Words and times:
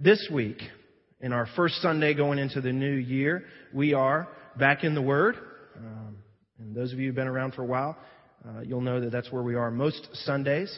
this 0.00 0.28
week, 0.32 0.62
in 1.20 1.32
our 1.32 1.46
first 1.56 1.82
Sunday 1.82 2.14
going 2.14 2.38
into 2.38 2.60
the 2.60 2.72
new 2.72 2.94
year, 2.94 3.44
we 3.74 3.94
are 3.94 4.28
back 4.56 4.84
in 4.84 4.94
the 4.94 5.02
Word. 5.02 5.36
Um, 5.76 6.16
and 6.58 6.74
those 6.74 6.92
of 6.92 7.00
you 7.00 7.06
who've 7.06 7.14
been 7.14 7.26
around 7.26 7.54
for 7.54 7.62
a 7.62 7.66
while, 7.66 7.96
uh, 8.46 8.60
you'll 8.60 8.80
know 8.80 9.00
that 9.00 9.10
that's 9.10 9.32
where 9.32 9.42
we 9.42 9.56
are 9.56 9.70
most 9.70 10.08
Sundays. 10.24 10.76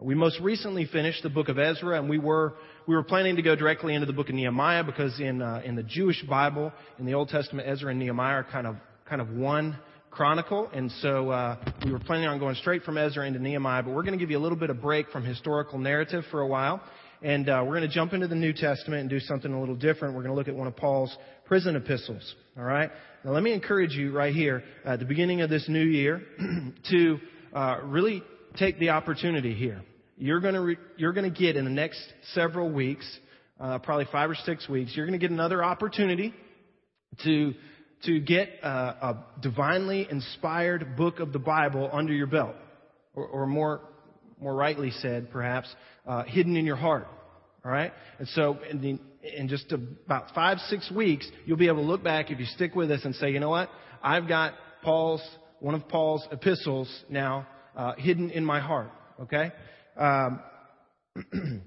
We 0.00 0.14
most 0.14 0.40
recently 0.40 0.84
finished 0.86 1.22
the 1.22 1.30
book 1.30 1.48
of 1.48 1.58
Ezra, 1.58 1.98
and 1.98 2.10
we 2.10 2.18
were 2.18 2.54
we 2.86 2.94
were 2.94 3.04
planning 3.04 3.36
to 3.36 3.42
go 3.42 3.56
directly 3.56 3.94
into 3.94 4.06
the 4.06 4.12
book 4.12 4.28
of 4.28 4.34
Nehemiah 4.34 4.84
because 4.84 5.18
in 5.20 5.40
uh, 5.40 5.62
in 5.64 5.76
the 5.76 5.84
Jewish 5.84 6.22
Bible, 6.24 6.72
in 6.98 7.06
the 7.06 7.14
Old 7.14 7.28
Testament, 7.28 7.68
Ezra 7.68 7.90
and 7.90 7.98
Nehemiah 7.98 8.34
are 8.34 8.44
kind 8.44 8.66
of 8.66 8.76
kind 9.08 9.22
of 9.22 9.30
one 9.30 9.78
chronicle, 10.10 10.68
and 10.74 10.90
so 11.00 11.30
uh, 11.30 11.56
we 11.84 11.92
were 11.92 11.98
planning 11.98 12.26
on 12.26 12.38
going 12.38 12.56
straight 12.56 12.82
from 12.82 12.98
Ezra 12.98 13.26
into 13.26 13.38
Nehemiah. 13.38 13.82
But 13.84 13.94
we're 13.94 14.02
going 14.02 14.18
to 14.18 14.18
give 14.18 14.30
you 14.30 14.38
a 14.38 14.40
little 14.40 14.58
bit 14.58 14.70
of 14.70 14.82
break 14.82 15.10
from 15.10 15.24
historical 15.24 15.78
narrative 15.78 16.24
for 16.30 16.40
a 16.40 16.46
while, 16.46 16.82
and 17.22 17.48
uh, 17.48 17.62
we're 17.64 17.76
going 17.76 17.88
to 17.88 17.94
jump 17.94 18.12
into 18.12 18.28
the 18.28 18.34
New 18.34 18.52
Testament 18.52 19.00
and 19.00 19.10
do 19.10 19.20
something 19.20 19.52
a 19.52 19.58
little 19.58 19.74
different. 19.74 20.14
We're 20.14 20.22
going 20.22 20.32
to 20.32 20.36
look 20.36 20.48
at 20.48 20.54
one 20.54 20.66
of 20.66 20.76
Paul's 20.76 21.16
prison 21.44 21.76
epistles. 21.76 22.34
All 22.56 22.64
right. 22.64 22.90
Now 23.24 23.32
let 23.32 23.42
me 23.42 23.52
encourage 23.52 23.92
you 23.92 24.12
right 24.12 24.34
here 24.34 24.62
at 24.84 24.98
the 24.98 25.04
beginning 25.04 25.40
of 25.40 25.50
this 25.50 25.68
new 25.68 25.84
year 25.84 26.22
to 26.90 27.18
uh, 27.54 27.78
really 27.84 28.22
take 28.56 28.78
the 28.78 28.90
opportunity 28.90 29.54
here. 29.54 29.82
You're 30.18 30.40
going 30.40 30.54
to 30.54 30.60
re- 30.60 30.78
you're 30.96 31.12
going 31.12 31.32
to 31.32 31.38
get 31.38 31.56
in 31.56 31.64
the 31.64 31.70
next 31.70 32.00
several 32.32 32.70
weeks, 32.70 33.06
uh, 33.60 33.78
probably 33.78 34.06
five 34.10 34.30
or 34.30 34.34
six 34.34 34.68
weeks, 34.68 34.92
you're 34.94 35.06
going 35.06 35.18
to 35.18 35.22
get 35.22 35.30
another 35.30 35.62
opportunity 35.62 36.34
to 37.24 37.54
to 38.04 38.20
get 38.20 38.48
a, 38.62 38.68
a 38.68 39.24
divinely 39.40 40.06
inspired 40.10 40.96
book 40.96 41.20
of 41.20 41.32
the 41.32 41.38
Bible 41.38 41.88
under 41.92 42.12
your 42.12 42.26
belt, 42.26 42.54
or, 43.14 43.26
or 43.26 43.46
more 43.46 43.80
more 44.40 44.54
rightly 44.54 44.90
said, 44.90 45.30
perhaps 45.30 45.68
uh, 46.06 46.24
hidden 46.24 46.56
in 46.56 46.64
your 46.66 46.76
heart. 46.76 47.06
All 47.64 47.72
right, 47.72 47.92
and 48.18 48.28
so 48.28 48.58
in, 48.70 48.80
the, 48.80 48.98
in 49.36 49.48
just 49.48 49.72
about 49.72 50.32
five 50.34 50.58
six 50.68 50.90
weeks, 50.90 51.28
you'll 51.46 51.56
be 51.56 51.66
able 51.66 51.82
to 51.82 51.88
look 51.88 52.04
back 52.04 52.30
if 52.30 52.38
you 52.38 52.46
stick 52.46 52.76
with 52.76 52.90
us 52.92 53.00
and 53.04 53.14
say, 53.16 53.30
you 53.30 53.40
know 53.40 53.50
what, 53.50 53.68
I've 54.02 54.28
got 54.28 54.54
Paul's 54.82 55.22
one 55.60 55.74
of 55.74 55.88
Paul's 55.88 56.26
epistles 56.30 56.88
now 57.08 57.46
uh, 57.76 57.94
hidden 57.96 58.30
in 58.30 58.44
my 58.44 58.60
heart. 58.60 58.90
Okay? 59.20 59.50
Um, 59.96 60.40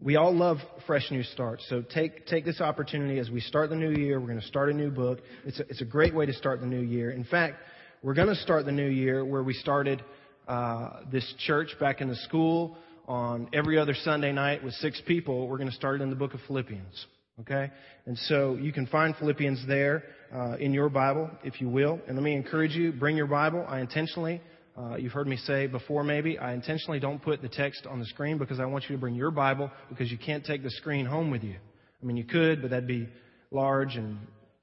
we 0.00 0.16
all 0.16 0.34
love 0.34 0.58
fresh 0.86 1.10
new 1.10 1.22
starts. 1.22 1.64
So 1.68 1.82
take, 1.82 2.26
take 2.26 2.44
this 2.44 2.60
opportunity 2.60 3.18
as 3.18 3.30
we 3.30 3.40
start 3.40 3.70
the 3.70 3.76
new 3.76 3.92
year. 3.92 4.20
We're 4.20 4.28
going 4.28 4.40
to 4.40 4.46
start 4.46 4.70
a 4.70 4.74
new 4.74 4.90
book. 4.90 5.20
It's 5.44 5.60
a, 5.60 5.62
it's 5.68 5.80
a 5.80 5.86
great 5.86 6.14
way 6.14 6.26
to 6.26 6.32
start 6.32 6.60
the 6.60 6.66
new 6.66 6.82
year. 6.82 7.10
In 7.10 7.24
fact, 7.24 7.56
we're 8.02 8.14
going 8.14 8.28
to 8.28 8.36
start 8.36 8.66
the 8.66 8.72
new 8.72 8.88
year 8.88 9.24
where 9.24 9.42
we 9.42 9.54
started 9.54 10.02
uh, 10.48 11.00
this 11.10 11.34
church 11.46 11.68
back 11.80 12.00
in 12.00 12.08
the 12.08 12.16
school 12.16 12.76
on 13.06 13.48
every 13.52 13.78
other 13.78 13.94
Sunday 13.94 14.32
night 14.32 14.62
with 14.64 14.74
six 14.74 15.00
people. 15.06 15.48
We're 15.48 15.58
going 15.58 15.70
to 15.70 15.76
start 15.76 16.00
in 16.00 16.10
the 16.10 16.16
book 16.16 16.34
of 16.34 16.40
Philippians. 16.46 17.06
Okay? 17.40 17.70
And 18.06 18.16
so 18.16 18.54
you 18.54 18.72
can 18.72 18.86
find 18.86 19.14
Philippians 19.16 19.66
there 19.66 20.04
uh, 20.34 20.56
in 20.56 20.72
your 20.72 20.88
Bible, 20.88 21.30
if 21.42 21.60
you 21.60 21.68
will. 21.68 22.00
And 22.06 22.16
let 22.16 22.22
me 22.22 22.34
encourage 22.34 22.72
you, 22.72 22.92
bring 22.92 23.16
your 23.16 23.26
Bible. 23.26 23.64
I 23.68 23.80
intentionally 23.80 24.40
uh, 24.76 24.96
you've 24.96 25.12
heard 25.12 25.28
me 25.28 25.36
say 25.36 25.68
before, 25.68 26.02
maybe, 26.02 26.36
I 26.36 26.52
intentionally 26.52 26.98
don't 26.98 27.22
put 27.22 27.40
the 27.40 27.48
text 27.48 27.86
on 27.86 28.00
the 28.00 28.06
screen 28.06 28.38
because 28.38 28.58
I 28.58 28.64
want 28.64 28.84
you 28.88 28.96
to 28.96 29.00
bring 29.00 29.14
your 29.14 29.30
Bible 29.30 29.70
because 29.88 30.10
you 30.10 30.18
can't 30.18 30.44
take 30.44 30.64
the 30.64 30.70
screen 30.70 31.06
home 31.06 31.30
with 31.30 31.44
you. 31.44 31.54
I 32.02 32.06
mean, 32.06 32.16
you 32.16 32.24
could, 32.24 32.60
but 32.60 32.70
that'd 32.70 32.88
be 32.88 33.08
large 33.52 33.94
and 33.94 34.18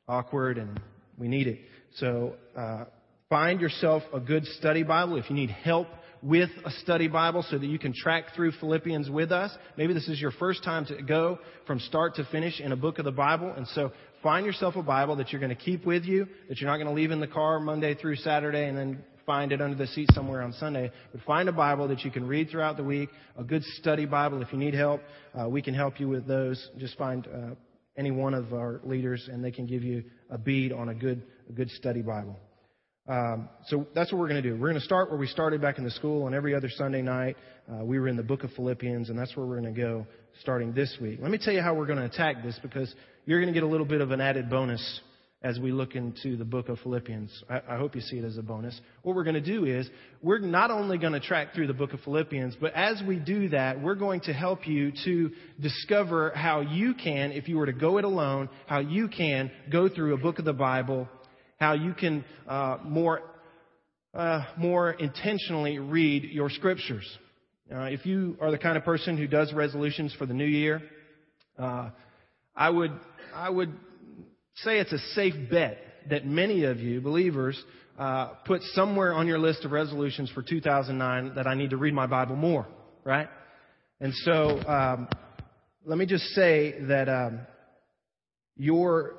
awkward, 0.10 0.58
and 0.58 0.80
we 1.18 1.30
need 1.30 1.48
it. 1.48 1.60
So, 1.96 2.36
uh, 2.58 2.86
find 3.32 3.62
yourself 3.62 4.04
a 4.14 4.20
good 4.20 4.46
study 4.46 4.84
Bible. 4.84 5.16
If 5.16 5.30
you 5.30 5.36
need 5.38 5.52
help 5.52 5.88
with 6.22 6.50
a 6.66 6.72
study 6.82 7.08
Bible 7.08 7.46
so 7.50 7.58
that 7.58 7.66
you 7.66 7.80
can 7.80 7.94
track 7.96 8.36
through 8.36 8.52
Philippians 8.60 9.10
with 9.10 9.32
us, 9.32 9.52
maybe 9.78 9.94
this 9.94 10.10
is 10.10 10.20
your 10.20 10.32
first 10.32 10.66
time 10.66 10.86
to 10.88 11.02
go 11.02 11.40
from 11.66 11.80
start 11.80 12.16
to 12.16 12.26
finish 12.26 12.60
in 12.60 12.74
a 12.74 12.76
book 12.76 13.00
of 13.00 13.06
the 13.06 13.12
Bible, 13.12 13.54
and 13.56 13.66
so 13.70 13.94
find 14.22 14.46
yourself 14.46 14.76
a 14.76 14.84
Bible 14.84 15.16
that 15.16 15.32
you're 15.32 15.40
going 15.40 15.56
to 15.56 15.64
keep 15.64 15.86
with 15.86 16.04
you, 16.04 16.28
that 16.50 16.60
you're 16.60 16.70
not 16.70 16.76
going 16.76 16.88
to 16.88 16.94
leave 16.94 17.12
in 17.12 17.22
the 17.22 17.28
car 17.28 17.62
Monday 17.62 17.96
through 17.96 18.18
Saturday 18.18 18.68
and 18.68 18.78
then 18.78 19.02
find 19.26 19.54
it 19.54 19.62
under 19.62 19.78
the 19.78 19.88
seat 19.88 20.10
somewhere 20.12 20.42
on 20.42 20.52
Sunday. 20.52 20.92
But 21.14 21.22
find 21.22 21.48
a 21.48 21.54
Bible 21.54 21.88
that 21.88 22.02
you 22.02 22.12
can 22.12 22.28
read 22.28 22.50
throughout 22.50 22.76
the 22.76 22.84
week, 22.84 23.10
a 23.38 23.46
good 23.46 23.64
study 23.80 24.06
Bible. 24.06 24.42
If 24.42 24.52
you 24.52 24.60
need 24.60 24.74
help, 24.74 25.00
uh, 25.40 25.48
we 25.48 25.62
can 25.62 25.74
help 25.74 26.02
you 26.02 26.10
with 26.10 26.28
those. 26.28 26.70
Just 26.78 26.98
find 26.98 27.26
uh, 27.28 27.56
any 27.96 28.12
one 28.12 28.34
of 28.34 28.54
our 28.54 28.82
leaders, 28.84 29.30
and 29.32 29.42
they 29.42 29.52
can 29.52 29.68
give 29.68 29.84
you 29.84 30.04
a 30.30 30.38
bead 30.38 30.74
on 30.74 30.90
a 30.90 30.94
good, 30.94 31.24
a 31.50 31.54
good 31.54 31.70
study 31.70 32.02
Bible. 32.02 32.38
Um, 33.08 33.50
so 33.66 33.88
that's 33.96 34.12
what 34.12 34.20
we're 34.20 34.30
going 34.30 34.42
to 34.42 34.50
do. 34.50 34.56
We're 34.56 34.70
going 34.70 34.80
to 34.80 34.86
start 34.86 35.10
where 35.10 35.20
we 35.20 35.28
started 35.28 35.62
back 35.62 35.78
in 35.78 35.84
the 35.84 35.92
school, 35.92 36.28
and 36.28 36.36
every 36.36 36.54
other 36.54 36.70
Sunday 36.70 37.02
night 37.02 37.36
uh, 37.72 37.84
we 37.84 38.00
were 38.00 38.08
in 38.08 38.16
the 38.16 38.24
book 38.24 38.44
of 38.44 38.52
Philippians, 38.54 39.10
and 39.10 39.18
that's 39.18 39.36
where 39.36 39.46
we're 39.46 39.60
going 39.60 39.74
to 39.74 39.80
go 39.80 40.06
starting 40.42 40.74
this 40.74 40.96
week. 41.02 41.20
Let 41.22 41.32
me 41.32 41.40
tell 41.42 41.54
you 41.54 41.62
how 41.62 41.74
we're 41.74 41.88
going 41.88 42.00
to 42.00 42.06
attack 42.06 42.44
this 42.44 42.60
because 42.62 42.94
you're 43.26 43.42
going 43.42 43.54
to 43.54 43.60
get 43.60 43.64
a 43.64 43.72
little 43.72 43.88
bit 43.88 44.02
of 44.02 44.12
an 44.12 44.22
added 44.22 44.50
bonus 44.50 45.02
as 45.44 45.60
we 45.60 45.72
look 45.72 45.96
into 45.96 46.38
the 46.38 46.46
book 46.46 46.70
of 46.70 46.78
Philippians. 46.80 47.44
I, 47.50 47.62
I 47.70 47.78
hope 47.78 47.96
you 47.96 48.02
see 48.02 48.18
it 48.18 48.24
as 48.24 48.38
a 48.38 48.44
bonus. 48.44 48.80
What 49.02 49.16
we're 49.16 49.24
going 49.24 49.34
to 49.34 49.42
do 49.42 49.66
is 49.66 49.90
we're 50.22 50.38
not 50.38 50.70
only 50.70 51.00
going 51.00 51.14
to 51.14 51.20
track 51.20 51.56
through 51.56 51.66
the 51.66 51.74
book 51.74 51.94
of 51.94 52.00
Philippians, 52.02 52.58
but 52.62 52.74
as 52.74 53.02
we 53.08 53.18
do 53.18 53.50
that, 53.50 53.82
we're 53.82 53.96
going 53.96 54.22
to 54.22 54.34
help 54.34 54.68
you 54.68 54.92
to 55.06 55.32
discover 55.60 56.32
how 56.36 56.62
you 56.62 56.94
can, 56.94 57.32
if 57.32 57.48
you 57.48 57.58
were 57.58 57.66
to 57.66 57.74
go 57.74 57.98
it 57.98 58.06
alone, 58.06 58.50
how 58.68 58.80
you 58.80 59.08
can 59.08 59.50
go 59.72 59.90
through 59.90 60.14
a 60.14 60.18
book 60.18 60.38
of 60.38 60.46
the 60.46 60.54
Bible, 60.54 61.08
how 61.62 61.74
you 61.74 61.94
can 61.94 62.26
uh, 62.48 62.80
more 62.84 63.22
uh, 64.16 64.44
more 64.58 64.92
intentionally 64.92 65.78
read 65.78 66.24
your 66.24 66.50
scriptures. 66.50 67.08
Uh, 67.72 67.84
if 67.84 68.04
you 68.04 68.36
are 68.42 68.50
the 68.50 68.58
kind 68.58 68.78
of 68.78 68.84
person 68.84 69.16
who 69.16 69.28
does 69.28 69.54
resolutions 69.54 70.14
for 70.18 70.26
the 70.26 70.34
new 70.34 70.44
year, 70.44 70.82
uh, 71.60 71.92
I 72.56 72.68
would 72.68 72.92
I 73.36 73.50
would 73.52 73.72
say 74.56 74.80
it's 74.80 74.92
a 74.92 74.98
safe 75.14 75.36
bet 75.52 75.78
that 76.10 76.26
many 76.26 76.64
of 76.64 76.80
you, 76.80 77.00
believers, 77.00 77.64
uh, 78.00 78.30
put 78.46 78.64
somewhere 78.74 79.14
on 79.14 79.28
your 79.28 79.38
list 79.38 79.64
of 79.64 79.72
resolutions 79.72 80.32
for 80.32 80.42
2009 80.42 81.36
that 81.36 81.46
I 81.46 81.54
need 81.54 81.70
to 81.70 81.78
read 81.78 81.94
my 81.94 82.08
Bible 82.08 82.36
more, 82.36 82.66
right? 83.04 83.30
And 84.00 84.12
so, 84.26 84.60
um, 84.68 85.08
let 85.86 86.00
me 86.00 86.08
just 86.08 86.24
say 86.30 86.82
that 86.88 87.08
um, 87.08 87.42
you're 88.58 89.14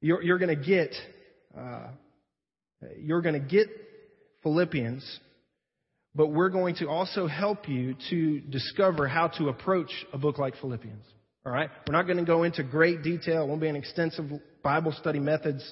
you're, 0.00 0.22
you're 0.22 0.38
going 0.38 0.56
to 0.56 0.64
get 0.64 0.94
uh, 1.58 1.88
you're 2.98 3.22
going 3.22 3.40
to 3.40 3.46
get 3.46 3.68
Philippians, 4.42 5.20
but 6.14 6.28
we're 6.28 6.50
going 6.50 6.76
to 6.76 6.88
also 6.88 7.26
help 7.26 7.68
you 7.68 7.96
to 8.10 8.40
discover 8.40 9.08
how 9.08 9.28
to 9.38 9.48
approach 9.48 9.90
a 10.12 10.18
book 10.18 10.38
like 10.38 10.54
Philippians. 10.60 11.04
All 11.46 11.52
right? 11.52 11.70
We're 11.86 11.92
not 11.92 12.06
going 12.06 12.18
to 12.18 12.24
go 12.24 12.42
into 12.42 12.62
great 12.62 13.02
detail. 13.02 13.44
It 13.44 13.48
won't 13.48 13.60
be 13.60 13.68
an 13.68 13.76
extensive 13.76 14.24
Bible 14.62 14.92
study 14.92 15.18
methods 15.18 15.62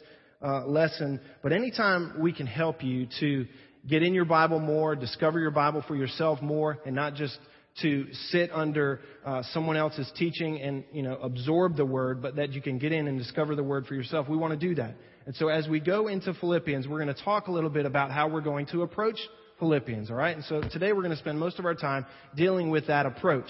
uh, 0.43 0.67
lesson. 0.67 1.21
But 1.43 1.53
anytime 1.53 2.21
we 2.21 2.33
can 2.33 2.47
help 2.47 2.83
you 2.83 3.07
to 3.21 3.47
get 3.87 4.03
in 4.03 4.15
your 4.15 4.25
Bible 4.25 4.59
more, 4.59 4.95
discover 4.95 5.41
your 5.41 5.51
Bible 5.51 5.85
for 5.87 5.97
yourself 5.97 6.43
more, 6.43 6.79
and 6.85 6.95
not 6.95 7.15
just 7.15 7.39
to 7.81 8.07
sit 8.29 8.51
under 8.53 9.01
uh, 9.25 9.43
someone 9.53 9.77
else's 9.77 10.11
teaching 10.17 10.61
and 10.61 10.85
you 10.93 11.03
know 11.03 11.17
absorb 11.23 11.77
the 11.77 11.87
word, 11.87 12.21
but 12.21 12.37
that 12.37 12.53
you 12.53 12.61
can 12.61 12.79
get 12.79 12.93
in 12.93 13.09
and 13.09 13.19
discover 13.19 13.55
the 13.55 13.63
word 13.63 13.87
for 13.87 13.95
yourself. 13.95 14.29
We 14.29 14.37
want 14.37 14.59
to 14.59 14.69
do 14.69 14.75
that. 14.75 14.95
And 15.27 15.35
so 15.37 15.49
as 15.49 15.69
we 15.69 15.81
go 15.81 16.09
into 16.09 16.35
Philippians, 16.35 16.89
we're 16.89 17.03
going 17.03 17.15
to 17.15 17.23
talk 17.23 17.47
a 17.47 17.53
little 17.53 17.71
bit 17.71 17.87
about 17.87 18.11
how 18.11 18.29
we're 18.29 18.41
going 18.41 18.67
to 18.67 18.83
approach 18.83 19.19
Philippians. 19.59 20.11
All 20.11 20.17
right. 20.17 20.35
And 20.35 20.45
so 20.45 20.61
today 20.61 20.93
we're 20.93 21.03
going 21.03 21.11
to 21.11 21.17
spend 21.17 21.39
most 21.39 21.59
of 21.59 21.65
our 21.65 21.75
time 21.75 22.07
dealing 22.37 22.71
with 22.71 22.89
that 22.89 23.07
approach 23.07 23.49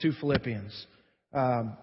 to 0.00 0.12
Philippians. 0.20 0.86
Um, 1.32 1.76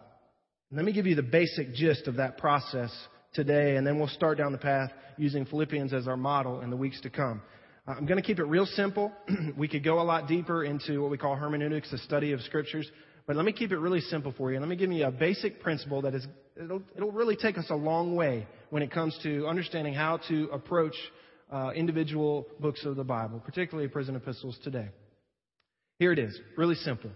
let 0.71 0.85
me 0.85 0.93
give 0.93 1.05
you 1.05 1.15
the 1.15 1.23
basic 1.23 1.73
gist 1.73 2.07
of 2.07 2.15
that 2.15 2.37
process 2.37 2.91
today, 3.33 3.75
and 3.75 3.85
then 3.85 3.97
we'll 3.97 4.07
start 4.07 4.37
down 4.37 4.51
the 4.51 4.57
path 4.57 4.91
using 5.17 5.45
Philippians 5.45 5.93
as 5.93 6.07
our 6.07 6.17
model 6.17 6.61
in 6.61 6.69
the 6.69 6.77
weeks 6.77 6.99
to 7.01 7.09
come. 7.09 7.41
Uh, 7.87 7.91
I'm 7.91 8.05
going 8.05 8.21
to 8.21 8.25
keep 8.25 8.39
it 8.39 8.45
real 8.45 8.65
simple. 8.65 9.11
we 9.57 9.67
could 9.67 9.83
go 9.83 9.99
a 9.99 10.03
lot 10.03 10.27
deeper 10.27 10.63
into 10.63 11.01
what 11.01 11.11
we 11.11 11.17
call 11.17 11.35
hermeneutics, 11.35 11.91
the 11.91 11.97
study 11.99 12.31
of 12.31 12.41
scriptures, 12.41 12.89
but 13.27 13.35
let 13.35 13.45
me 13.45 13.51
keep 13.51 13.71
it 13.71 13.77
really 13.77 14.01
simple 14.01 14.33
for 14.37 14.51
you. 14.51 14.59
Let 14.59 14.69
me 14.69 14.75
give 14.75 14.91
you 14.91 15.05
a 15.05 15.11
basic 15.11 15.61
principle 15.61 16.01
that 16.03 16.15
is, 16.15 16.25
it'll, 16.61 16.81
it'll 16.95 17.11
really 17.11 17.35
take 17.35 17.57
us 17.57 17.65
a 17.69 17.75
long 17.75 18.15
way 18.15 18.47
when 18.69 18.81
it 18.83 18.91
comes 18.91 19.17
to 19.23 19.47
understanding 19.47 19.93
how 19.93 20.17
to 20.29 20.49
approach 20.51 20.95
uh, 21.51 21.71
individual 21.75 22.47
books 22.59 22.85
of 22.85 22.95
the 22.95 23.03
Bible, 23.03 23.39
particularly 23.39 23.87
prison 23.89 24.15
epistles 24.15 24.57
today. 24.63 24.89
Here 25.99 26.11
it 26.11 26.19
is, 26.19 26.39
really 26.57 26.75
simple. 26.75 27.11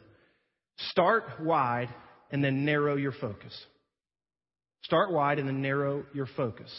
Start 0.91 1.23
wide 1.41 1.89
and 2.31 2.43
then 2.43 2.65
narrow 2.65 2.97
your 2.97 3.13
focus. 3.13 3.57
Start 4.83 5.11
wide 5.11 5.39
and 5.39 5.47
then 5.47 5.61
narrow 5.61 6.03
your 6.13 6.27
focus. 6.37 6.71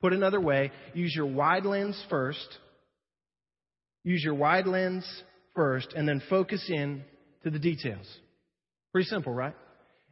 Put 0.00 0.12
another 0.12 0.40
way, 0.40 0.70
use 0.94 1.14
your 1.14 1.26
wide 1.26 1.64
lens 1.64 2.00
first. 2.08 2.58
Use 4.04 4.22
your 4.22 4.34
wide 4.34 4.66
lens 4.66 5.04
first 5.54 5.92
and 5.94 6.08
then 6.08 6.22
focus 6.30 6.64
in 6.68 7.02
to 7.42 7.50
the 7.50 7.58
details. 7.58 8.06
Pretty 8.92 9.08
simple, 9.08 9.32
right? 9.32 9.54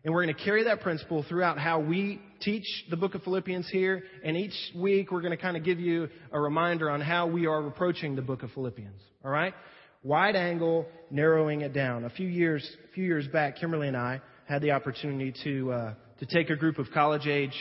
And 0.04 0.14
we're 0.14 0.24
going 0.24 0.36
to 0.36 0.44
carry 0.44 0.64
that 0.64 0.80
principle 0.80 1.24
throughout 1.28 1.58
how 1.58 1.80
we 1.80 2.20
teach 2.40 2.64
the 2.88 2.96
book 2.96 3.16
of 3.16 3.22
Philippians 3.24 3.68
here. 3.70 4.04
And 4.24 4.36
each 4.36 4.54
week 4.76 5.10
we're 5.10 5.20
going 5.20 5.36
to 5.36 5.42
kind 5.42 5.56
of 5.56 5.64
give 5.64 5.80
you 5.80 6.08
a 6.30 6.40
reminder 6.40 6.88
on 6.88 7.00
how 7.00 7.26
we 7.26 7.46
are 7.46 7.66
approaching 7.66 8.14
the 8.14 8.22
book 8.22 8.44
of 8.44 8.52
Philippians. 8.52 9.00
All 9.24 9.30
right? 9.30 9.54
Wide 10.04 10.36
angle, 10.36 10.86
narrowing 11.10 11.62
it 11.62 11.72
down. 11.72 12.04
A 12.04 12.10
few 12.10 12.28
years, 12.28 12.68
a 12.88 12.92
few 12.92 13.04
years 13.04 13.26
back, 13.26 13.56
Kimberly 13.56 13.88
and 13.88 13.96
I 13.96 14.20
had 14.46 14.62
the 14.62 14.70
opportunity 14.70 15.34
to 15.42 15.72
uh, 15.72 15.94
to 16.20 16.26
take 16.26 16.50
a 16.50 16.56
group 16.56 16.78
of 16.78 16.86
college 16.94 17.26
age 17.26 17.54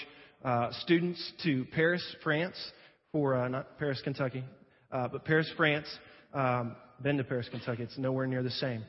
uh, 0.46 0.70
students 0.82 1.34
to 1.44 1.66
Paris, 1.74 2.04
France, 2.24 2.56
for 3.12 3.36
uh, 3.36 3.48
not 3.48 3.80
Paris, 3.80 4.00
Kentucky, 4.04 4.44
uh, 4.92 5.08
but 5.08 5.26
Paris, 5.26 5.50
France. 5.58 5.88
Um, 6.34 6.76
been 7.02 7.18
to 7.18 7.24
Paris, 7.24 7.48
Kentucky. 7.50 7.84
It's 7.84 7.98
nowhere 7.98 8.28
near 8.28 8.44
the 8.44 8.52
same. 8.52 8.84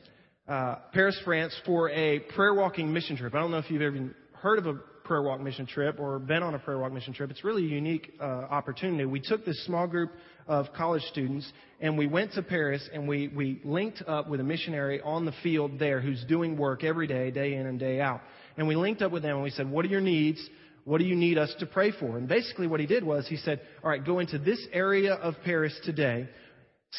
Uh, 0.49 0.79
Paris, 0.93 1.15
France, 1.23 1.55
for 1.63 1.91
a 1.91 2.17
prayer 2.35 2.55
walking 2.55 2.91
mission 2.91 3.15
trip. 3.15 3.35
I 3.35 3.39
don't 3.39 3.51
know 3.51 3.59
if 3.59 3.69
you've 3.69 3.83
ever 3.83 4.15
heard 4.33 4.57
of 4.57 4.65
a 4.65 4.73
prayer 5.03 5.21
walk 5.21 5.39
mission 5.41 5.67
trip 5.67 5.99
or 5.99 6.17
been 6.17 6.41
on 6.41 6.55
a 6.55 6.59
prayer 6.59 6.79
walk 6.79 6.91
mission 6.91 7.13
trip. 7.13 7.29
It's 7.29 7.43
really 7.43 7.65
a 7.65 7.67
unique 7.67 8.13
uh, 8.19 8.23
opportunity. 8.23 9.05
We 9.05 9.19
took 9.19 9.45
this 9.45 9.63
small 9.65 9.85
group 9.85 10.11
of 10.47 10.65
college 10.75 11.03
students 11.03 11.53
and 11.79 11.95
we 11.99 12.07
went 12.07 12.33
to 12.33 12.41
Paris 12.41 12.89
and 12.91 13.07
we, 13.07 13.27
we 13.27 13.61
linked 13.63 14.01
up 14.07 14.27
with 14.27 14.39
a 14.39 14.43
missionary 14.43 14.99
on 15.01 15.23
the 15.23 15.33
field 15.43 15.77
there 15.77 16.01
who's 16.01 16.25
doing 16.27 16.57
work 16.57 16.83
every 16.83 17.05
day, 17.05 17.29
day 17.29 17.53
in 17.53 17.67
and 17.67 17.79
day 17.79 18.01
out. 18.01 18.21
And 18.57 18.67
we 18.67 18.75
linked 18.75 19.03
up 19.03 19.11
with 19.11 19.21
them 19.21 19.35
and 19.35 19.43
we 19.43 19.51
said, 19.51 19.69
what 19.69 19.85
are 19.85 19.89
your 19.89 20.01
needs? 20.01 20.43
What 20.83 20.97
do 20.97 21.03
you 21.03 21.15
need 21.15 21.37
us 21.37 21.53
to 21.59 21.67
pray 21.67 21.91
for? 21.91 22.17
And 22.17 22.27
basically 22.27 22.65
what 22.65 22.79
he 22.79 22.87
did 22.87 23.03
was 23.03 23.27
he 23.27 23.37
said, 23.37 23.61
all 23.83 23.91
right, 23.91 24.03
go 24.03 24.17
into 24.17 24.39
this 24.39 24.65
area 24.73 25.13
of 25.13 25.35
Paris 25.45 25.79
today, 25.83 26.27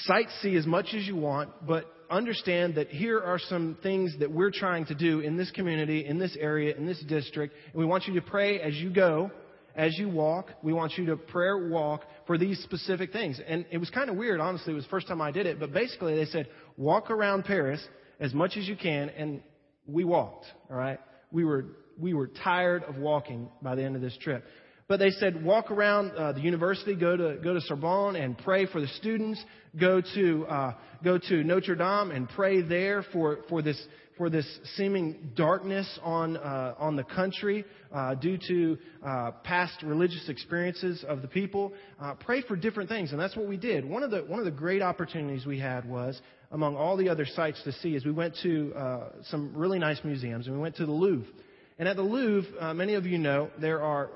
sightsee 0.09 0.57
as 0.57 0.67
much 0.67 0.95
as 0.95 1.05
you 1.05 1.17
want, 1.17 1.51
but 1.67 1.93
understand 2.11 2.75
that 2.75 2.89
here 2.89 3.21
are 3.21 3.39
some 3.39 3.79
things 3.83 4.15
that 4.19 4.31
we're 4.31 4.51
trying 4.51 4.87
to 4.87 4.95
do 4.95 5.21
in 5.21 5.37
this 5.37 5.51
community, 5.53 6.05
in 6.05 6.19
this 6.19 6.37
area, 6.39 6.77
in 6.77 6.87
this 6.87 7.03
district, 7.09 7.55
and 7.73 7.81
we 7.81 7.87
want 7.87 8.07
you 8.07 8.15
to 8.15 8.21
pray 8.21 8.61
as 8.61 8.75
you 8.75 8.91
go, 8.91 9.31
as 9.77 9.97
you 9.99 10.09
walk. 10.09 10.49
We 10.63 10.73
want 10.73 10.99
you 10.99 11.07
to 11.07 11.17
prayer 11.17 11.69
walk 11.69 12.03
for 12.27 12.37
these 12.37 12.59
specific 12.63 13.13
things. 13.13 13.41
And 13.47 13.65
it 13.71 13.79
was 13.79 13.91
kind 13.91 14.11
of 14.11 14.17
weird, 14.17 14.41
honestly. 14.41 14.73
It 14.73 14.77
was 14.77 14.85
the 14.85 14.91
first 14.91 15.09
time 15.09 15.21
I 15.21 15.31
did 15.31 15.47
it, 15.47 15.61
but 15.61 15.73
basically 15.73 16.17
they 16.17 16.27
said, 16.27 16.49
walk 16.77 17.11
around 17.11 17.45
Paris 17.45 17.81
as 18.19 18.35
much 18.35 18.57
as 18.57 18.69
you 18.69 18.77
can, 18.77 19.09
and 19.11 19.41
we 19.87 20.05
walked, 20.05 20.47
all 20.69 20.77
right? 20.77 20.99
We 21.33 21.45
were, 21.45 21.67
we 21.99 22.13
were 22.13 22.27
tired 22.27 22.83
of 22.85 22.97
walking 22.97 23.49
by 23.63 23.75
the 23.77 23.85
end 23.85 23.97
of 23.97 24.03
this 24.03 24.17
trip. 24.21 24.45
But 24.91 24.99
they 24.99 25.11
said, 25.11 25.45
walk 25.45 25.71
around 25.71 26.11
uh, 26.17 26.33
the 26.33 26.41
university, 26.41 26.97
go 26.97 27.17
to, 27.17 27.37
go 27.37 27.55
to 27.55 27.61
Sorbonne 27.61 28.17
and 28.17 28.37
pray 28.37 28.67
for 28.67 28.81
the 28.81 28.89
students, 28.89 29.41
go 29.79 30.01
to, 30.17 30.47
uh, 30.49 30.73
go 31.05 31.17
to 31.17 31.45
Notre 31.45 31.77
Dame 31.77 32.11
and 32.11 32.29
pray 32.29 32.61
there 32.61 33.05
for, 33.13 33.39
for 33.49 33.63
this, 33.63 33.81
for 34.19 34.29
this 34.29 34.45
seeming 34.75 35.31
darkness 35.37 35.87
on, 36.03 36.37
uh, 36.37 36.75
on 36.77 36.97
the 36.97 37.05
country 37.05 37.65
uh, 37.95 38.17
due 38.17 38.37
to 38.49 38.79
uh, 39.07 39.31
past 39.45 39.81
religious 39.85 40.29
experiences 40.29 41.05
of 41.07 41.23
the 41.23 41.29
people. 41.29 41.73
Uh, 42.03 42.15
pray 42.15 42.43
for 42.43 42.57
different 42.57 42.89
things, 42.89 43.13
and 43.13 43.21
that's 43.21 43.37
what 43.37 43.47
we 43.47 43.57
did. 43.57 43.85
One 43.85 44.03
of 44.03 44.11
the 44.11 44.23
one 44.23 44.41
of 44.41 44.45
the 44.45 44.51
great 44.51 44.83
opportunities 44.83 45.47
we 45.47 45.61
had 45.61 45.89
was 45.89 46.21
among 46.51 46.75
all 46.75 46.97
the 46.97 47.09
other 47.09 47.27
sites 47.27 47.63
to 47.63 47.71
see 47.75 47.95
is 47.95 48.05
we 48.05 48.11
went 48.11 48.35
to 48.43 48.75
uh, 48.75 49.09
some 49.23 49.55
really 49.55 49.79
nice 49.79 50.01
museums, 50.03 50.49
and 50.49 50.57
we 50.57 50.61
went 50.61 50.75
to 50.77 50.85
the 50.85 50.91
Louvre. 50.91 51.33
And 51.79 51.89
at 51.89 51.95
the 51.95 52.03
Louvre, 52.03 52.51
uh, 52.61 52.75
many 52.75 52.95
of 52.95 53.07
you 53.07 53.17
know 53.17 53.51
there 53.61 53.83
are 53.83 54.11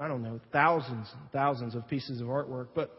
I 0.00 0.08
don't 0.08 0.22
know 0.22 0.40
thousands 0.52 1.08
and 1.12 1.30
thousands 1.32 1.74
of 1.74 1.86
pieces 1.88 2.20
of 2.20 2.28
artwork, 2.28 2.68
but 2.74 2.90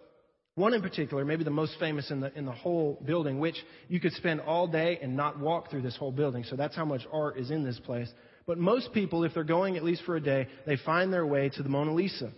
one 0.56 0.74
in 0.74 0.82
particular, 0.82 1.24
maybe 1.24 1.46
the 1.46 1.52
most 1.52 1.76
famous 1.80 2.12
in 2.12 2.20
the, 2.20 2.38
in 2.38 2.46
the 2.46 2.52
whole 2.52 3.02
building, 3.06 3.40
which 3.40 3.56
you 3.88 4.00
could 4.00 4.12
spend 4.14 4.42
all 4.42 4.68
day 4.68 5.00
and 5.02 5.16
not 5.16 5.40
walk 5.40 5.72
through 5.72 5.84
this 5.84 5.96
whole 5.96 6.12
building. 6.12 6.44
So 6.44 6.58
that's 6.58 6.76
how 6.76 6.84
much 6.84 7.02
art 7.14 7.38
is 7.38 7.50
in 7.50 7.64
this 7.64 7.80
place. 7.80 8.10
But 8.46 8.58
most 8.58 8.92
people, 8.92 9.24
if 9.24 9.34
they're 9.34 9.44
going 9.46 9.78
at 9.78 9.84
least 9.84 10.04
for 10.06 10.18
a 10.18 10.20
day, 10.20 10.48
they 10.66 10.76
find 10.76 11.14
their 11.14 11.26
way 11.26 11.50
to 11.50 11.64
the 11.64 11.70
Mona 11.70 11.94
Lisa. 11.94 12.32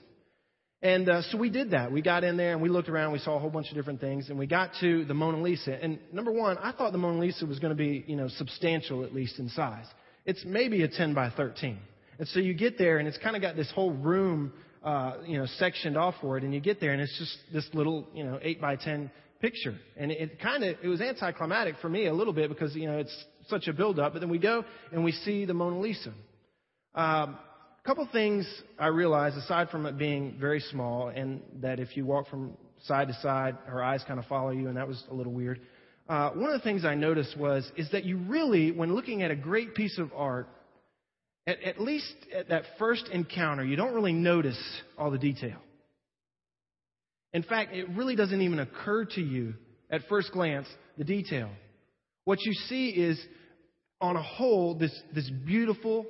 And 0.83 1.09
uh, 1.09 1.21
so 1.23 1.37
we 1.37 1.49
did 1.49 1.71
that. 1.71 1.91
We 1.91 2.01
got 2.01 2.23
in 2.23 2.37
there 2.37 2.53
and 2.53 2.61
we 2.61 2.69
looked 2.69 2.89
around. 2.89 3.13
We 3.13 3.19
saw 3.19 3.35
a 3.35 3.39
whole 3.39 3.49
bunch 3.49 3.69
of 3.69 3.75
different 3.75 4.01
things, 4.01 4.29
and 4.29 4.37
we 4.37 4.47
got 4.47 4.71
to 4.81 5.05
the 5.05 5.13
Mona 5.13 5.41
Lisa. 5.41 5.73
And 5.81 5.99
number 6.11 6.31
one, 6.31 6.57
I 6.57 6.71
thought 6.71 6.91
the 6.91 6.97
Mona 6.97 7.19
Lisa 7.19 7.45
was 7.45 7.59
going 7.59 7.75
to 7.75 7.77
be, 7.77 8.03
you 8.07 8.15
know, 8.15 8.27
substantial 8.27 9.03
at 9.03 9.13
least 9.13 9.39
in 9.39 9.49
size. 9.49 9.85
It's 10.25 10.43
maybe 10.45 10.83
a 10.83 10.87
10 10.87 11.13
by 11.13 11.29
13. 11.31 11.79
And 12.21 12.29
so 12.29 12.39
you 12.39 12.53
get 12.53 12.77
there, 12.77 12.99
and 12.99 13.07
it's 13.07 13.17
kind 13.17 13.35
of 13.35 13.41
got 13.41 13.55
this 13.55 13.71
whole 13.71 13.93
room 13.93 14.53
uh, 14.83 15.13
you 15.25 15.39
know, 15.39 15.47
sectioned 15.57 15.97
off 15.97 16.13
for 16.21 16.37
it, 16.37 16.43
and 16.43 16.53
you 16.53 16.59
get 16.59 16.79
there, 16.79 16.91
and 16.91 17.01
it's 17.01 17.17
just 17.17 17.35
this 17.51 17.67
little, 17.73 18.07
you 18.13 18.23
know, 18.23 18.37
eight 18.43 18.61
by 18.61 18.75
ten 18.75 19.09
picture, 19.39 19.73
and 19.97 20.11
it, 20.11 20.21
it 20.21 20.39
kind 20.39 20.63
of 20.63 20.77
it 20.83 20.87
was 20.87 21.01
anticlimactic 21.01 21.77
for 21.81 21.89
me 21.89 22.05
a 22.05 22.13
little 22.13 22.31
bit 22.31 22.47
because 22.47 22.75
you 22.75 22.85
know 22.85 22.99
it's 22.99 23.25
such 23.47 23.67
a 23.67 23.73
build 23.73 23.97
up. 23.97 24.13
But 24.13 24.19
then 24.19 24.29
we 24.29 24.37
go 24.37 24.63
and 24.91 25.03
we 25.03 25.13
see 25.13 25.45
the 25.45 25.55
Mona 25.55 25.79
Lisa. 25.79 26.13
Um, 26.93 27.39
a 27.83 27.87
couple 27.87 28.07
things 28.11 28.47
I 28.77 28.89
realized 28.89 29.35
aside 29.37 29.71
from 29.71 29.87
it 29.87 29.97
being 29.97 30.37
very 30.39 30.59
small, 30.59 31.07
and 31.07 31.41
that 31.63 31.79
if 31.79 31.97
you 31.97 32.05
walk 32.05 32.29
from 32.29 32.55
side 32.83 33.07
to 33.07 33.15
side, 33.15 33.57
her 33.65 33.83
eyes 33.83 34.03
kind 34.07 34.19
of 34.19 34.27
follow 34.27 34.51
you, 34.51 34.67
and 34.67 34.77
that 34.77 34.87
was 34.87 35.03
a 35.09 35.13
little 35.15 35.33
weird. 35.33 35.59
Uh, 36.07 36.29
one 36.33 36.51
of 36.51 36.59
the 36.59 36.63
things 36.63 36.85
I 36.85 36.93
noticed 36.93 37.35
was 37.35 37.67
is 37.77 37.89
that 37.93 38.05
you 38.05 38.17
really, 38.17 38.71
when 38.71 38.93
looking 38.93 39.23
at 39.23 39.31
a 39.31 39.35
great 39.35 39.73
piece 39.73 39.97
of 39.97 40.11
art, 40.15 40.47
at, 41.47 41.61
at 41.63 41.81
least 41.81 42.13
at 42.35 42.49
that 42.49 42.63
first 42.77 43.07
encounter, 43.11 43.63
you 43.63 43.75
don't 43.75 43.93
really 43.93 44.13
notice 44.13 44.59
all 44.97 45.11
the 45.11 45.17
detail. 45.17 45.57
In 47.33 47.43
fact, 47.43 47.73
it 47.73 47.87
really 47.95 48.15
doesn't 48.15 48.41
even 48.41 48.59
occur 48.59 49.05
to 49.05 49.21
you 49.21 49.53
at 49.89 50.01
first 50.09 50.31
glance 50.31 50.67
the 50.97 51.03
detail. 51.03 51.49
What 52.25 52.39
you 52.41 52.53
see 52.53 52.89
is, 52.89 53.19
on 53.99 54.15
a 54.15 54.21
whole, 54.21 54.75
this, 54.75 54.91
this 55.13 55.29
beautiful 55.45 56.05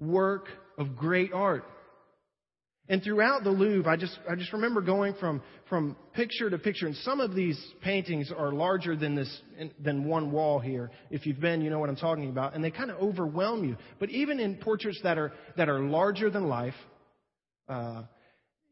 work 0.00 0.48
of 0.76 0.96
great 0.96 1.32
art. 1.32 1.64
And 2.90 3.02
throughout 3.02 3.44
the 3.44 3.50
Louvre, 3.50 3.90
I 3.90 3.96
just, 3.96 4.18
I 4.28 4.34
just 4.34 4.52
remember 4.52 4.80
going 4.80 5.14
from, 5.20 5.42
from 5.68 5.94
picture 6.14 6.48
to 6.48 6.56
picture. 6.56 6.86
And 6.86 6.96
some 6.96 7.20
of 7.20 7.34
these 7.34 7.58
paintings 7.82 8.32
are 8.34 8.50
larger 8.50 8.96
than 8.96 9.14
this, 9.14 9.40
than 9.78 10.04
one 10.04 10.32
wall 10.32 10.58
here. 10.58 10.90
If 11.10 11.26
you've 11.26 11.40
been, 11.40 11.60
you 11.60 11.68
know 11.68 11.78
what 11.78 11.90
I'm 11.90 11.96
talking 11.96 12.30
about. 12.30 12.54
And 12.54 12.64
they 12.64 12.70
kind 12.70 12.90
of 12.90 12.98
overwhelm 12.98 13.64
you. 13.64 13.76
But 13.98 14.08
even 14.08 14.40
in 14.40 14.56
portraits 14.56 15.00
that 15.02 15.18
are, 15.18 15.32
that 15.58 15.68
are 15.68 15.80
larger 15.80 16.30
than 16.30 16.48
life, 16.48 16.74
uh, 17.68 18.04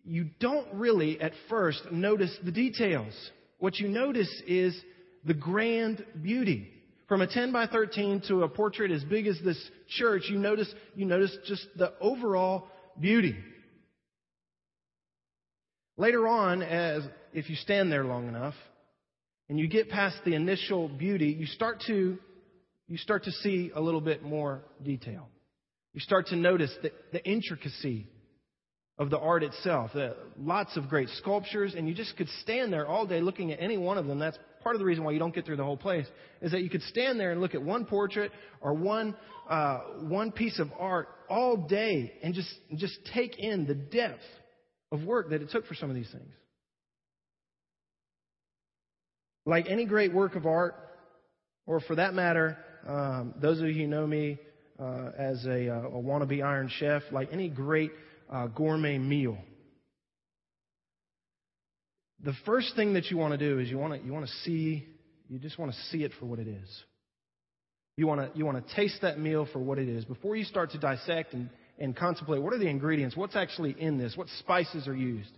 you 0.02 0.30
don't 0.40 0.72
really 0.72 1.20
at 1.20 1.32
first 1.50 1.92
notice 1.92 2.34
the 2.42 2.52
details. 2.52 3.12
What 3.58 3.78
you 3.78 3.88
notice 3.88 4.30
is 4.46 4.78
the 5.26 5.34
grand 5.34 6.02
beauty. 6.22 6.72
From 7.06 7.20
a 7.20 7.26
10 7.26 7.52
by 7.52 7.66
13 7.66 8.22
to 8.28 8.44
a 8.44 8.48
portrait 8.48 8.90
as 8.90 9.04
big 9.04 9.26
as 9.26 9.38
this 9.44 9.62
church, 9.88 10.22
you 10.30 10.38
notice, 10.38 10.72
you 10.94 11.04
notice 11.04 11.36
just 11.46 11.66
the 11.76 11.92
overall 12.00 12.68
beauty. 12.98 13.36
Later 15.96 16.28
on, 16.28 16.62
as 16.62 17.02
if 17.32 17.48
you 17.48 17.56
stand 17.56 17.90
there 17.90 18.04
long 18.04 18.28
enough 18.28 18.54
and 19.48 19.58
you 19.58 19.66
get 19.66 19.88
past 19.88 20.16
the 20.24 20.34
initial 20.34 20.88
beauty, 20.88 21.28
you 21.28 21.46
start 21.46 21.82
to 21.86 22.18
you 22.88 22.98
start 22.98 23.24
to 23.24 23.32
see 23.32 23.72
a 23.74 23.80
little 23.80 24.00
bit 24.00 24.22
more 24.22 24.62
detail. 24.84 25.28
You 25.92 26.00
start 26.00 26.26
to 26.28 26.36
notice 26.36 26.72
the, 26.82 26.92
the 27.12 27.24
intricacy 27.24 28.06
of 28.98 29.10
the 29.10 29.18
art 29.18 29.42
itself. 29.42 29.90
The, 29.92 30.16
lots 30.38 30.76
of 30.76 30.88
great 30.88 31.08
sculptures, 31.08 31.74
and 31.76 31.88
you 31.88 31.94
just 31.94 32.16
could 32.16 32.28
stand 32.42 32.72
there 32.72 32.86
all 32.86 33.04
day 33.04 33.20
looking 33.20 33.50
at 33.50 33.60
any 33.60 33.76
one 33.76 33.98
of 33.98 34.06
them. 34.06 34.20
That's 34.20 34.38
part 34.62 34.76
of 34.76 34.80
the 34.80 34.84
reason 34.84 35.02
why 35.02 35.12
you 35.12 35.18
don't 35.18 35.34
get 35.34 35.44
through 35.44 35.56
the 35.56 35.64
whole 35.64 35.76
place, 35.76 36.06
is 36.40 36.52
that 36.52 36.62
you 36.62 36.70
could 36.70 36.82
stand 36.82 37.18
there 37.18 37.32
and 37.32 37.40
look 37.40 37.54
at 37.54 37.62
one 37.62 37.86
portrait 37.86 38.30
or 38.60 38.72
one, 38.72 39.16
uh, 39.48 39.78
one 40.02 40.30
piece 40.30 40.60
of 40.60 40.68
art 40.78 41.08
all 41.28 41.56
day 41.56 42.12
and 42.22 42.34
just, 42.34 42.52
just 42.76 42.98
take 43.12 43.36
in 43.38 43.66
the 43.66 43.74
depth 43.74 44.22
of 44.92 45.02
work 45.04 45.30
that 45.30 45.42
it 45.42 45.50
took 45.50 45.66
for 45.66 45.74
some 45.74 45.90
of 45.90 45.96
these 45.96 46.10
things. 46.10 46.32
Like 49.44 49.66
any 49.68 49.84
great 49.84 50.12
work 50.12 50.34
of 50.34 50.46
art, 50.46 50.74
or 51.66 51.80
for 51.80 51.96
that 51.96 52.14
matter, 52.14 52.58
um, 52.86 53.34
those 53.40 53.60
of 53.60 53.66
you 53.66 53.74
who 53.74 53.86
know 53.86 54.06
me 54.06 54.38
uh, 54.78 55.10
as 55.16 55.44
a, 55.46 55.68
uh, 55.68 55.88
a, 55.88 56.02
wannabe 56.02 56.44
Iron 56.44 56.68
Chef, 56.68 57.02
like 57.12 57.28
any 57.32 57.48
great 57.48 57.92
uh, 58.30 58.46
gourmet 58.48 58.98
meal, 58.98 59.38
the 62.22 62.34
first 62.44 62.74
thing 62.76 62.94
that 62.94 63.06
you 63.06 63.16
want 63.16 63.32
to 63.32 63.38
do 63.38 63.58
is 63.60 63.70
you 63.70 63.78
want 63.78 64.00
to 64.00 64.06
you 64.06 64.12
want 64.12 64.26
to 64.26 64.32
see 64.44 64.86
you 65.28 65.38
just 65.38 65.58
want 65.58 65.72
to 65.72 65.78
see 65.90 66.02
it 66.02 66.12
for 66.18 66.26
what 66.26 66.38
it 66.38 66.48
is. 66.48 66.84
You 67.96 68.06
want 68.06 68.20
to 68.20 68.38
you 68.38 68.44
want 68.44 68.66
to 68.66 68.74
taste 68.74 68.98
that 69.02 69.18
meal 69.18 69.46
for 69.52 69.58
what 69.58 69.78
it 69.78 69.88
is 69.88 70.04
before 70.04 70.36
you 70.36 70.44
start 70.44 70.72
to 70.72 70.78
dissect 70.78 71.34
and 71.34 71.50
and 71.78 71.94
contemplate 71.94 72.42
what 72.42 72.52
are 72.52 72.58
the 72.58 72.68
ingredients, 72.68 73.16
what's 73.16 73.36
actually 73.36 73.74
in 73.78 73.98
this, 73.98 74.16
what 74.16 74.28
spices 74.40 74.88
are 74.88 74.96
used 74.96 75.30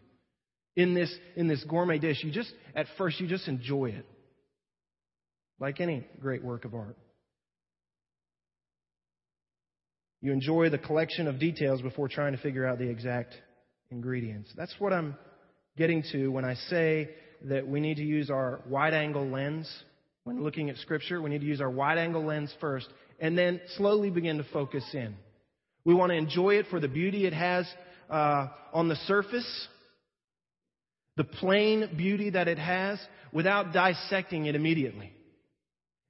in 0.77 0.95
this 0.95 1.13
in 1.37 1.49
this 1.49 1.63
gourmet 1.65 1.99
dish. 1.99 2.23
You 2.23 2.31
just 2.31 2.53
at 2.75 2.87
first 2.97 3.21
you 3.21 3.27
just 3.27 3.49
enjoy 3.49 3.87
it. 3.87 4.07
Like 5.61 5.81
any 5.81 6.07
great 6.21 6.43
work 6.43 6.65
of 6.65 6.75
art. 6.75 6.97
You 10.21 10.33
enjoy 10.33 10.71
the 10.71 10.79
collection 10.79 11.27
of 11.27 11.39
details 11.39 11.83
before 11.83 12.09
trying 12.09 12.33
to 12.33 12.39
figure 12.39 12.67
out 12.67 12.79
the 12.79 12.89
exact 12.89 13.35
ingredients. 13.91 14.51
That's 14.57 14.75
what 14.79 14.93
I'm 14.93 15.17
getting 15.77 16.03
to 16.13 16.29
when 16.29 16.45
I 16.45 16.55
say 16.55 17.11
that 17.45 17.67
we 17.67 17.81
need 17.81 17.97
to 17.97 18.05
use 18.05 18.31
our 18.31 18.61
wide 18.69 18.95
angle 18.95 19.29
lens 19.29 19.69
when 20.25 20.43
looking 20.43 20.71
at 20.71 20.77
Scripture. 20.79 21.23
We 21.23 21.31
need 21.31 21.41
to 21.41 21.47
use 21.47 21.61
our 21.61 21.71
wide 21.71 21.99
angle 21.99 22.25
lens 22.25 22.53
first 22.61 22.89
and 23.21 23.37
then 23.37 23.61
slowly 23.77 24.11
begin 24.11 24.39
to 24.39 24.45
focus 24.53 24.85
in. 24.93 25.15
We 25.89 25.95
want 25.95 26.13
to 26.13 26.17
enjoy 26.17 26.57
it 26.57 26.67
for 26.69 26.81
the 26.81 26.87
beauty 26.87 27.25
it 27.25 27.33
has 27.33 27.67
uh, 28.11 28.49
on 28.75 28.89
the 28.89 28.97
surface, 29.07 29.69
the 31.17 31.25
plain 31.25 31.95
beauty 31.97 32.29
that 32.29 32.47
it 32.47 32.59
has, 32.59 33.01
without 33.33 33.73
dissecting 33.73 34.45
it 34.45 34.55
immediately. 34.55 35.11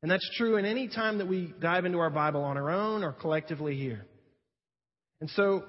And 0.02 0.10
that's 0.10 0.28
true 0.36 0.56
in 0.56 0.64
any 0.64 0.88
time 0.88 1.18
that 1.18 1.28
we 1.28 1.54
dive 1.60 1.84
into 1.84 1.98
our 1.98 2.10
Bible 2.10 2.42
on 2.42 2.56
our 2.56 2.72
own 2.72 3.04
or 3.04 3.12
collectively 3.12 3.76
here. 3.76 4.04
And 5.20 5.30
so, 5.30 5.62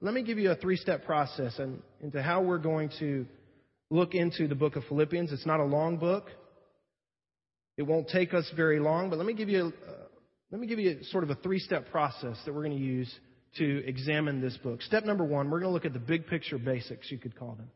let 0.00 0.14
me 0.14 0.24
give 0.24 0.38
you 0.38 0.50
a 0.50 0.56
three 0.56 0.76
step 0.76 1.04
process 1.04 1.60
into 2.02 2.20
how 2.20 2.42
we're 2.42 2.58
going 2.58 2.90
to 2.98 3.24
look 3.88 4.16
into 4.16 4.48
the 4.48 4.56
book 4.56 4.74
of 4.74 4.82
Philippians. 4.88 5.30
It's 5.30 5.46
not 5.46 5.60
a 5.60 5.64
long 5.64 5.98
book. 5.98 6.26
It 7.76 7.84
won't 7.84 8.08
take 8.08 8.34
us 8.34 8.50
very 8.56 8.80
long, 8.80 9.10
but 9.10 9.16
let 9.16 9.26
me 9.28 9.34
give 9.34 9.48
you, 9.48 9.72
uh, 9.88 9.92
let 10.50 10.60
me 10.60 10.66
give 10.66 10.80
you 10.80 11.04
sort 11.04 11.22
of 11.22 11.30
a 11.30 11.36
three 11.36 11.60
step 11.60 11.92
process 11.92 12.36
that 12.44 12.52
we're 12.52 12.64
going 12.64 12.76
to 12.76 12.84
use 12.84 13.16
to 13.58 13.86
examine 13.86 14.40
this 14.40 14.56
book. 14.56 14.82
Step 14.82 15.04
number 15.04 15.24
one, 15.24 15.50
we're 15.50 15.60
going 15.60 15.70
to 15.70 15.74
look 15.74 15.84
at 15.84 15.92
the 15.92 15.98
big 15.98 16.26
picture 16.26 16.58
basics, 16.58 17.10
you 17.10 17.18
could 17.18 17.36
call 17.36 17.54
them. 17.54 17.70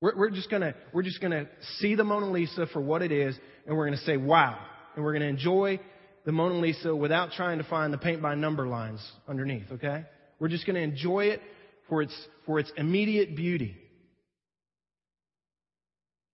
We're, 0.00 0.16
we're 0.16 0.30
just 0.30 0.50
going 0.50 0.62
to 0.62 0.74
we're 0.92 1.02
just 1.02 1.20
going 1.20 1.32
to 1.32 1.46
see 1.78 1.94
the 1.94 2.04
Mona 2.04 2.30
Lisa 2.30 2.66
for 2.72 2.80
what 2.80 3.02
it 3.02 3.12
is, 3.12 3.36
and 3.66 3.76
we're 3.76 3.86
going 3.86 3.98
to 3.98 4.04
say, 4.04 4.16
"Wow!" 4.16 4.58
And 4.94 5.04
we're 5.04 5.12
going 5.12 5.22
to 5.22 5.28
enjoy 5.28 5.78
the 6.24 6.32
Mona 6.32 6.58
Lisa 6.58 6.94
without 6.94 7.32
trying 7.32 7.58
to 7.58 7.64
find 7.64 7.92
the 7.92 7.98
paint 7.98 8.22
by 8.22 8.34
number 8.34 8.66
lines 8.66 9.00
underneath. 9.28 9.70
Okay? 9.72 10.04
We're 10.38 10.48
just 10.48 10.66
going 10.66 10.76
to 10.76 10.82
enjoy 10.82 11.26
it 11.26 11.40
for 11.88 12.02
its 12.02 12.14
for 12.46 12.58
its 12.58 12.72
immediate 12.76 13.36
beauty. 13.36 13.76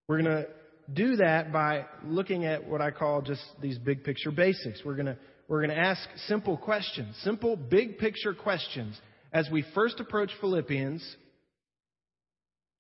We're 0.09 0.23
going 0.23 0.37
to 0.37 0.47
do 0.93 1.17
that 1.17 1.53
by 1.53 1.87
looking 2.05 2.45
at 2.45 2.69
what 2.69 2.81
I 2.81 2.93
call 2.93 3.23
just 3.23 3.43
these 3.61 3.77
big 3.79 4.05
picture 4.05 4.31
basics. 4.31 4.83
We're 4.85 4.95
going 4.95 5.07
to 5.07 5.19
we're 5.49 5.65
going 5.65 5.77
to 5.77 5.83
ask 5.83 6.01
simple 6.27 6.57
questions, 6.57 7.17
simple 7.23 7.57
big 7.57 7.99
picture 7.99 8.35
questions 8.35 8.99
as 9.33 9.49
we 9.51 9.65
first 9.75 10.01
approach 10.01 10.31
Philippians 10.41 11.17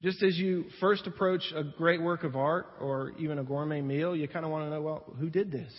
just 0.02 0.23
as 0.23 0.37
you 0.37 0.66
first 0.78 1.06
approach 1.06 1.42
a 1.54 1.64
great 1.64 2.02
work 2.02 2.23
of 2.23 2.37
art 2.37 2.66
or 2.80 3.12
even 3.18 3.38
a 3.38 3.44
gourmet 3.44 3.80
meal, 3.80 4.14
you 4.14 4.28
kind 4.28 4.44
of 4.44 4.50
want 4.50 4.66
to 4.66 4.70
know, 4.70 4.82
well, 4.82 5.04
who 5.18 5.30
did 5.30 5.50
this? 5.50 5.73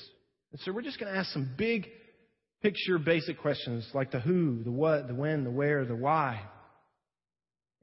And 0.52 0.60
so 0.62 0.72
we're 0.72 0.82
just 0.82 1.00
going 1.00 1.14
to 1.14 1.18
ask 1.18 1.32
some 1.32 1.54
big 1.58 1.88
picture 2.62 2.98
basic 2.98 3.40
questions 3.40 3.88
like 3.94 4.12
the 4.12 4.20
who, 4.20 4.64
the 4.64 4.72
what, 4.72 5.08
the 5.08 5.14
when, 5.14 5.44
the 5.44 5.52
where, 5.52 5.86
the 5.86 5.96
why. 5.96 6.42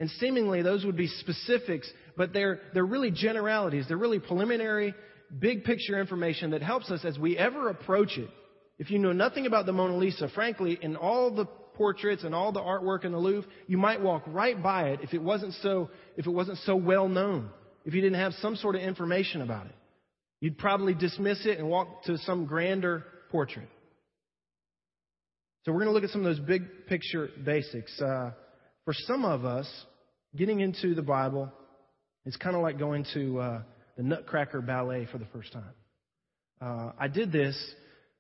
And 0.01 0.11
seemingly 0.19 0.63
those 0.63 0.85
would 0.85 0.97
be 0.97 1.07
specifics, 1.07 1.89
but 2.17 2.33
they're, 2.33 2.61
they're 2.75 2.85
really 2.85 3.13
generalities. 3.13 3.85
They're 3.87 3.97
really 3.97 4.19
preliminary, 4.19 4.93
big 5.39 5.63
picture 5.63 6.01
information 6.01 6.51
that 6.51 6.63
helps 6.63 6.91
us 6.91 7.05
as 7.05 7.17
we 7.17 7.39
ever 7.39 7.69
approach 7.69 8.19
it. 8.19 8.29
If 8.79 8.91
you 8.91 8.99
know 8.99 9.13
nothing 9.13 9.47
about 9.47 9.67
the 9.67 9.73
Mona 9.73 9.97
Lisa, 9.97 10.29
frankly, 10.29 10.79
in 10.81 10.97
all 10.97 11.31
the 11.31 11.47
portraits 11.75 12.25
and 12.25 12.35
all 12.35 12.53
the 12.53 12.61
artwork 12.61 13.05
in 13.05 13.13
the 13.13 13.19
Louvre, 13.19 13.49
you 13.67 13.79
might 13.79 14.01
walk 14.01 14.23
right 14.27 14.61
by 14.61 14.91
it 14.91 15.01
if 15.03 15.15
it 15.15 15.23
wasn't 15.23 15.55
so, 15.63 15.91
if 16.17 16.27
it 16.27 16.31
wasn't 16.31 16.59
so 16.59 16.77
well 16.77 17.09
known, 17.09 17.51
if 17.85 17.95
you 17.95 18.01
didn't 18.01 18.19
have 18.19 18.33
some 18.35 18.57
sort 18.57 18.75
of 18.75 18.83
information 18.83 19.43
about 19.43 19.67
it. 19.67 19.75
You'd 20.41 20.59
probably 20.59 20.95
dismiss 20.95 21.47
it 21.47 21.59
and 21.59 21.69
walk 21.69 22.05
to 22.05 22.19
some 22.19 22.47
grander 22.47 23.05
portrait. 23.31 23.69
So 25.65 25.73
we're 25.73 25.79
going 25.79 25.89
to 25.89 25.95
look 25.95 26.05
at 26.05 26.11
some 26.11 26.27
of 26.27 26.37
those 26.37 26.45
big 26.45 26.87
picture 26.87 27.31
basics. 27.45 27.99
Uh, 28.01 28.33
for 28.85 28.93
some 28.93 29.25
of 29.25 29.45
us, 29.45 29.67
getting 30.37 30.61
into 30.61 30.95
the 30.95 31.03
Bible 31.03 31.51
is 32.27 32.37
kind 32.37 32.55
of 32.57 32.63
like 32.63 32.79
going 32.79 33.07
to 33.15 33.41
uh, 33.41 33.63
the 33.97 34.03
Nutcracker 34.03 34.61
Ballet 34.61 35.09
for 35.11 35.19
the 35.19 35.27
first 35.33 35.53
time. 35.53 35.73
Uh, 36.61 36.93
I 36.99 37.09
did 37.09 37.33
this 37.33 37.57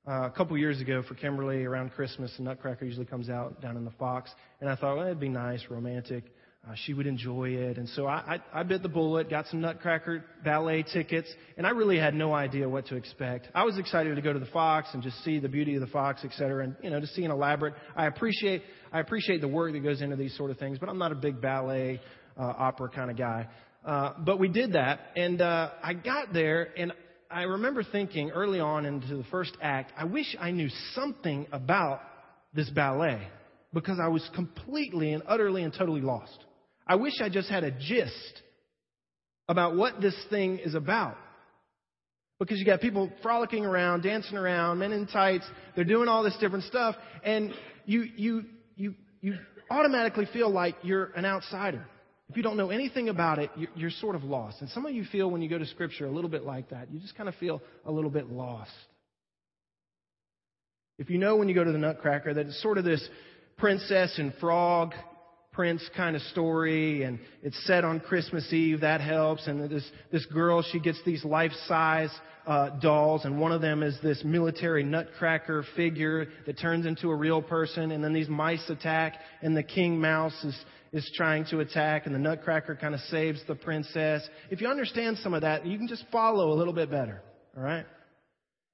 uh, 0.06 0.26
a 0.26 0.30
couple 0.30 0.56
years 0.58 0.80
ago 0.80 1.02
for 1.02 1.14
Kimberly 1.14 1.64
around 1.64 1.92
Christmas, 1.92 2.32
the 2.36 2.42
Nutcracker 2.42 2.84
usually 2.84 3.06
comes 3.06 3.30
out 3.30 3.60
down 3.62 3.76
in 3.76 3.84
the 3.84 3.90
Fox, 3.92 4.30
and 4.60 4.68
I 4.68 4.76
thought 4.76 4.96
well, 4.96 5.06
it'd 5.06 5.20
be 5.20 5.28
nice, 5.28 5.64
romantic. 5.70 6.24
Uh, 6.66 6.72
she 6.86 6.94
would 6.94 7.06
enjoy 7.06 7.50
it, 7.50 7.76
and 7.76 7.86
so 7.90 8.06
I, 8.06 8.38
I, 8.54 8.60
I 8.60 8.62
bit 8.62 8.82
the 8.82 8.88
bullet, 8.88 9.28
got 9.28 9.46
some 9.48 9.60
Nutcracker 9.60 10.24
ballet 10.44 10.82
tickets, 10.82 11.28
and 11.58 11.66
I 11.66 11.70
really 11.70 11.98
had 11.98 12.14
no 12.14 12.32
idea 12.32 12.66
what 12.66 12.86
to 12.86 12.96
expect. 12.96 13.48
I 13.54 13.64
was 13.64 13.76
excited 13.76 14.14
to 14.14 14.22
go 14.22 14.32
to 14.32 14.38
the 14.38 14.46
Fox 14.46 14.88
and 14.94 15.02
just 15.02 15.22
see 15.24 15.38
the 15.38 15.48
beauty 15.48 15.74
of 15.74 15.82
the 15.82 15.86
Fox, 15.88 16.22
et 16.24 16.32
cetera, 16.32 16.64
and 16.64 16.76
you 16.82 16.88
know 16.88 17.00
to 17.00 17.06
see 17.06 17.24
an 17.24 17.30
elaborate. 17.30 17.74
I 17.94 18.06
appreciate 18.06 18.62
I 18.92 19.00
appreciate 19.00 19.42
the 19.42 19.48
work 19.48 19.72
that 19.72 19.82
goes 19.82 20.00
into 20.00 20.16
these 20.16 20.34
sort 20.36 20.50
of 20.50 20.58
things, 20.58 20.78
but 20.78 20.88
I'm 20.88 20.98
not 20.98 21.12
a 21.12 21.16
big 21.16 21.40
ballet 21.40 22.00
uh, 22.38 22.42
opera 22.42 22.88
kind 22.88 23.10
of 23.10 23.16
guy. 23.18 23.48
Uh, 23.84 24.14
but 24.24 24.38
we 24.38 24.48
did 24.48 24.72
that, 24.72 25.00
and 25.16 25.42
uh, 25.42 25.70
I 25.82 25.92
got 25.92 26.32
there, 26.32 26.68
and 26.78 26.92
I 27.34 27.42
remember 27.42 27.82
thinking 27.82 28.30
early 28.30 28.60
on 28.60 28.86
into 28.86 29.16
the 29.16 29.24
first 29.24 29.56
act, 29.60 29.92
I 29.98 30.04
wish 30.04 30.36
I 30.38 30.52
knew 30.52 30.68
something 30.94 31.48
about 31.50 32.00
this 32.54 32.70
ballet 32.70 33.26
because 33.72 33.98
I 34.00 34.06
was 34.06 34.28
completely 34.36 35.12
and 35.12 35.22
utterly 35.26 35.64
and 35.64 35.74
totally 35.74 36.00
lost. 36.00 36.38
I 36.86 36.94
wish 36.94 37.14
I 37.20 37.28
just 37.28 37.50
had 37.50 37.64
a 37.64 37.72
gist 37.72 38.42
about 39.48 39.74
what 39.74 40.00
this 40.00 40.14
thing 40.30 40.60
is 40.60 40.76
about. 40.76 41.16
Because 42.38 42.60
you 42.60 42.64
got 42.64 42.80
people 42.80 43.10
frolicking 43.20 43.64
around, 43.64 44.02
dancing 44.02 44.36
around, 44.36 44.78
men 44.78 44.92
in 44.92 45.08
tights, 45.08 45.44
they're 45.74 45.84
doing 45.84 46.06
all 46.06 46.22
this 46.22 46.36
different 46.38 46.64
stuff, 46.64 46.94
and 47.24 47.52
you, 47.84 48.04
you, 48.16 48.44
you, 48.76 48.94
you 49.20 49.34
automatically 49.70 50.28
feel 50.32 50.50
like 50.50 50.76
you're 50.82 51.06
an 51.16 51.24
outsider. 51.24 51.84
If 52.34 52.38
you 52.38 52.42
don't 52.42 52.56
know 52.56 52.70
anything 52.70 53.10
about 53.10 53.38
it, 53.38 53.48
you're 53.76 53.92
sort 53.92 54.16
of 54.16 54.24
lost. 54.24 54.60
And 54.60 54.68
some 54.70 54.84
of 54.86 54.92
you 54.92 55.04
feel 55.04 55.30
when 55.30 55.40
you 55.40 55.48
go 55.48 55.56
to 55.56 55.66
Scripture 55.66 56.06
a 56.06 56.10
little 56.10 56.28
bit 56.28 56.42
like 56.42 56.70
that. 56.70 56.90
You 56.90 56.98
just 56.98 57.14
kind 57.14 57.28
of 57.28 57.36
feel 57.36 57.62
a 57.84 57.92
little 57.92 58.10
bit 58.10 58.28
lost. 58.28 58.72
If 60.98 61.10
you 61.10 61.18
know 61.18 61.36
when 61.36 61.48
you 61.48 61.54
go 61.54 61.62
to 61.62 61.70
the 61.70 61.78
Nutcracker 61.78 62.34
that 62.34 62.46
it's 62.46 62.60
sort 62.60 62.76
of 62.76 62.84
this 62.84 63.08
princess 63.56 64.18
and 64.18 64.34
frog 64.40 64.94
prince 65.54 65.82
kind 65.96 66.16
of 66.16 66.22
story, 66.22 67.04
and 67.04 67.18
it's 67.42 67.56
set 67.66 67.84
on 67.84 68.00
Christmas 68.00 68.52
Eve, 68.52 68.80
that 68.80 69.00
helps. 69.00 69.46
And 69.46 69.70
this, 69.70 69.88
this 70.12 70.26
girl, 70.26 70.62
she 70.62 70.80
gets 70.80 70.98
these 71.06 71.24
life 71.24 71.52
size 71.66 72.10
uh, 72.46 72.70
dolls, 72.80 73.24
and 73.24 73.40
one 73.40 73.52
of 73.52 73.60
them 73.60 73.82
is 73.82 73.96
this 74.02 74.22
military 74.24 74.84
nutcracker 74.84 75.64
figure 75.76 76.28
that 76.46 76.58
turns 76.58 76.86
into 76.86 77.10
a 77.10 77.14
real 77.16 77.40
person, 77.40 77.90
and 77.92 78.04
then 78.04 78.12
these 78.12 78.28
mice 78.28 78.68
attack, 78.68 79.14
and 79.42 79.56
the 79.56 79.62
king 79.62 80.00
mouse 80.00 80.44
is 80.44 80.56
is 80.94 81.10
trying 81.16 81.44
to 81.44 81.58
attack, 81.58 82.06
and 82.06 82.14
the 82.14 82.20
Nutcracker 82.20 82.76
kind 82.76 82.94
of 82.94 83.00
saves 83.10 83.42
the 83.48 83.56
princess. 83.56 84.22
If 84.48 84.60
you 84.60 84.68
understand 84.68 85.18
some 85.18 85.34
of 85.34 85.42
that, 85.42 85.66
you 85.66 85.76
can 85.76 85.88
just 85.88 86.04
follow 86.12 86.52
a 86.52 86.54
little 86.54 86.72
bit 86.72 86.88
better. 86.88 87.20
All 87.56 87.64
right? 87.64 87.84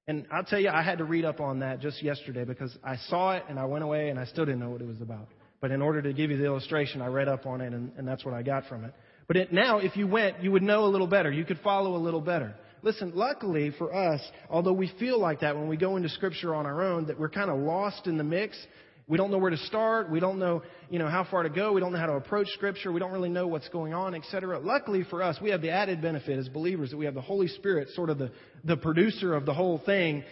And 0.07 0.27
I'll 0.31 0.43
tell 0.43 0.59
you, 0.59 0.69
I 0.69 0.83
had 0.83 0.99
to 0.99 1.03
read 1.03 1.25
up 1.25 1.39
on 1.39 1.59
that 1.59 1.79
just 1.79 2.03
yesterday 2.03 2.43
because 2.43 2.77
I 2.83 2.97
saw 3.07 3.33
it 3.33 3.43
and 3.49 3.57
I 3.57 3.65
went 3.65 3.83
away 3.83 4.09
and 4.09 4.19
I 4.19 4.25
still 4.25 4.45
didn't 4.45 4.59
know 4.59 4.69
what 4.69 4.81
it 4.81 4.87
was 4.87 5.01
about. 5.01 5.29
But 5.61 5.71
in 5.71 5.81
order 5.81 6.01
to 6.01 6.11
give 6.11 6.31
you 6.31 6.37
the 6.37 6.45
illustration, 6.45 7.01
I 7.01 7.07
read 7.07 7.27
up 7.27 7.45
on 7.45 7.61
it 7.61 7.71
and, 7.73 7.91
and 7.97 8.07
that's 8.07 8.25
what 8.25 8.33
I 8.33 8.41
got 8.41 8.65
from 8.67 8.83
it. 8.83 8.93
But 9.27 9.37
it, 9.37 9.53
now, 9.53 9.77
if 9.77 9.95
you 9.95 10.07
went, 10.07 10.43
you 10.43 10.51
would 10.51 10.63
know 10.63 10.83
a 10.85 10.87
little 10.87 11.07
better. 11.07 11.31
You 11.31 11.45
could 11.45 11.59
follow 11.59 11.95
a 11.95 12.01
little 12.01 12.19
better. 12.19 12.55
Listen, 12.81 13.11
luckily 13.13 13.71
for 13.77 13.95
us, 13.95 14.19
although 14.49 14.73
we 14.73 14.91
feel 14.99 15.19
like 15.19 15.41
that 15.41 15.55
when 15.55 15.67
we 15.67 15.77
go 15.77 15.95
into 15.95 16.09
Scripture 16.09 16.55
on 16.55 16.65
our 16.65 16.81
own, 16.81 17.05
that 17.05 17.19
we're 17.19 17.29
kind 17.29 17.51
of 17.51 17.59
lost 17.59 18.07
in 18.07 18.17
the 18.17 18.23
mix, 18.23 18.57
we 19.07 19.17
don't 19.17 19.29
know 19.29 19.37
where 19.37 19.51
to 19.51 19.57
start. 19.57 20.09
We 20.09 20.19
don't 20.19 20.39
know, 20.39 20.63
you 20.89 20.97
know, 20.97 21.07
how 21.07 21.25
far 21.29 21.43
to 21.43 21.49
go. 21.49 21.73
We 21.73 21.81
don't 21.81 21.91
know 21.91 21.99
how 21.99 22.07
to 22.07 22.13
approach 22.13 22.47
Scripture. 22.53 22.91
We 22.91 22.99
don't 22.99 23.11
really 23.11 23.29
know 23.29 23.45
what's 23.45 23.69
going 23.69 23.93
on, 23.93 24.15
etc. 24.15 24.59
Luckily 24.59 25.03
for 25.09 25.21
us, 25.21 25.37
we 25.41 25.51
have 25.51 25.61
the 25.61 25.69
added 25.69 26.01
benefit 26.01 26.39
as 26.39 26.49
believers 26.49 26.91
that 26.91 26.97
we 26.97 27.05
have 27.05 27.13
the 27.13 27.21
Holy 27.21 27.47
Spirit, 27.47 27.89
sort 27.89 28.09
of 28.09 28.17
the, 28.17 28.31
the 28.63 28.77
producer 28.77 29.35
of 29.35 29.45
the 29.45 29.53
whole 29.53 29.79
thing, 29.85 30.23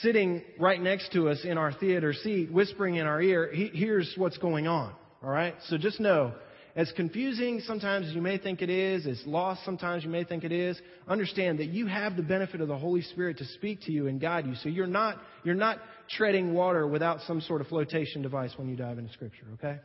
sitting 0.00 0.42
right 0.58 0.80
next 0.80 1.12
to 1.12 1.28
us 1.28 1.40
in 1.44 1.58
our 1.58 1.72
theater 1.72 2.12
seat, 2.12 2.52
whispering 2.52 2.96
in 2.96 3.06
our 3.06 3.20
ear, 3.20 3.50
he, 3.52 3.70
here's 3.72 4.12
what's 4.16 4.38
going 4.38 4.66
on. 4.66 4.94
All 5.22 5.30
right? 5.30 5.54
So 5.68 5.78
just 5.78 6.00
know 6.00 6.34
as 6.78 6.92
confusing 6.94 7.60
sometimes 7.66 8.14
you 8.14 8.22
may 8.22 8.38
think 8.38 8.62
it 8.62 8.70
is, 8.70 9.04
as 9.04 9.20
lost 9.26 9.64
sometimes 9.64 10.04
you 10.04 10.10
may 10.10 10.22
think 10.22 10.44
it 10.44 10.52
is, 10.52 10.80
understand 11.08 11.58
that 11.58 11.66
you 11.66 11.86
have 11.86 12.16
the 12.16 12.22
benefit 12.22 12.60
of 12.60 12.68
the 12.68 12.78
Holy 12.78 13.02
Spirit 13.02 13.38
to 13.38 13.44
speak 13.44 13.80
to 13.82 13.92
you 13.92 14.06
and 14.06 14.20
guide 14.20 14.46
you. 14.46 14.54
So 14.54 14.68
you're 14.68 14.86
not, 14.86 15.18
you're 15.42 15.56
not 15.56 15.80
treading 16.08 16.54
water 16.54 16.86
without 16.86 17.20
some 17.22 17.40
sort 17.40 17.60
of 17.60 17.66
flotation 17.66 18.22
device 18.22 18.52
when 18.56 18.68
you 18.68 18.76
dive 18.76 18.96
into 18.96 19.12
Scripture, 19.12 19.46
okay? 19.54 19.80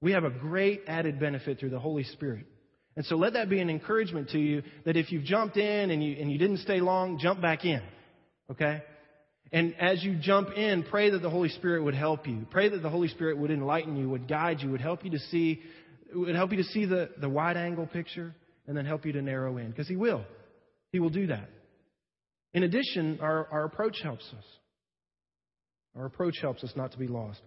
We 0.00 0.12
have 0.12 0.22
a 0.22 0.30
great 0.30 0.82
added 0.86 1.18
benefit 1.18 1.58
through 1.58 1.70
the 1.70 1.80
Holy 1.80 2.04
Spirit. 2.04 2.46
And 2.94 3.04
so 3.06 3.16
let 3.16 3.32
that 3.32 3.50
be 3.50 3.58
an 3.58 3.68
encouragement 3.68 4.30
to 4.30 4.38
you 4.38 4.62
that 4.84 4.96
if 4.96 5.10
you've 5.10 5.24
jumped 5.24 5.56
in 5.56 5.90
and 5.90 6.02
you, 6.02 6.16
and 6.20 6.30
you 6.30 6.38
didn't 6.38 6.58
stay 6.58 6.80
long, 6.80 7.18
jump 7.18 7.42
back 7.42 7.64
in. 7.64 7.82
Okay? 8.52 8.82
And 9.52 9.74
as 9.78 10.02
you 10.02 10.16
jump 10.20 10.50
in, 10.56 10.82
pray 10.82 11.10
that 11.10 11.22
the 11.22 11.30
Holy 11.30 11.48
Spirit 11.50 11.84
would 11.84 11.94
help 11.94 12.26
you. 12.26 12.46
Pray 12.50 12.68
that 12.68 12.82
the 12.82 12.90
Holy 12.90 13.08
Spirit 13.08 13.38
would 13.38 13.50
enlighten 13.50 13.96
you, 13.96 14.08
would 14.08 14.28
guide 14.28 14.60
you, 14.60 14.70
would 14.70 14.80
help 14.80 15.04
you 15.04 15.12
to 15.12 15.18
see 15.18 15.62
would 16.14 16.34
help 16.36 16.52
you 16.52 16.58
to 16.58 16.64
see 16.64 16.84
the, 16.84 17.10
the 17.20 17.28
wide 17.28 17.56
angle 17.56 17.86
picture 17.86 18.34
and 18.66 18.76
then 18.76 18.86
help 18.86 19.04
you 19.04 19.12
to 19.12 19.22
narrow 19.22 19.56
in. 19.58 19.70
Because 19.70 19.88
He 19.88 19.96
will. 19.96 20.24
He 20.92 21.00
will 21.00 21.10
do 21.10 21.26
that. 21.28 21.48
In 22.54 22.62
addition, 22.62 23.18
our, 23.20 23.46
our 23.50 23.64
approach 23.64 24.00
helps 24.02 24.24
us. 24.36 24.44
Our 25.96 26.06
approach 26.06 26.36
helps 26.40 26.62
us 26.62 26.72
not 26.76 26.92
to 26.92 26.98
be 26.98 27.06
lost. 27.08 27.40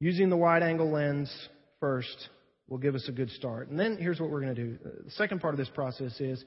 Using 0.00 0.28
the 0.28 0.36
wide 0.36 0.62
angle 0.62 0.90
lens 0.90 1.32
first 1.80 2.28
will 2.68 2.78
give 2.78 2.94
us 2.94 3.06
a 3.08 3.12
good 3.12 3.30
start. 3.30 3.68
And 3.68 3.78
then 3.78 3.96
here's 3.98 4.20
what 4.20 4.30
we're 4.30 4.40
going 4.40 4.54
to 4.54 4.64
do. 4.64 4.78
The 5.04 5.10
second 5.12 5.40
part 5.40 5.54
of 5.54 5.58
this 5.58 5.68
process 5.74 6.18
is 6.20 6.44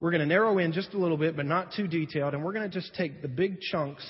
we're 0.00 0.10
going 0.10 0.20
to 0.20 0.26
narrow 0.26 0.58
in 0.58 0.72
just 0.72 0.94
a 0.94 0.98
little 0.98 1.18
bit, 1.18 1.36
but 1.36 1.46
not 1.46 1.72
too 1.76 1.86
detailed, 1.86 2.34
and 2.34 2.42
we're 2.42 2.52
going 2.52 2.68
to 2.68 2.74
just 2.74 2.94
take 2.94 3.22
the 3.22 3.28
big 3.28 3.60
chunks 3.60 4.04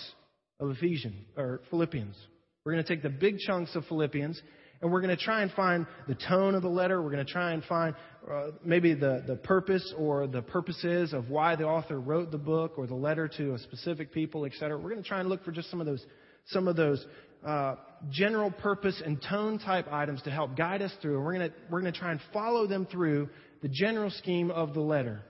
of 0.60 0.70
Ephesians 0.70 1.16
or 1.36 1.60
Philippians. 1.70 2.16
We're 2.64 2.72
going 2.72 2.84
to 2.84 2.88
take 2.88 3.02
the 3.02 3.08
big 3.08 3.38
chunks 3.38 3.74
of 3.74 3.84
Philippians 3.86 4.40
And 4.82 4.90
we're 4.90 5.00
going 5.00 5.16
to 5.16 5.22
try 5.22 5.42
and 5.42 5.50
find 5.52 5.86
the 6.08 6.14
tone 6.14 6.54
of 6.54 6.62
the 6.62 6.68
letter. 6.68 7.02
We're 7.02 7.10
going 7.10 7.24
to 7.24 7.32
try 7.32 7.52
and 7.52 7.62
find 7.64 7.94
uh, 8.30 8.48
maybe 8.64 8.94
the, 8.94 9.22
the 9.26 9.36
purpose 9.36 9.92
or 9.96 10.26
the 10.26 10.42
purposes 10.42 11.12
of 11.12 11.28
why 11.28 11.56
the 11.56 11.64
author 11.64 12.00
wrote 12.00 12.30
the 12.30 12.38
book 12.38 12.74
or 12.78 12.86
the 12.86 12.94
letter 12.94 13.28
to 13.36 13.54
a 13.54 13.58
specific 13.58 14.12
people, 14.12 14.46
etc. 14.46 14.78
We're 14.78 14.90
going 14.90 15.02
to 15.02 15.08
try 15.08 15.20
and 15.20 15.28
look 15.28 15.44
for 15.44 15.52
just 15.52 15.70
some 15.70 15.80
of 15.80 15.86
those, 15.86 16.04
some 16.46 16.66
of 16.66 16.76
those 16.76 17.04
uh, 17.46 17.76
general 18.10 18.50
purpose 18.50 19.02
and 19.04 19.20
tone 19.28 19.58
type 19.58 19.86
items 19.92 20.22
to 20.22 20.30
help 20.30 20.56
guide 20.56 20.80
us 20.80 20.92
through. 21.02 21.16
And 21.16 21.24
we're 21.24 21.34
going 21.34 21.50
to, 21.50 21.56
we're 21.70 21.80
going 21.80 21.92
to 21.92 21.98
try 21.98 22.12
and 22.12 22.20
follow 22.32 22.66
them 22.66 22.86
through 22.90 23.28
the 23.62 23.68
general 23.68 24.10
scheme 24.10 24.50
of 24.50 24.72
the 24.72 24.80
letter. 24.80 25.22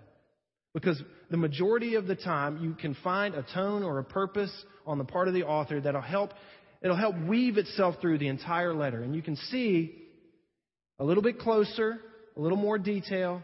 Because 0.73 1.03
the 1.31 1.37
majority 1.37 1.97
of 1.97 2.07
the 2.07 2.15
time, 2.15 2.63
you 2.63 2.75
can 2.75 2.97
find 3.03 3.35
a 3.35 3.45
tone 3.55 3.83
or 3.83 3.99
a 3.99 4.05
purpose 4.05 4.53
on 4.87 4.99
the 4.99 5.05
part 5.05 5.27
of 5.27 5.35
the 5.35 5.45
author 5.45 5.81
that'll 5.81 6.01
help, 6.01 6.33
it'll 6.81 6.97
help 6.97 7.17
weave 7.27 7.59
itself 7.59 7.97
through 8.01 8.19
the 8.19 8.29
entire 8.29 8.73
letter. 8.73 9.03
And 9.03 9.15
you 9.15 9.23
can 9.23 9.37
see 9.37 9.97
a 10.99 11.05
little 11.05 11.23
bit 11.23 11.39
closer, 11.39 11.99
a 12.37 12.41
little 12.41 12.59
more 12.59 12.79
detail. 12.79 13.43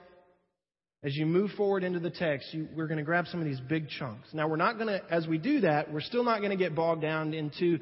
As 1.02 1.16
you 1.16 1.26
move 1.26 1.50
forward 1.56 1.85
into 1.85 2.00
the 2.00 2.11
text, 2.11 2.52
you, 2.52 2.68
we're 2.75 2.87
going 2.87 2.99
to 2.99 3.04
grab 3.04 3.26
some 3.26 3.40
of 3.40 3.47
these 3.47 3.61
big 3.61 3.88
chunks. 3.88 4.28
Now, 4.33 4.49
we're 4.49 4.56
not 4.56 4.76
going 4.76 4.88
to, 4.88 5.02
as 5.11 5.26
we 5.26 5.38
do 5.38 5.61
that, 5.61 5.92
we're 5.92 6.00
still 6.00 6.25
not 6.25 6.38
going 6.38 6.50
to 6.50 6.56
get 6.56 6.75
bogged 6.75 7.02
down 7.02 7.35
into 7.35 7.80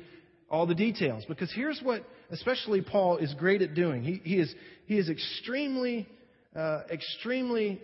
all 0.50 0.66
the 0.66 0.74
details. 0.74 1.24
Because 1.28 1.52
here's 1.54 1.80
what, 1.82 2.04
especially 2.30 2.80
Paul, 2.82 3.18
is 3.18 3.32
great 3.34 3.62
at 3.62 3.74
doing. 3.74 4.02
He, 4.02 4.20
he 4.24 4.38
is, 4.38 4.54
he 4.86 4.98
is 4.98 5.08
extremely, 5.08 6.08
uh, 6.56 6.82
extremely 6.90 7.80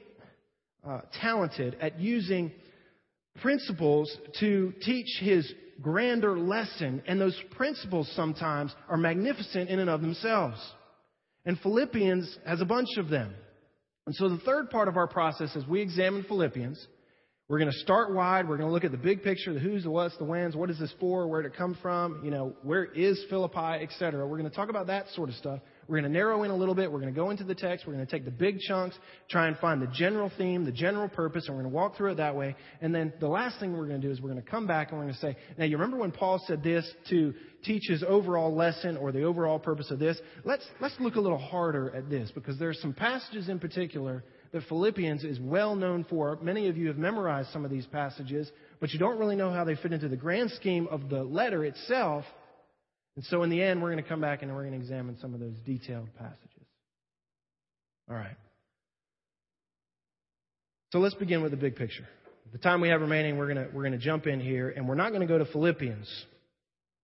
uh, 0.86 1.00
talented 1.20 1.76
at 1.80 2.00
using 2.00 2.52
principles 3.40 4.14
to 4.40 4.72
teach 4.82 5.08
his 5.20 5.50
grander 5.80 6.38
lesson, 6.38 7.02
and 7.06 7.20
those 7.20 7.38
principles 7.52 8.10
sometimes 8.14 8.74
are 8.88 8.96
magnificent 8.96 9.70
in 9.70 9.78
and 9.78 9.90
of 9.90 10.00
themselves. 10.00 10.58
And 11.44 11.58
Philippians 11.60 12.38
has 12.46 12.60
a 12.60 12.66
bunch 12.66 12.88
of 12.98 13.08
them. 13.08 13.34
And 14.06 14.14
so 14.14 14.28
the 14.28 14.38
third 14.38 14.70
part 14.70 14.88
of 14.88 14.96
our 14.96 15.06
process 15.06 15.54
as 15.56 15.66
we 15.66 15.80
examine 15.80 16.24
Philippians, 16.24 16.86
we're 17.48 17.58
going 17.58 17.70
to 17.70 17.78
start 17.78 18.14
wide. 18.14 18.48
We're 18.48 18.58
going 18.58 18.68
to 18.68 18.72
look 18.72 18.84
at 18.84 18.92
the 18.92 18.98
big 18.98 19.22
picture, 19.22 19.52
the 19.52 19.60
who's, 19.60 19.82
the 19.82 19.90
what's, 19.90 20.16
the 20.18 20.24
when's, 20.24 20.54
what 20.54 20.70
is 20.70 20.78
this 20.78 20.92
for, 21.00 21.26
where 21.26 21.42
did 21.42 21.52
it 21.52 21.58
come 21.58 21.76
from, 21.82 22.20
you 22.24 22.30
know, 22.30 22.54
where 22.62 22.84
is 22.84 23.24
Philippi, 23.28 23.82
etc. 23.82 24.26
We're 24.26 24.38
going 24.38 24.48
to 24.48 24.54
talk 24.54 24.68
about 24.68 24.86
that 24.86 25.08
sort 25.10 25.28
of 25.28 25.34
stuff. 25.34 25.60
We're 25.90 26.00
going 26.00 26.12
to 26.12 26.18
narrow 26.18 26.44
in 26.44 26.52
a 26.52 26.56
little 26.56 26.76
bit. 26.76 26.92
We're 26.92 27.00
going 27.00 27.12
to 27.12 27.18
go 27.18 27.30
into 27.30 27.42
the 27.42 27.54
text. 27.54 27.84
We're 27.84 27.94
going 27.94 28.06
to 28.06 28.10
take 28.10 28.24
the 28.24 28.30
big 28.30 28.60
chunks, 28.60 28.96
try 29.28 29.48
and 29.48 29.58
find 29.58 29.82
the 29.82 29.88
general 29.88 30.30
theme, 30.38 30.64
the 30.64 30.70
general 30.70 31.08
purpose, 31.08 31.48
and 31.48 31.56
we're 31.56 31.62
going 31.62 31.72
to 31.72 31.76
walk 31.76 31.96
through 31.96 32.12
it 32.12 32.14
that 32.18 32.36
way. 32.36 32.54
And 32.80 32.94
then 32.94 33.12
the 33.18 33.26
last 33.26 33.58
thing 33.58 33.72
we're 33.72 33.88
going 33.88 34.00
to 34.00 34.06
do 34.06 34.12
is 34.12 34.20
we're 34.20 34.30
going 34.30 34.40
to 34.40 34.48
come 34.48 34.68
back 34.68 34.90
and 34.90 34.98
we're 34.98 35.06
going 35.06 35.14
to 35.14 35.20
say, 35.20 35.36
now 35.58 35.64
you 35.64 35.76
remember 35.76 35.96
when 35.96 36.12
Paul 36.12 36.40
said 36.46 36.62
this 36.62 36.88
to 37.08 37.34
teach 37.64 37.88
his 37.88 38.04
overall 38.06 38.54
lesson 38.54 38.96
or 38.96 39.10
the 39.10 39.24
overall 39.24 39.58
purpose 39.58 39.90
of 39.90 39.98
this? 39.98 40.16
Let's, 40.44 40.64
let's 40.80 40.94
look 41.00 41.16
a 41.16 41.20
little 41.20 41.38
harder 41.38 41.92
at 41.92 42.08
this 42.08 42.30
because 42.30 42.56
there 42.56 42.68
are 42.68 42.74
some 42.74 42.92
passages 42.92 43.48
in 43.48 43.58
particular 43.58 44.22
that 44.52 44.62
Philippians 44.68 45.24
is 45.24 45.40
well 45.40 45.74
known 45.74 46.04
for. 46.08 46.38
Many 46.40 46.68
of 46.68 46.76
you 46.76 46.86
have 46.86 46.98
memorized 46.98 47.50
some 47.50 47.64
of 47.64 47.70
these 47.72 47.86
passages, 47.86 48.48
but 48.78 48.90
you 48.90 49.00
don't 49.00 49.18
really 49.18 49.36
know 49.36 49.50
how 49.50 49.64
they 49.64 49.74
fit 49.74 49.92
into 49.92 50.08
the 50.08 50.16
grand 50.16 50.52
scheme 50.52 50.86
of 50.88 51.08
the 51.08 51.24
letter 51.24 51.64
itself. 51.64 52.24
And 53.20 53.26
so 53.26 53.42
in 53.42 53.50
the 53.50 53.62
end, 53.62 53.82
we're 53.82 53.92
going 53.92 54.02
to 54.02 54.08
come 54.08 54.22
back 54.22 54.40
and 54.40 54.50
we're 54.54 54.62
going 54.62 54.72
to 54.72 54.78
examine 54.78 55.18
some 55.20 55.34
of 55.34 55.40
those 55.40 55.52
detailed 55.66 56.08
passages. 56.18 56.66
All 58.08 58.16
right. 58.16 58.34
So 60.92 61.00
let's 61.00 61.16
begin 61.16 61.42
with 61.42 61.50
the 61.50 61.58
big 61.58 61.76
picture. 61.76 62.08
The 62.50 62.56
time 62.56 62.80
we 62.80 62.88
have 62.88 63.02
remaining, 63.02 63.36
we're 63.36 63.52
going 63.52 63.68
to, 63.68 63.70
we're 63.74 63.82
going 63.82 63.92
to 63.92 63.98
jump 63.98 64.26
in 64.26 64.40
here, 64.40 64.70
and 64.70 64.88
we're 64.88 64.94
not 64.94 65.10
going 65.10 65.20
to 65.20 65.26
go 65.26 65.36
to 65.36 65.44
Philippians. 65.44 66.08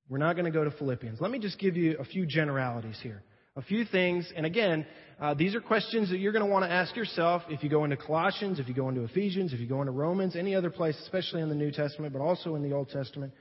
We're 0.09 0.17
not 0.17 0.37
going 0.37 0.47
to 0.47 0.51
go 0.51 0.65
to 0.65 0.71
Philippians. 0.71 1.21
Let 1.21 1.31
me 1.31 1.39
just 1.39 1.59
give 1.59 1.77
you 1.77 1.99
a 1.99 2.05
few 2.07 2.25
generalities 2.25 2.99
here. 3.03 3.23
A 3.57 3.63
few 3.63 3.85
things, 3.85 4.33
and 4.35 4.47
again, 4.47 4.87
uh, 5.21 5.35
these 5.35 5.55
are 5.55 5.61
questions 5.61 6.09
that 6.09 6.19
you're 6.19 6.33
going 6.33 6.47
to 6.47 6.51
want 6.51 6.65
to 6.65 6.73
ask 6.73 6.97
yourself 6.97 7.43
if 7.51 7.63
you 7.63 7.69
go 7.69 7.85
into 7.85 7.99
Colossians, 7.99 8.59
if 8.59 8.69
you 8.69 8.75
go 8.75 8.89
into 8.89 9.03
Ephesians, 9.03 9.53
if 9.53 9.61
you 9.61 9.67
go 9.67 9.83
into 9.83 9.93
Romans, 9.93 10.35
any 10.35 10.55
other 10.55 10.71
place, 10.71 10.99
especially 11.03 11.43
in 11.43 11.51
the 11.51 11.55
New 11.55 11.71
Testament, 11.71 12.15
but 12.15 12.23
also 12.23 12.55
in 12.55 12.63
the 12.63 12.73
Old 12.73 12.89
Testament 12.89 13.35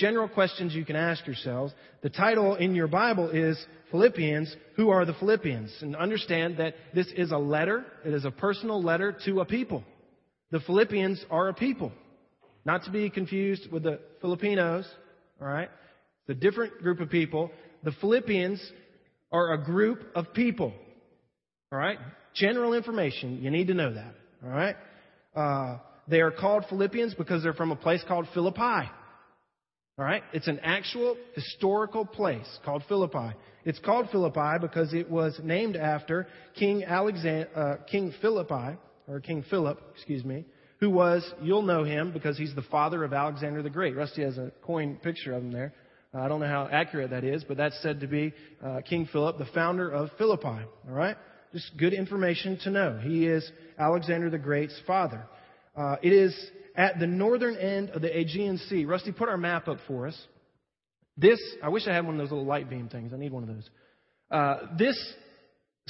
general 0.00 0.28
questions 0.28 0.74
you 0.74 0.84
can 0.84 0.96
ask 0.96 1.26
yourselves. 1.26 1.74
The 2.02 2.08
title 2.08 2.56
in 2.56 2.74
your 2.74 2.88
Bible 2.88 3.28
is 3.28 3.62
Philippians. 3.90 4.56
Who 4.76 4.88
are 4.88 5.04
the 5.04 5.12
Philippians? 5.12 5.70
And 5.82 5.94
understand 5.94 6.56
that 6.56 6.74
this 6.94 7.06
is 7.14 7.30
a 7.30 7.36
letter. 7.36 7.84
It 8.04 8.14
is 8.14 8.24
a 8.24 8.30
personal 8.30 8.82
letter 8.82 9.14
to 9.26 9.40
a 9.40 9.44
people. 9.44 9.84
The 10.50 10.60
Philippians 10.60 11.22
are 11.30 11.48
a 11.48 11.54
people. 11.54 11.92
Not 12.64 12.84
to 12.84 12.90
be 12.90 13.10
confused 13.10 13.70
with 13.70 13.82
the 13.82 14.00
Filipinos. 14.22 14.86
Alright? 15.40 15.68
It's 16.26 16.38
a 16.38 16.40
different 16.40 16.78
group 16.78 17.00
of 17.00 17.10
people. 17.10 17.50
The 17.84 17.92
Philippians 18.00 18.60
are 19.30 19.52
a 19.52 19.62
group 19.62 20.02
of 20.14 20.32
people. 20.32 20.72
Alright? 21.72 21.98
General 22.34 22.72
information. 22.72 23.42
You 23.42 23.50
need 23.50 23.66
to 23.66 23.74
know 23.74 23.92
that. 23.92 24.14
Alright? 24.42 24.76
Uh, 25.36 25.78
they 26.08 26.22
are 26.22 26.30
called 26.30 26.64
Philippians 26.70 27.14
because 27.14 27.42
they're 27.42 27.52
from 27.52 27.70
a 27.70 27.76
place 27.76 28.02
called 28.08 28.26
Philippi. 28.32 28.90
All 30.00 30.06
right? 30.06 30.22
It's 30.32 30.48
an 30.48 30.60
actual 30.60 31.14
historical 31.34 32.06
place 32.06 32.48
called 32.64 32.84
Philippi. 32.88 33.36
It's 33.66 33.78
called 33.80 34.08
Philippi 34.10 34.58
because 34.58 34.94
it 34.94 35.10
was 35.10 35.38
named 35.44 35.76
after 35.76 36.26
King 36.54 36.84
Alexander, 36.84 37.48
uh, 37.54 37.84
King 37.84 38.14
Philippi, 38.22 38.78
or 39.06 39.20
King 39.20 39.44
Philip, 39.50 39.78
excuse 39.94 40.24
me, 40.24 40.46
who 40.78 40.88
was, 40.88 41.30
you'll 41.42 41.60
know 41.60 41.84
him 41.84 42.12
because 42.12 42.38
he's 42.38 42.54
the 42.54 42.62
father 42.62 43.04
of 43.04 43.12
Alexander 43.12 43.62
the 43.62 43.68
Great. 43.68 43.94
Rusty 43.94 44.22
has 44.22 44.38
a 44.38 44.50
coin 44.62 44.96
picture 45.02 45.34
of 45.34 45.42
him 45.42 45.52
there. 45.52 45.74
Uh, 46.14 46.20
I 46.20 46.28
don't 46.28 46.40
know 46.40 46.46
how 46.46 46.66
accurate 46.72 47.10
that 47.10 47.24
is, 47.24 47.44
but 47.44 47.58
that's 47.58 47.78
said 47.82 48.00
to 48.00 48.06
be 48.06 48.32
uh, 48.64 48.80
King 48.88 49.06
Philip, 49.12 49.36
the 49.36 49.48
founder 49.52 49.90
of 49.90 50.08
Philippi. 50.16 50.46
All 50.46 50.66
right? 50.86 51.18
Just 51.52 51.76
good 51.76 51.92
information 51.92 52.58
to 52.64 52.70
know. 52.70 52.98
He 53.02 53.26
is 53.26 53.46
Alexander 53.78 54.30
the 54.30 54.38
Great's 54.38 54.80
father. 54.86 55.26
Uh, 55.76 55.96
it 56.02 56.14
is 56.14 56.34
at 56.76 56.98
the 56.98 57.06
northern 57.06 57.56
end 57.56 57.90
of 57.90 58.02
the 58.02 58.16
Aegean 58.16 58.58
Sea. 58.68 58.84
Rusty, 58.84 59.12
put 59.12 59.28
our 59.28 59.36
map 59.36 59.68
up 59.68 59.78
for 59.86 60.06
us. 60.06 60.18
This, 61.16 61.40
I 61.62 61.68
wish 61.68 61.86
I 61.86 61.92
had 61.92 62.06
one 62.06 62.14
of 62.14 62.18
those 62.18 62.30
little 62.30 62.46
light 62.46 62.70
beam 62.70 62.88
things. 62.88 63.12
I 63.12 63.18
need 63.18 63.32
one 63.32 63.42
of 63.42 63.48
those. 63.48 63.68
Uh, 64.30 64.56
this 64.78 64.96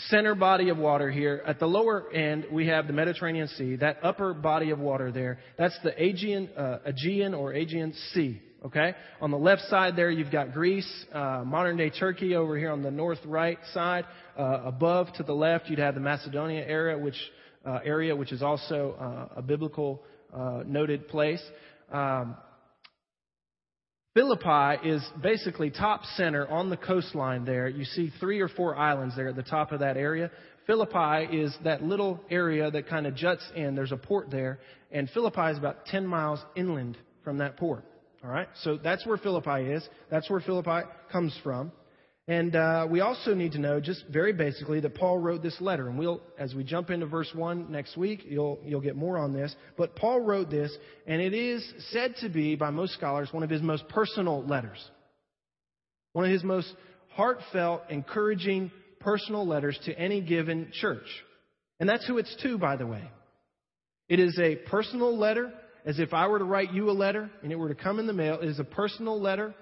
center 0.08 0.34
body 0.34 0.70
of 0.70 0.78
water 0.78 1.10
here, 1.10 1.42
at 1.46 1.58
the 1.58 1.66
lower 1.66 2.10
end, 2.12 2.46
we 2.50 2.66
have 2.66 2.86
the 2.86 2.92
Mediterranean 2.92 3.48
Sea. 3.48 3.76
That 3.76 3.98
upper 4.02 4.34
body 4.34 4.70
of 4.70 4.78
water 4.78 5.12
there, 5.12 5.38
that's 5.58 5.78
the 5.82 5.92
Aegean, 6.02 6.48
uh, 6.56 6.78
Aegean 6.86 7.34
or 7.34 7.52
Aegean 7.52 7.92
Sea. 8.12 8.40
Okay? 8.64 8.94
On 9.20 9.30
the 9.30 9.38
left 9.38 9.62
side 9.62 9.96
there, 9.96 10.10
you've 10.10 10.30
got 10.30 10.52
Greece, 10.52 10.90
uh, 11.12 11.42
modern 11.46 11.76
day 11.76 11.90
Turkey 11.90 12.34
over 12.34 12.58
here 12.58 12.70
on 12.70 12.82
the 12.82 12.90
north 12.90 13.20
right 13.24 13.58
side. 13.72 14.04
Uh, 14.38 14.62
above 14.64 15.12
to 15.14 15.22
the 15.22 15.32
left, 15.32 15.68
you'd 15.68 15.78
have 15.78 15.94
the 15.94 16.00
Macedonia 16.00 16.64
area, 16.66 16.98
which, 16.98 17.16
uh, 17.64 17.78
area, 17.84 18.14
which 18.14 18.32
is 18.32 18.42
also 18.42 18.96
uh, 19.00 19.38
a 19.38 19.42
biblical 19.42 20.02
uh, 20.34 20.62
noted 20.66 21.08
place. 21.08 21.42
Um, 21.92 22.36
Philippi 24.14 24.88
is 24.88 25.04
basically 25.22 25.70
top 25.70 26.04
center 26.16 26.46
on 26.48 26.68
the 26.68 26.76
coastline 26.76 27.44
there. 27.44 27.68
You 27.68 27.84
see 27.84 28.12
three 28.18 28.40
or 28.40 28.48
four 28.48 28.76
islands 28.76 29.14
there 29.14 29.28
at 29.28 29.36
the 29.36 29.42
top 29.44 29.70
of 29.70 29.80
that 29.80 29.96
area. 29.96 30.30
Philippi 30.66 31.36
is 31.36 31.56
that 31.64 31.82
little 31.82 32.20
area 32.28 32.70
that 32.70 32.88
kind 32.88 33.06
of 33.06 33.14
juts 33.14 33.48
in. 33.54 33.74
There's 33.76 33.92
a 33.92 33.96
port 33.96 34.30
there, 34.30 34.58
and 34.90 35.08
Philippi 35.10 35.52
is 35.52 35.58
about 35.58 35.86
10 35.86 36.06
miles 36.06 36.40
inland 36.56 36.96
from 37.22 37.38
that 37.38 37.56
port. 37.56 37.84
All 38.24 38.30
right? 38.30 38.48
So 38.62 38.76
that's 38.76 39.06
where 39.06 39.16
Philippi 39.16 39.72
is. 39.72 39.88
That's 40.10 40.28
where 40.28 40.40
Philippi 40.40 40.88
comes 41.10 41.38
from. 41.42 41.72
And 42.30 42.54
uh, 42.54 42.86
we 42.88 43.00
also 43.00 43.34
need 43.34 43.52
to 43.52 43.58
know, 43.58 43.80
just 43.80 44.04
very 44.08 44.32
basically, 44.32 44.78
that 44.78 44.94
Paul 44.94 45.18
wrote 45.18 45.42
this 45.42 45.60
letter. 45.60 45.88
And 45.88 45.98
we'll, 45.98 46.20
as 46.38 46.54
we 46.54 46.62
jump 46.62 46.88
into 46.88 47.04
verse 47.06 47.28
one 47.34 47.72
next 47.72 47.96
week, 47.96 48.22
you'll 48.24 48.60
you'll 48.64 48.80
get 48.80 48.94
more 48.94 49.18
on 49.18 49.32
this. 49.32 49.52
But 49.76 49.96
Paul 49.96 50.20
wrote 50.20 50.48
this, 50.48 50.72
and 51.08 51.20
it 51.20 51.34
is 51.34 51.68
said 51.90 52.14
to 52.20 52.28
be, 52.28 52.54
by 52.54 52.70
most 52.70 52.94
scholars, 52.94 53.30
one 53.32 53.42
of 53.42 53.50
his 53.50 53.62
most 53.62 53.88
personal 53.88 54.46
letters, 54.46 54.78
one 56.12 56.24
of 56.24 56.30
his 56.30 56.44
most 56.44 56.72
heartfelt, 57.14 57.82
encouraging, 57.90 58.70
personal 59.00 59.44
letters 59.44 59.76
to 59.86 59.98
any 59.98 60.20
given 60.20 60.70
church. 60.72 61.08
And 61.80 61.88
that's 61.88 62.06
who 62.06 62.18
it's 62.18 62.36
to, 62.44 62.58
by 62.58 62.76
the 62.76 62.86
way. 62.86 63.02
It 64.08 64.20
is 64.20 64.38
a 64.38 64.54
personal 64.54 65.18
letter, 65.18 65.52
as 65.84 65.98
if 65.98 66.14
I 66.14 66.28
were 66.28 66.38
to 66.38 66.44
write 66.44 66.72
you 66.72 66.90
a 66.90 66.92
letter 66.92 67.28
and 67.42 67.50
it 67.50 67.56
were 67.56 67.70
to 67.70 67.74
come 67.74 67.98
in 67.98 68.06
the 68.06 68.12
mail. 68.12 68.38
It 68.40 68.48
is 68.50 68.60
a 68.60 68.64
personal 68.64 69.20
letter 69.20 69.52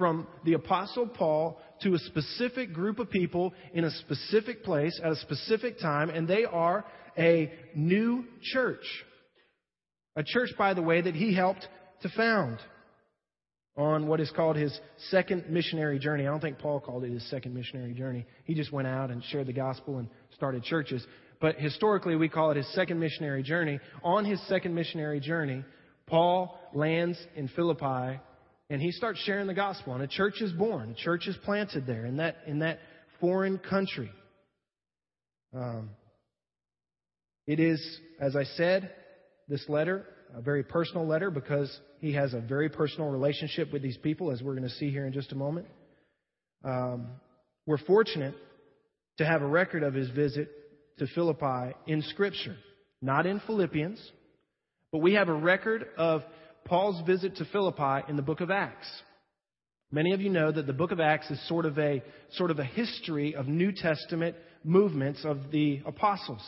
from 0.00 0.26
the 0.46 0.54
Apostle 0.54 1.06
Paul 1.06 1.60
to 1.82 1.92
a 1.92 1.98
specific 1.98 2.72
group 2.72 2.98
of 2.98 3.10
people 3.10 3.52
in 3.74 3.84
a 3.84 3.90
specific 3.90 4.64
place 4.64 4.98
at 5.04 5.12
a 5.12 5.16
specific 5.16 5.78
time, 5.78 6.08
and 6.08 6.26
they 6.26 6.46
are 6.46 6.86
a 7.18 7.52
new 7.74 8.24
church. 8.40 8.82
A 10.16 10.22
church, 10.24 10.48
by 10.56 10.72
the 10.72 10.80
way, 10.80 11.02
that 11.02 11.14
he 11.14 11.34
helped 11.34 11.68
to 12.00 12.08
found 12.16 12.56
on 13.76 14.06
what 14.06 14.20
is 14.20 14.30
called 14.30 14.56
his 14.56 14.76
second 15.10 15.50
missionary 15.50 15.98
journey. 15.98 16.26
I 16.26 16.30
don't 16.30 16.40
think 16.40 16.58
Paul 16.58 16.80
called 16.80 17.04
it 17.04 17.12
his 17.12 17.28
second 17.28 17.52
missionary 17.52 17.92
journey. 17.92 18.24
He 18.44 18.54
just 18.54 18.72
went 18.72 18.88
out 18.88 19.10
and 19.10 19.22
shared 19.24 19.48
the 19.48 19.52
gospel 19.52 19.98
and 19.98 20.08
started 20.34 20.62
churches. 20.62 21.06
But 21.42 21.56
historically, 21.56 22.16
we 22.16 22.30
call 22.30 22.52
it 22.52 22.56
his 22.56 22.72
second 22.72 22.98
missionary 22.98 23.42
journey. 23.42 23.78
On 24.02 24.24
his 24.24 24.40
second 24.48 24.74
missionary 24.74 25.20
journey, 25.20 25.62
Paul 26.06 26.58
lands 26.72 27.18
in 27.36 27.48
Philippi 27.48 28.18
and 28.70 28.80
he 28.80 28.92
starts 28.92 29.18
sharing 29.20 29.46
the 29.46 29.54
gospel, 29.54 29.94
and 29.94 30.02
a 30.02 30.06
church 30.06 30.40
is 30.40 30.52
born. 30.52 30.90
A 30.90 30.94
church 30.94 31.26
is 31.26 31.36
planted 31.44 31.86
there 31.86 32.06
in 32.06 32.16
that 32.16 32.36
in 32.46 32.60
that 32.60 32.78
foreign 33.20 33.58
country. 33.58 34.10
Um, 35.54 35.90
it 37.46 37.58
is, 37.60 38.00
as 38.20 38.36
I 38.36 38.44
said, 38.44 38.92
this 39.48 39.68
letter 39.68 40.06
a 40.34 40.40
very 40.40 40.62
personal 40.62 41.06
letter 41.06 41.30
because 41.30 41.76
he 42.00 42.12
has 42.12 42.34
a 42.34 42.40
very 42.40 42.68
personal 42.68 43.10
relationship 43.10 43.72
with 43.72 43.82
these 43.82 43.96
people, 43.96 44.30
as 44.30 44.42
we're 44.42 44.54
going 44.54 44.68
to 44.68 44.74
see 44.74 44.90
here 44.90 45.06
in 45.06 45.12
just 45.12 45.32
a 45.32 45.34
moment. 45.34 45.66
Um, 46.64 47.08
we're 47.66 47.78
fortunate 47.78 48.34
to 49.18 49.26
have 49.26 49.42
a 49.42 49.46
record 49.46 49.82
of 49.82 49.94
his 49.94 50.08
visit 50.10 50.48
to 50.98 51.06
Philippi 51.08 51.74
in 51.86 52.02
Scripture, 52.02 52.56
not 53.02 53.26
in 53.26 53.40
Philippians, 53.46 54.00
but 54.92 54.98
we 54.98 55.14
have 55.14 55.28
a 55.28 55.34
record 55.34 55.86
of 55.96 56.22
Paul's 56.64 57.04
visit 57.06 57.36
to 57.36 57.44
Philippi 57.46 58.04
in 58.08 58.16
the 58.16 58.22
book 58.22 58.40
of 58.40 58.50
Acts. 58.50 58.88
Many 59.92 60.12
of 60.12 60.20
you 60.20 60.30
know 60.30 60.52
that 60.52 60.66
the 60.66 60.72
book 60.72 60.92
of 60.92 61.00
Acts 61.00 61.30
is 61.30 61.48
sort 61.48 61.66
of 61.66 61.78
a 61.78 62.02
sort 62.32 62.50
of 62.50 62.58
a 62.58 62.64
history 62.64 63.34
of 63.34 63.48
New 63.48 63.72
Testament 63.72 64.36
movements 64.62 65.24
of 65.24 65.50
the 65.50 65.80
apostles. 65.84 66.42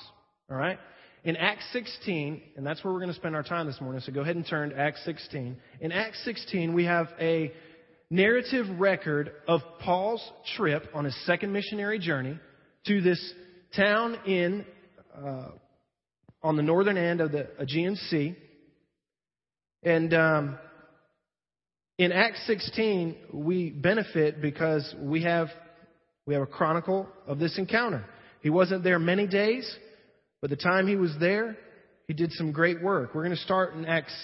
All 0.51 0.57
right? 0.57 0.79
In 1.25 1.37
Acts 1.37 1.65
16, 1.73 2.43
and 2.57 2.67
that's 2.67 2.83
where 2.85 2.93
we're 2.93 3.01
going 3.01 3.13
to 3.13 3.17
spend 3.17 3.35
our 3.35 3.43
time 3.43 3.67
this 3.67 3.81
morning, 3.81 4.01
so 4.01 4.13
go 4.13 4.23
ahead 4.23 4.37
and 4.37 4.47
turn 4.47 4.71
to 4.71 4.79
Acts 4.79 5.05
16. 5.05 5.57
In 5.81 5.93
Acts 5.93 6.25
16, 6.25 6.75
we 6.75 6.85
have 6.85 7.09
a 7.21 7.53
narrative 8.11 8.67
record 8.79 9.33
of 9.49 9.61
Paul's 9.81 10.23
trip 10.57 10.89
on 10.95 11.05
his 11.05 11.27
second 11.27 11.53
missionary 11.53 11.99
journey 11.99 12.39
to 12.87 13.01
this 13.01 13.35
town 13.77 14.17
in 14.27 14.65
uh, 15.17 15.49
on 16.43 16.57
the 16.57 16.63
northern 16.63 16.97
end 16.97 17.21
of 17.21 17.33
the 17.33 17.49
Aegean 17.59 17.97
Sea. 17.97 18.37
And 19.83 20.15
um, 20.15 20.59
in 21.99 22.13
Acts 22.13 22.47
16, 22.47 23.17
we 23.33 23.71
benefit 23.71 24.41
because 24.41 24.95
we 25.01 25.23
have 25.25 25.49
we 26.25 26.35
have 26.35 26.43
a 26.45 26.47
chronicle 26.47 27.09
of 27.27 27.41
this 27.41 27.59
encounter. 27.59 28.05
He 28.43 28.51
wasn't 28.51 28.85
there 28.85 29.01
many 29.01 29.27
days, 29.27 29.69
but 30.41 30.51
the 30.51 30.57
time 30.57 30.87
he 30.87 30.95
was 30.95 31.13
there, 31.19 31.57
he 32.07 32.15
did 32.15 32.31
some 32.33 32.53
great 32.53 32.81
work. 32.81 33.13
We're 33.13 33.25
going 33.25 33.37
to 33.37 33.43
start 33.43 33.75
in 33.75 33.85
Acts 33.87 34.15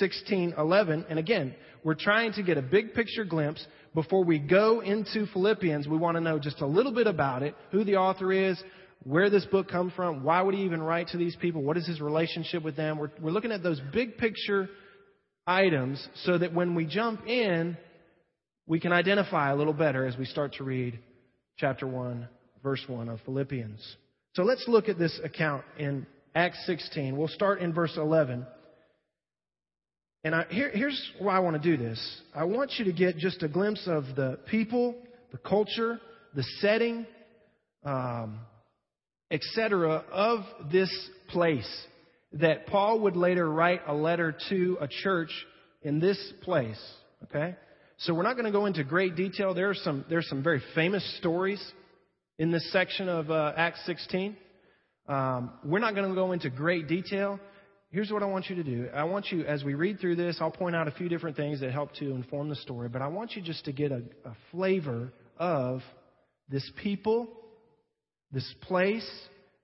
16:11, 0.00 1.06
and 1.08 1.18
again, 1.18 1.54
we're 1.84 1.94
trying 1.94 2.32
to 2.32 2.42
get 2.42 2.58
a 2.58 2.62
big 2.62 2.94
picture 2.94 3.24
glimpse 3.24 3.64
before 3.94 4.24
we 4.24 4.40
go 4.40 4.80
into 4.80 5.26
Philippians. 5.32 5.86
We 5.86 5.96
want 5.96 6.16
to 6.16 6.20
know 6.20 6.40
just 6.40 6.60
a 6.60 6.66
little 6.66 6.92
bit 6.92 7.06
about 7.06 7.44
it, 7.44 7.54
who 7.70 7.84
the 7.84 7.96
author 7.96 8.32
is, 8.32 8.60
where 9.04 9.30
this 9.30 9.44
book 9.44 9.68
comes 9.68 9.92
from, 9.92 10.24
why 10.24 10.42
would 10.42 10.54
he 10.54 10.62
even 10.62 10.82
write 10.82 11.08
to 11.08 11.18
these 11.18 11.36
people, 11.36 11.62
what 11.62 11.76
is 11.76 11.86
his 11.86 12.00
relationship 12.00 12.64
with 12.64 12.74
them. 12.74 12.98
We're, 12.98 13.10
we're 13.20 13.30
looking 13.30 13.52
at 13.52 13.62
those 13.62 13.80
big 13.92 14.16
picture 14.16 14.68
items 15.46 16.06
so 16.24 16.38
that 16.38 16.52
when 16.54 16.74
we 16.74 16.86
jump 16.86 17.26
in, 17.26 17.76
we 18.66 18.80
can 18.80 18.92
identify 18.92 19.50
a 19.50 19.56
little 19.56 19.72
better 19.72 20.06
as 20.06 20.16
we 20.16 20.24
start 20.24 20.54
to 20.54 20.64
read 20.64 20.98
chapter 21.58 21.86
1, 21.86 22.28
verse 22.62 22.82
1 22.86 23.08
of 23.08 23.20
Philippians. 23.24 23.96
So 24.34 24.42
let's 24.42 24.64
look 24.66 24.88
at 24.88 24.98
this 24.98 25.20
account 25.22 25.64
in 25.78 26.06
Acts 26.34 26.64
16. 26.66 27.16
We'll 27.16 27.28
start 27.28 27.60
in 27.60 27.72
verse 27.72 27.96
11. 27.96 28.46
And 30.24 30.34
I, 30.34 30.46
here, 30.48 30.70
here's 30.72 31.12
why 31.18 31.36
I 31.36 31.40
want 31.40 31.62
to 31.62 31.76
do 31.76 31.82
this. 31.82 32.22
I 32.34 32.44
want 32.44 32.72
you 32.78 32.86
to 32.86 32.92
get 32.92 33.18
just 33.18 33.42
a 33.42 33.48
glimpse 33.48 33.86
of 33.86 34.04
the 34.16 34.38
people, 34.50 34.94
the 35.30 35.38
culture, 35.38 36.00
the 36.34 36.42
setting, 36.60 37.06
um, 37.84 38.40
etc., 39.30 40.04
of 40.10 40.40
this 40.72 40.90
place 41.28 41.68
that 42.34 42.66
Paul 42.66 43.00
would 43.00 43.16
later 43.16 43.48
write 43.48 43.82
a 43.86 43.94
letter 43.94 44.36
to 44.50 44.78
a 44.80 44.88
church 44.88 45.30
in 45.82 46.00
this 46.00 46.18
place. 46.42 46.80
Okay? 47.24 47.56
So 47.98 48.12
we're 48.12 48.24
not 48.24 48.34
going 48.34 48.46
to 48.46 48.52
go 48.52 48.66
into 48.66 48.82
great 48.82 49.14
detail. 49.14 49.54
There 49.54 49.70
are 49.70 49.74
some, 49.74 50.04
there 50.08 50.18
are 50.18 50.22
some 50.22 50.42
very 50.42 50.62
famous 50.74 51.04
stories 51.18 51.64
in 52.38 52.50
this 52.50 52.72
section 52.72 53.08
of 53.08 53.30
uh, 53.30 53.52
Acts 53.56 53.84
16. 53.86 54.36
Um, 55.06 55.52
we're 55.64 55.78
not 55.78 55.94
going 55.94 56.08
to 56.08 56.14
go 56.14 56.32
into 56.32 56.50
great 56.50 56.88
detail. 56.88 57.38
Here's 57.90 58.10
what 58.10 58.24
I 58.24 58.26
want 58.26 58.50
you 58.50 58.56
to 58.56 58.64
do. 58.64 58.88
I 58.92 59.04
want 59.04 59.30
you, 59.30 59.44
as 59.44 59.62
we 59.62 59.74
read 59.74 60.00
through 60.00 60.16
this, 60.16 60.38
I'll 60.40 60.50
point 60.50 60.74
out 60.74 60.88
a 60.88 60.90
few 60.90 61.08
different 61.08 61.36
things 61.36 61.60
that 61.60 61.70
help 61.70 61.94
to 61.96 62.10
inform 62.12 62.48
the 62.48 62.56
story, 62.56 62.88
but 62.88 63.02
I 63.02 63.06
want 63.06 63.36
you 63.36 63.42
just 63.42 63.66
to 63.66 63.72
get 63.72 63.92
a, 63.92 64.02
a 64.24 64.34
flavor 64.50 65.12
of 65.38 65.80
this 66.48 66.68
people, 66.82 67.28
this 68.32 68.52
place 68.62 69.08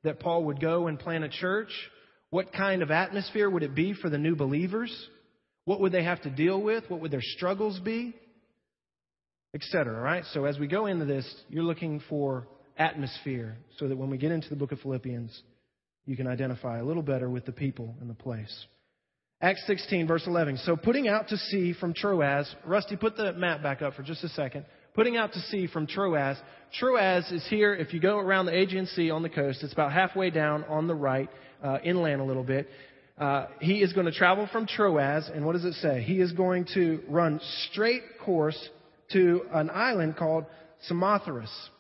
that 0.05 0.21
Paul 0.21 0.45
would 0.45 0.61
go 0.61 0.87
and 0.87 0.99
plant 0.99 1.25
a 1.25 1.29
church, 1.29 1.73
what 2.31 2.53
kind 2.53 2.83
of 2.83 2.91
atmosphere 2.91 3.51
would 3.51 3.63
it 3.63 3.75
be 3.75 3.93
for 3.93 4.09
the 4.09 4.19
new 4.19 4.37
believers? 4.37 4.91
What 5.65 5.81
would 5.81 5.93
they 5.93 6.05
have 6.05 6.23
to 6.23 6.31
deal 6.31 6.61
with? 6.61 6.85
What 6.89 7.01
would 7.01 7.11
their 7.11 7.23
struggles 7.23 7.79
be? 7.81 8.15
Etc. 9.55 9.93
Right? 9.93 10.25
So 10.33 10.45
as 10.45 10.59
we 10.59 10.69
go 10.69 10.87
into 10.87 11.05
this, 11.05 11.29
you're 11.49 11.65
looking 11.65 12.01
for 12.09 12.47
atmosphere 12.77 13.59
so 13.79 13.89
that 13.89 13.97
when 13.97 14.11
we 14.11 14.17
get 14.17 14.33
into 14.33 14.49
the 14.49 14.57
book 14.57 14.73
of 14.73 14.81
Philippians, 14.81 15.43
you 16.07 16.17
can 16.17 16.27
identify 16.27 16.79
a 16.79 16.85
little 16.85 17.03
better 17.03 17.29
with 17.29 17.45
the 17.45 17.53
people 17.53 17.95
and 18.01 18.09
the 18.09 18.15
place. 18.15 18.67
Acts 19.43 19.63
16, 19.67 20.07
verse 20.07 20.25
11. 20.27 20.59
So 20.59 20.77
putting 20.77 21.09
out 21.09 21.29
to 21.29 21.37
sea 21.37 21.75
from 21.79 21.95
Troas, 21.95 22.55
Rusty, 22.65 22.97
put 22.97 23.17
the 23.17 23.33
map 23.33 23.63
back 23.63 23.83
up 23.83 23.95
for 23.95 24.03
just 24.03 24.23
a 24.23 24.29
second. 24.31 24.67
Putting 25.01 25.17
out 25.17 25.33
to 25.33 25.41
sea 25.41 25.67
from 25.67 25.87
Troas. 25.87 26.37
Troas 26.79 27.25
is 27.33 27.43
here, 27.49 27.75
if 27.75 27.95
you 27.95 28.01
go 28.01 28.19
around 28.19 28.45
the 28.45 28.55
Aegean 28.55 28.85
Sea 28.85 29.11
on 29.11 29.23
the 29.23 29.31
coast, 29.31 29.63
it's 29.63 29.73
about 29.73 29.93
halfway 29.93 30.29
down 30.29 30.63
on 30.65 30.89
the 30.89 30.95
right, 30.95 31.31
uh, 31.65 31.79
inland 31.83 32.21
a 32.21 32.25
little 32.25 32.45
bit. 32.45 32.69
Uh, 33.17 33.47
he 33.63 33.81
is 33.81 33.95
going 33.95 34.05
to 34.05 34.13
travel 34.13 34.47
from 34.53 34.67
Troas, 34.67 35.31
and 35.35 35.47
what 35.47 35.53
does 35.53 35.65
it 35.65 35.73
say? 35.77 36.03
He 36.03 36.21
is 36.21 36.33
going 36.33 36.67
to 36.75 37.01
run 37.09 37.41
straight 37.71 38.03
course 38.23 38.69
to 39.13 39.41
an 39.55 39.71
island 39.71 40.19
called 40.19 40.45
Samothrace. 40.87 41.71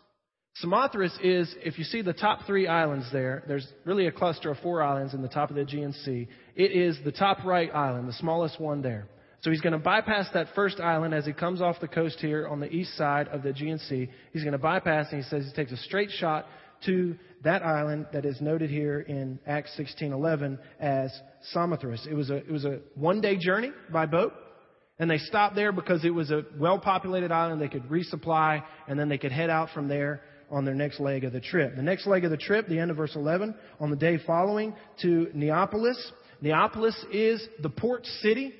Samothrace 0.54 1.18
is, 1.22 1.54
if 1.62 1.78
you 1.78 1.84
see 1.84 2.00
the 2.00 2.14
top 2.14 2.46
three 2.46 2.66
islands 2.66 3.04
there, 3.12 3.44
there's 3.46 3.68
really 3.84 4.06
a 4.06 4.12
cluster 4.12 4.50
of 4.50 4.56
four 4.60 4.82
islands 4.82 5.12
in 5.12 5.20
the 5.20 5.28
top 5.28 5.50
of 5.50 5.56
the 5.56 5.62
Aegean 5.62 5.92
Sea. 5.92 6.26
It 6.56 6.72
is 6.72 6.98
the 7.04 7.12
top 7.12 7.44
right 7.44 7.70
island, 7.74 8.08
the 8.08 8.14
smallest 8.14 8.58
one 8.58 8.80
there. 8.80 9.08
So 9.42 9.50
he's 9.50 9.60
going 9.60 9.72
to 9.72 9.78
bypass 9.78 10.26
that 10.34 10.48
first 10.54 10.80
island 10.80 11.14
as 11.14 11.24
he 11.24 11.32
comes 11.32 11.62
off 11.62 11.80
the 11.80 11.88
coast 11.88 12.18
here 12.20 12.46
on 12.46 12.60
the 12.60 12.70
east 12.70 12.96
side 12.96 13.28
of 13.28 13.42
the 13.42 13.54
Sea. 13.88 14.08
He's 14.32 14.42
going 14.42 14.52
to 14.52 14.58
bypass, 14.58 15.06
and 15.10 15.22
he 15.22 15.28
says 15.28 15.46
he 15.46 15.52
takes 15.52 15.72
a 15.72 15.78
straight 15.78 16.10
shot 16.10 16.46
to 16.84 17.16
that 17.42 17.62
island 17.64 18.06
that 18.12 18.24
is 18.24 18.40
noted 18.40 18.70
here 18.70 19.00
in 19.00 19.38
Acts 19.46 19.74
16:11 19.78 20.58
as 20.78 21.10
Samothrace. 21.52 22.06
It 22.06 22.14
was 22.14 22.30
a 22.30 22.36
it 22.36 22.50
was 22.50 22.64
a 22.64 22.80
one 22.94 23.20
day 23.20 23.36
journey 23.36 23.72
by 23.90 24.06
boat. 24.06 24.32
And 24.98 25.10
they 25.10 25.16
stopped 25.16 25.54
there 25.54 25.72
because 25.72 26.04
it 26.04 26.10
was 26.10 26.30
a 26.30 26.44
well 26.58 26.78
populated 26.78 27.32
island. 27.32 27.60
They 27.60 27.68
could 27.68 27.88
resupply 27.88 28.62
and 28.86 29.00
then 29.00 29.08
they 29.08 29.16
could 29.16 29.32
head 29.32 29.48
out 29.48 29.70
from 29.70 29.88
there 29.88 30.20
on 30.50 30.66
their 30.66 30.74
next 30.74 31.00
leg 31.00 31.24
of 31.24 31.32
the 31.32 31.40
trip. 31.40 31.74
The 31.76 31.82
next 31.82 32.06
leg 32.06 32.24
of 32.24 32.30
the 32.30 32.36
trip, 32.36 32.68
the 32.68 32.78
end 32.78 32.90
of 32.90 32.98
verse 32.98 33.16
11, 33.16 33.54
on 33.78 33.88
the 33.88 33.96
day 33.96 34.18
following 34.26 34.74
to 35.00 35.30
Neapolis. 35.32 36.12
Neapolis 36.42 37.02
is 37.10 37.46
the 37.62 37.70
port 37.70 38.04
city. 38.20 38.52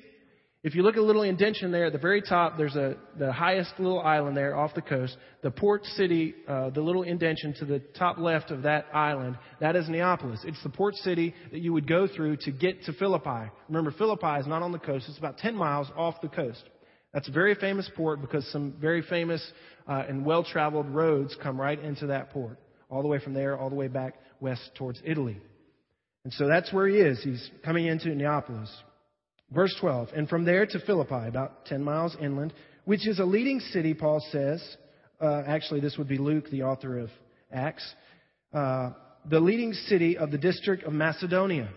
If 0.63 0.75
you 0.75 0.83
look 0.83 0.93
at 0.93 0.99
a 0.99 1.03
little 1.03 1.23
indentation 1.23 1.71
there 1.71 1.85
at 1.85 1.91
the 1.91 1.97
very 1.97 2.21
top, 2.21 2.55
there's 2.55 2.75
a 2.75 2.95
the 3.17 3.33
highest 3.33 3.73
little 3.79 3.99
island 3.99 4.37
there 4.37 4.55
off 4.55 4.75
the 4.75 4.81
coast. 4.83 5.17
The 5.41 5.49
port 5.49 5.83
city, 5.85 6.35
uh, 6.47 6.69
the 6.69 6.81
little 6.81 7.01
indentation 7.01 7.55
to 7.55 7.65
the 7.65 7.79
top 7.79 8.19
left 8.19 8.51
of 8.51 8.61
that 8.61 8.85
island, 8.93 9.39
that 9.59 9.75
is 9.75 9.89
Neapolis. 9.89 10.41
It's 10.45 10.61
the 10.61 10.69
port 10.69 10.93
city 10.97 11.33
that 11.51 11.61
you 11.61 11.73
would 11.73 11.87
go 11.87 12.07
through 12.07 12.37
to 12.41 12.51
get 12.51 12.83
to 12.83 12.93
Philippi. 12.93 13.49
Remember, 13.69 13.91
Philippi 13.91 14.39
is 14.39 14.45
not 14.45 14.61
on 14.61 14.71
the 14.71 14.77
coast; 14.77 15.05
it's 15.09 15.17
about 15.17 15.39
10 15.39 15.55
miles 15.55 15.87
off 15.95 16.21
the 16.21 16.27
coast. 16.27 16.63
That's 17.11 17.27
a 17.27 17.31
very 17.31 17.55
famous 17.55 17.89
port 17.95 18.21
because 18.21 18.45
some 18.51 18.75
very 18.79 19.01
famous 19.01 19.43
uh, 19.87 20.03
and 20.07 20.23
well 20.23 20.43
traveled 20.43 20.87
roads 20.89 21.35
come 21.41 21.59
right 21.59 21.79
into 21.79 22.05
that 22.07 22.29
port, 22.29 22.59
all 22.87 23.01
the 23.01 23.07
way 23.07 23.17
from 23.17 23.33
there, 23.33 23.57
all 23.57 23.71
the 23.71 23.75
way 23.75 23.87
back 23.87 24.13
west 24.39 24.69
towards 24.75 25.01
Italy. 25.03 25.39
And 26.23 26.31
so 26.33 26.47
that's 26.47 26.71
where 26.71 26.87
he 26.87 26.97
is. 26.97 27.23
He's 27.23 27.49
coming 27.65 27.87
into 27.87 28.09
Neapolis. 28.13 28.71
Verse 29.51 29.75
12. 29.79 30.09
And 30.15 30.29
from 30.29 30.45
there 30.45 30.65
to 30.65 30.79
Philippi, 30.79 31.27
about 31.27 31.65
10 31.65 31.83
miles 31.83 32.15
inland, 32.21 32.53
which 32.85 33.07
is 33.07 33.19
a 33.19 33.25
leading 33.25 33.59
city, 33.59 33.93
Paul 33.93 34.23
says. 34.31 34.63
Uh, 35.19 35.43
actually, 35.45 35.81
this 35.81 35.97
would 35.97 36.07
be 36.07 36.17
Luke, 36.17 36.49
the 36.49 36.63
author 36.63 36.99
of 36.99 37.09
Acts. 37.51 37.87
Uh, 38.53 38.91
the 39.29 39.39
leading 39.39 39.73
city 39.73 40.17
of 40.17 40.31
the 40.31 40.37
district 40.37 40.83
of 40.83 40.93
Macedonia. 40.93 41.69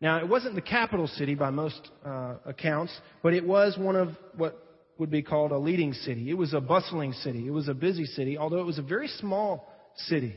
Now, 0.00 0.18
it 0.18 0.28
wasn't 0.28 0.54
the 0.54 0.60
capital 0.62 1.06
city 1.06 1.34
by 1.34 1.50
most 1.50 1.90
uh, 2.04 2.36
accounts, 2.44 2.92
but 3.22 3.32
it 3.32 3.46
was 3.46 3.76
one 3.78 3.96
of 3.96 4.08
what 4.36 4.66
would 4.98 5.10
be 5.10 5.22
called 5.22 5.52
a 5.52 5.58
leading 5.58 5.92
city. 5.92 6.28
It 6.30 6.34
was 6.34 6.52
a 6.52 6.60
bustling 6.60 7.12
city. 7.14 7.46
It 7.46 7.50
was 7.50 7.68
a 7.68 7.74
busy 7.74 8.04
city, 8.04 8.36
although 8.36 8.60
it 8.60 8.66
was 8.66 8.78
a 8.78 8.82
very 8.82 9.08
small 9.08 9.72
city. 9.96 10.34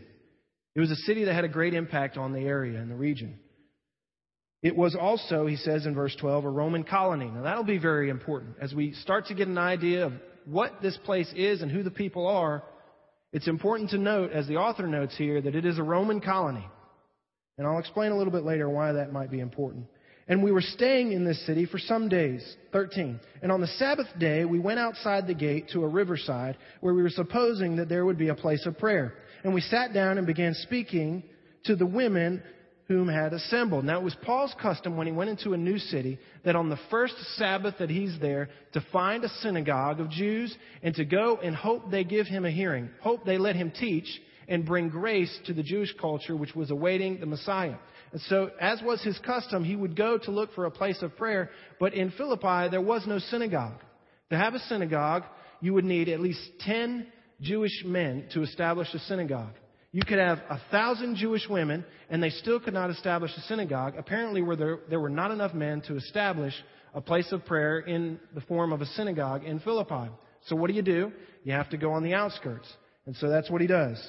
It 0.75 0.79
was 0.79 0.91
a 0.91 0.95
city 0.95 1.25
that 1.25 1.33
had 1.33 1.43
a 1.43 1.49
great 1.49 1.73
impact 1.73 2.17
on 2.17 2.33
the 2.33 2.41
area 2.41 2.79
and 2.79 2.89
the 2.89 2.95
region. 2.95 3.39
It 4.63 4.77
was 4.77 4.95
also, 4.95 5.45
he 5.45 5.57
says 5.57 5.85
in 5.85 5.93
verse 5.93 6.15
12, 6.19 6.45
a 6.45 6.49
Roman 6.49 6.85
colony. 6.85 7.29
Now 7.29 7.43
that'll 7.43 7.65
be 7.65 7.77
very 7.77 8.09
important. 8.09 8.55
As 8.61 8.73
we 8.73 8.93
start 8.93 9.27
to 9.27 9.35
get 9.35 9.49
an 9.49 9.57
idea 9.57 10.05
of 10.05 10.13
what 10.45 10.81
this 10.81 10.97
place 11.03 11.31
is 11.35 11.61
and 11.61 11.69
who 11.69 11.83
the 11.83 11.91
people 11.91 12.25
are, 12.25 12.63
it's 13.33 13.47
important 13.49 13.89
to 13.89 13.97
note, 13.97 14.31
as 14.31 14.47
the 14.47 14.55
author 14.55 14.87
notes 14.87 15.17
here, 15.17 15.41
that 15.41 15.53
it 15.53 15.65
is 15.65 15.79
a 15.79 15.83
Roman 15.83 16.21
colony. 16.21 16.65
And 17.57 17.67
I'll 17.67 17.79
explain 17.79 18.13
a 18.13 18.17
little 18.17 18.31
bit 18.31 18.45
later 18.45 18.69
why 18.69 18.93
that 18.93 19.11
might 19.11 19.29
be 19.29 19.41
important. 19.41 19.85
And 20.29 20.41
we 20.41 20.53
were 20.53 20.61
staying 20.61 21.11
in 21.11 21.25
this 21.25 21.45
city 21.45 21.65
for 21.65 21.77
some 21.77 22.07
days. 22.07 22.41
13. 22.71 23.19
And 23.41 23.51
on 23.51 23.59
the 23.59 23.67
Sabbath 23.67 24.07
day, 24.17 24.45
we 24.45 24.59
went 24.59 24.79
outside 24.79 25.27
the 25.27 25.33
gate 25.33 25.69
to 25.73 25.83
a 25.83 25.87
riverside 25.89 26.57
where 26.79 26.93
we 26.93 27.03
were 27.03 27.09
supposing 27.09 27.75
that 27.75 27.89
there 27.89 28.05
would 28.05 28.17
be 28.17 28.29
a 28.29 28.35
place 28.35 28.65
of 28.65 28.79
prayer. 28.79 29.15
And 29.43 29.53
we 29.53 29.59
sat 29.59 29.93
down 29.93 30.17
and 30.17 30.25
began 30.25 30.53
speaking 30.53 31.23
to 31.65 31.75
the 31.75 31.85
women 31.85 32.41
whom 32.87 33.07
had 33.07 33.33
assembled. 33.33 33.85
Now, 33.85 33.99
it 33.99 34.03
was 34.03 34.15
Paul's 34.23 34.53
custom 34.61 34.97
when 34.97 35.07
he 35.07 35.13
went 35.13 35.29
into 35.29 35.53
a 35.53 35.57
new 35.57 35.77
city 35.77 36.19
that 36.43 36.55
on 36.55 36.69
the 36.69 36.79
first 36.89 37.15
Sabbath 37.37 37.75
that 37.79 37.89
he's 37.89 38.17
there 38.19 38.49
to 38.73 38.85
find 38.91 39.23
a 39.23 39.29
synagogue 39.41 39.99
of 39.99 40.09
Jews 40.09 40.55
and 40.81 40.93
to 40.95 41.05
go 41.05 41.37
and 41.37 41.55
hope 41.55 41.89
they 41.89 42.03
give 42.03 42.27
him 42.27 42.45
a 42.45 42.51
hearing, 42.51 42.89
hope 43.01 43.25
they 43.25 43.37
let 43.37 43.55
him 43.55 43.71
teach 43.71 44.07
and 44.47 44.65
bring 44.65 44.89
grace 44.89 45.33
to 45.45 45.53
the 45.53 45.63
Jewish 45.63 45.93
culture 45.99 46.35
which 46.35 46.55
was 46.55 46.71
awaiting 46.71 47.19
the 47.19 47.25
Messiah. 47.25 47.77
And 48.11 48.21
so, 48.21 48.51
as 48.59 48.81
was 48.81 49.01
his 49.01 49.17
custom, 49.19 49.63
he 49.63 49.75
would 49.75 49.95
go 49.95 50.17
to 50.17 50.31
look 50.31 50.53
for 50.53 50.65
a 50.65 50.71
place 50.71 51.01
of 51.01 51.15
prayer, 51.15 51.49
but 51.79 51.93
in 51.93 52.11
Philippi 52.11 52.69
there 52.69 52.81
was 52.81 53.07
no 53.07 53.19
synagogue. 53.19 53.79
To 54.29 54.37
have 54.37 54.53
a 54.53 54.59
synagogue, 54.59 55.23
you 55.61 55.73
would 55.73 55.85
need 55.85 56.09
at 56.09 56.19
least 56.19 56.41
10 56.59 57.07
Jewish 57.41 57.83
men 57.85 58.27
to 58.33 58.43
establish 58.43 58.93
a 58.93 58.99
synagogue. 58.99 59.53
You 59.93 60.01
could 60.03 60.17
have 60.17 60.39
a 60.49 60.59
thousand 60.71 61.17
Jewish 61.17 61.47
women, 61.47 61.85
and 62.09 62.21
they 62.21 62.31
still 62.31 62.59
could 62.59 62.73
not 62.73 62.89
establish 62.89 63.31
a 63.37 63.41
synagogue. 63.41 63.93
Apparently, 63.95 64.41
where 64.41 64.55
there, 64.55 64.79
there 64.89 64.99
were 64.99 65.07
not 65.07 65.29
enough 65.29 65.53
men 65.53 65.81
to 65.81 65.95
establish 65.95 66.53
a 66.95 66.99
place 66.99 67.31
of 67.31 67.45
prayer 67.45 67.79
in 67.79 68.19
the 68.33 68.41
form 68.41 68.73
of 68.73 68.81
a 68.81 68.87
synagogue 68.87 69.43
in 69.43 69.59
Philippi. 69.59 70.09
So, 70.47 70.55
what 70.55 70.67
do 70.67 70.73
you 70.73 70.81
do? 70.81 71.11
You 71.43 71.53
have 71.53 71.69
to 71.69 71.77
go 71.77 71.93
on 71.93 72.01
the 72.01 72.15
outskirts. 72.15 72.67
And 73.05 73.15
so 73.15 73.29
that's 73.29 73.51
what 73.51 73.61
he 73.61 73.67
does. 73.67 74.01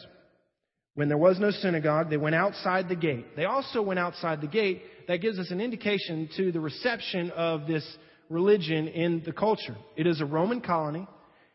When 0.94 1.08
there 1.08 1.18
was 1.18 1.38
no 1.38 1.50
synagogue, 1.50 2.08
they 2.08 2.16
went 2.16 2.34
outside 2.34 2.88
the 2.88 2.96
gate. 2.96 3.36
They 3.36 3.44
also 3.44 3.82
went 3.82 3.98
outside 3.98 4.40
the 4.40 4.46
gate. 4.46 4.82
That 5.08 5.18
gives 5.18 5.38
us 5.38 5.50
an 5.50 5.60
indication 5.60 6.30
to 6.38 6.50
the 6.50 6.60
reception 6.60 7.30
of 7.32 7.66
this 7.66 7.84
religion 8.30 8.88
in 8.88 9.22
the 9.26 9.32
culture. 9.32 9.76
It 9.96 10.06
is 10.06 10.22
a 10.22 10.24
Roman 10.24 10.62
colony. 10.62 11.06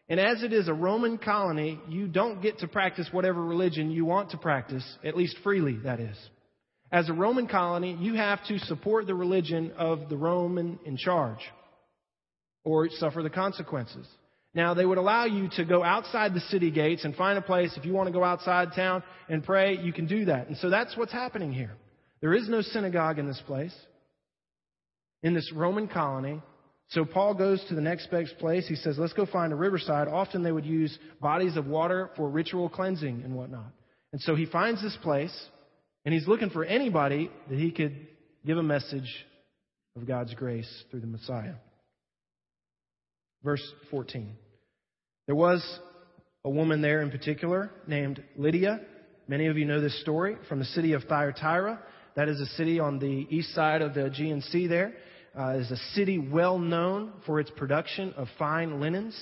And 0.10 0.19
as 0.19 0.41
it 0.41 0.52
is 0.52 0.67
a 0.67 0.74
Roman 0.74 1.19
colony, 1.19 1.80
you 1.88 2.08
don't 2.08 2.41
get 2.41 2.60
to 2.60 2.67
practice 2.67 3.08
whatever 3.12 3.43
religion 3.43 3.91
you 3.91 4.06
want 4.06 4.32
to 4.32 4.38
practice, 4.38 4.84
at 5.04 5.15
least 5.15 5.38
freely, 5.43 5.78
that 5.84 6.00
is. 6.00 6.17
As 6.91 7.08
a 7.08 7.13
Roman 7.13 7.48
colony, 7.48 7.95
you 8.00 8.15
have 8.15 8.43
to 8.48 8.58
support 8.58 9.06
the 9.06 9.13
religion 9.13 9.72
of 9.78 10.10
the 10.10 10.17
Roman 10.17 10.80
in 10.84 10.98
charge 10.98 11.39
or 12.63 12.89
suffer 12.89 13.22
the 13.22 13.30
consequences. 13.30 14.08
Now, 14.56 14.74
they 14.74 14.86
would 14.86 14.98
allow 14.98 15.26
you 15.26 15.48
to 15.58 15.65
go 15.65 15.84
outside 15.84 16.34
the 16.34 16.39
city 16.39 16.72
gates 16.72 17.06
and 17.06 17.15
find 17.15 17.38
a 17.38 17.41
place. 17.43 17.72
If 17.78 17.86
you 17.86 17.93
want 17.93 18.08
to 18.08 18.13
go 18.13 18.24
outside 18.24 18.69
town 18.76 19.04
and 19.30 19.43
pray, 19.43 19.78
you 19.78 19.93
can 19.93 20.08
do 20.08 20.26
that. 20.26 20.48
And 20.48 20.58
so 20.58 20.72
that's 20.72 20.98
what's 20.98 21.12
happening 21.12 21.54
here. 21.54 21.76
There 22.22 22.34
is 22.34 22.50
no 22.50 22.62
synagogue 22.62 23.19
in 23.19 23.28
this 23.28 23.41
place, 23.45 23.76
in 25.22 25.36
this 25.36 25.52
Roman 25.54 25.88
colony. 25.88 26.41
So 26.89 27.06
Paul 27.06 27.36
goes 27.36 27.63
to 27.69 27.75
the 27.75 27.82
next 27.82 28.10
best 28.10 28.38
place. 28.39 28.67
He 28.67 28.75
says, 28.75 28.97
let's 28.97 29.13
go 29.13 29.28
find 29.28 29.54
a 29.54 29.56
riverside. 29.56 30.08
Often 30.08 30.41
they 30.41 30.52
would 30.52 30.65
use 30.65 30.97
bodies 31.21 31.56
of 31.56 31.67
water 31.67 32.10
for 32.15 32.28
ritual 32.28 32.67
cleansing 32.67 33.21
and 33.23 33.36
whatnot. 33.36 33.71
And 34.12 34.19
so 34.21 34.36
he 34.36 34.47
finds 34.47 34.82
this 34.82 34.97
place, 35.04 35.34
and 36.04 36.13
he's 36.13 36.28
looking 36.28 36.49
for 36.49 36.65
anybody 36.65 37.30
that 37.47 37.60
he 37.60 37.71
could 37.71 38.08
give 38.43 38.58
a 38.58 38.63
message 38.63 39.08
of 39.95 40.08
God's 40.08 40.34
grace 40.34 40.69
through 40.89 41.02
the 41.02 41.08
Messiah. 41.08 41.56
Verse 43.43 43.63
14. 43.91 44.36
There 45.28 45.36
was 45.36 45.63
a 46.43 46.49
woman 46.49 46.82
there 46.82 47.04
in 47.04 47.12
particular 47.12 47.69
named 47.86 48.23
Lydia. 48.36 48.82
Many 49.28 49.45
of 49.45 49.60
you 49.60 49.65
know 49.65 49.80
this 49.80 50.02
story 50.02 50.38
from 50.47 50.58
the 50.58 50.65
city 50.65 50.93
of 50.93 51.04
Thyatira. 51.04 51.80
That 52.15 52.30
is 52.30 52.39
a 52.41 52.47
city 52.58 52.80
on 52.80 52.97
the 52.97 53.28
east 53.30 53.54
side 53.54 53.84
of 53.84 53.93
the 53.93 54.06
Aegean 54.06 54.41
Sea 54.41 54.65
there 54.65 54.95
uh, 55.38 55.58
is 55.58 55.70
a 55.72 55.78
city 55.94 56.18
well 56.18 56.58
known 56.58 57.13
for 57.26 57.39
its 57.39 57.52
production 57.52 58.13
of 58.13 58.28
fine 58.38 58.80
linens 58.80 59.18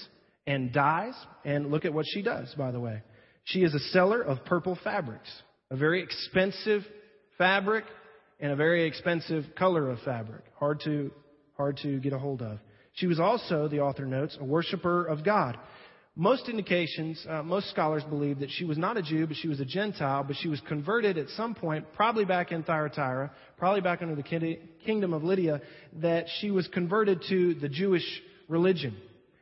and 0.45 0.71
dyes. 0.71 1.13
And 1.45 1.71
look 1.71 1.85
at 1.85 1.93
what 1.93 2.05
she 2.07 2.21
does, 2.21 2.53
by 2.57 2.71
the 2.71 2.79
way. 2.79 3.01
She 3.45 3.59
is 3.63 3.73
a 3.73 3.79
seller 3.79 4.21
of 4.21 4.43
purple 4.45 4.77
fabrics, 4.83 5.29
a 5.71 5.77
very 5.77 6.03
expensive 6.03 6.83
fabric 7.37 7.85
and 8.39 8.51
a 8.51 8.55
very 8.55 8.85
expensive 8.85 9.45
color 9.57 9.89
of 9.89 9.99
fabric. 9.99 10.43
Hard 10.59 10.81
to, 10.83 11.11
hard 11.55 11.79
to 11.83 11.99
get 11.99 12.13
a 12.13 12.19
hold 12.19 12.41
of. 12.41 12.59
She 12.93 13.07
was 13.07 13.19
also, 13.19 13.67
the 13.67 13.79
author 13.79 14.05
notes, 14.05 14.37
a 14.39 14.43
worshiper 14.43 15.05
of 15.05 15.23
God. 15.23 15.57
Most 16.19 16.49
indications, 16.49 17.23
uh, 17.29 17.43
most 17.43 17.69
scholars 17.69 18.03
believe 18.03 18.39
that 18.39 18.49
she 18.49 18.65
was 18.65 18.75
not 18.75 18.97
a 18.97 19.03
Jew, 19.03 19.27
but 19.27 19.37
she 19.37 19.47
was 19.47 19.59
a 19.59 19.65
Gentile, 19.65 20.23
but 20.23 20.35
she 20.37 20.47
was 20.47 20.59
converted 20.61 21.15
at 21.15 21.29
some 21.29 21.53
point, 21.53 21.85
probably 21.93 22.25
back 22.25 22.51
in 22.51 22.63
Thyatira, 22.63 23.31
probably 23.55 23.81
back 23.81 24.01
under 24.01 24.15
the 24.15 24.57
kingdom 24.83 25.13
of 25.13 25.23
Lydia, 25.23 25.61
that 26.01 26.25
she 26.39 26.49
was 26.49 26.67
converted 26.69 27.21
to 27.29 27.53
the 27.53 27.69
Jewish 27.69 28.03
religion. 28.47 28.97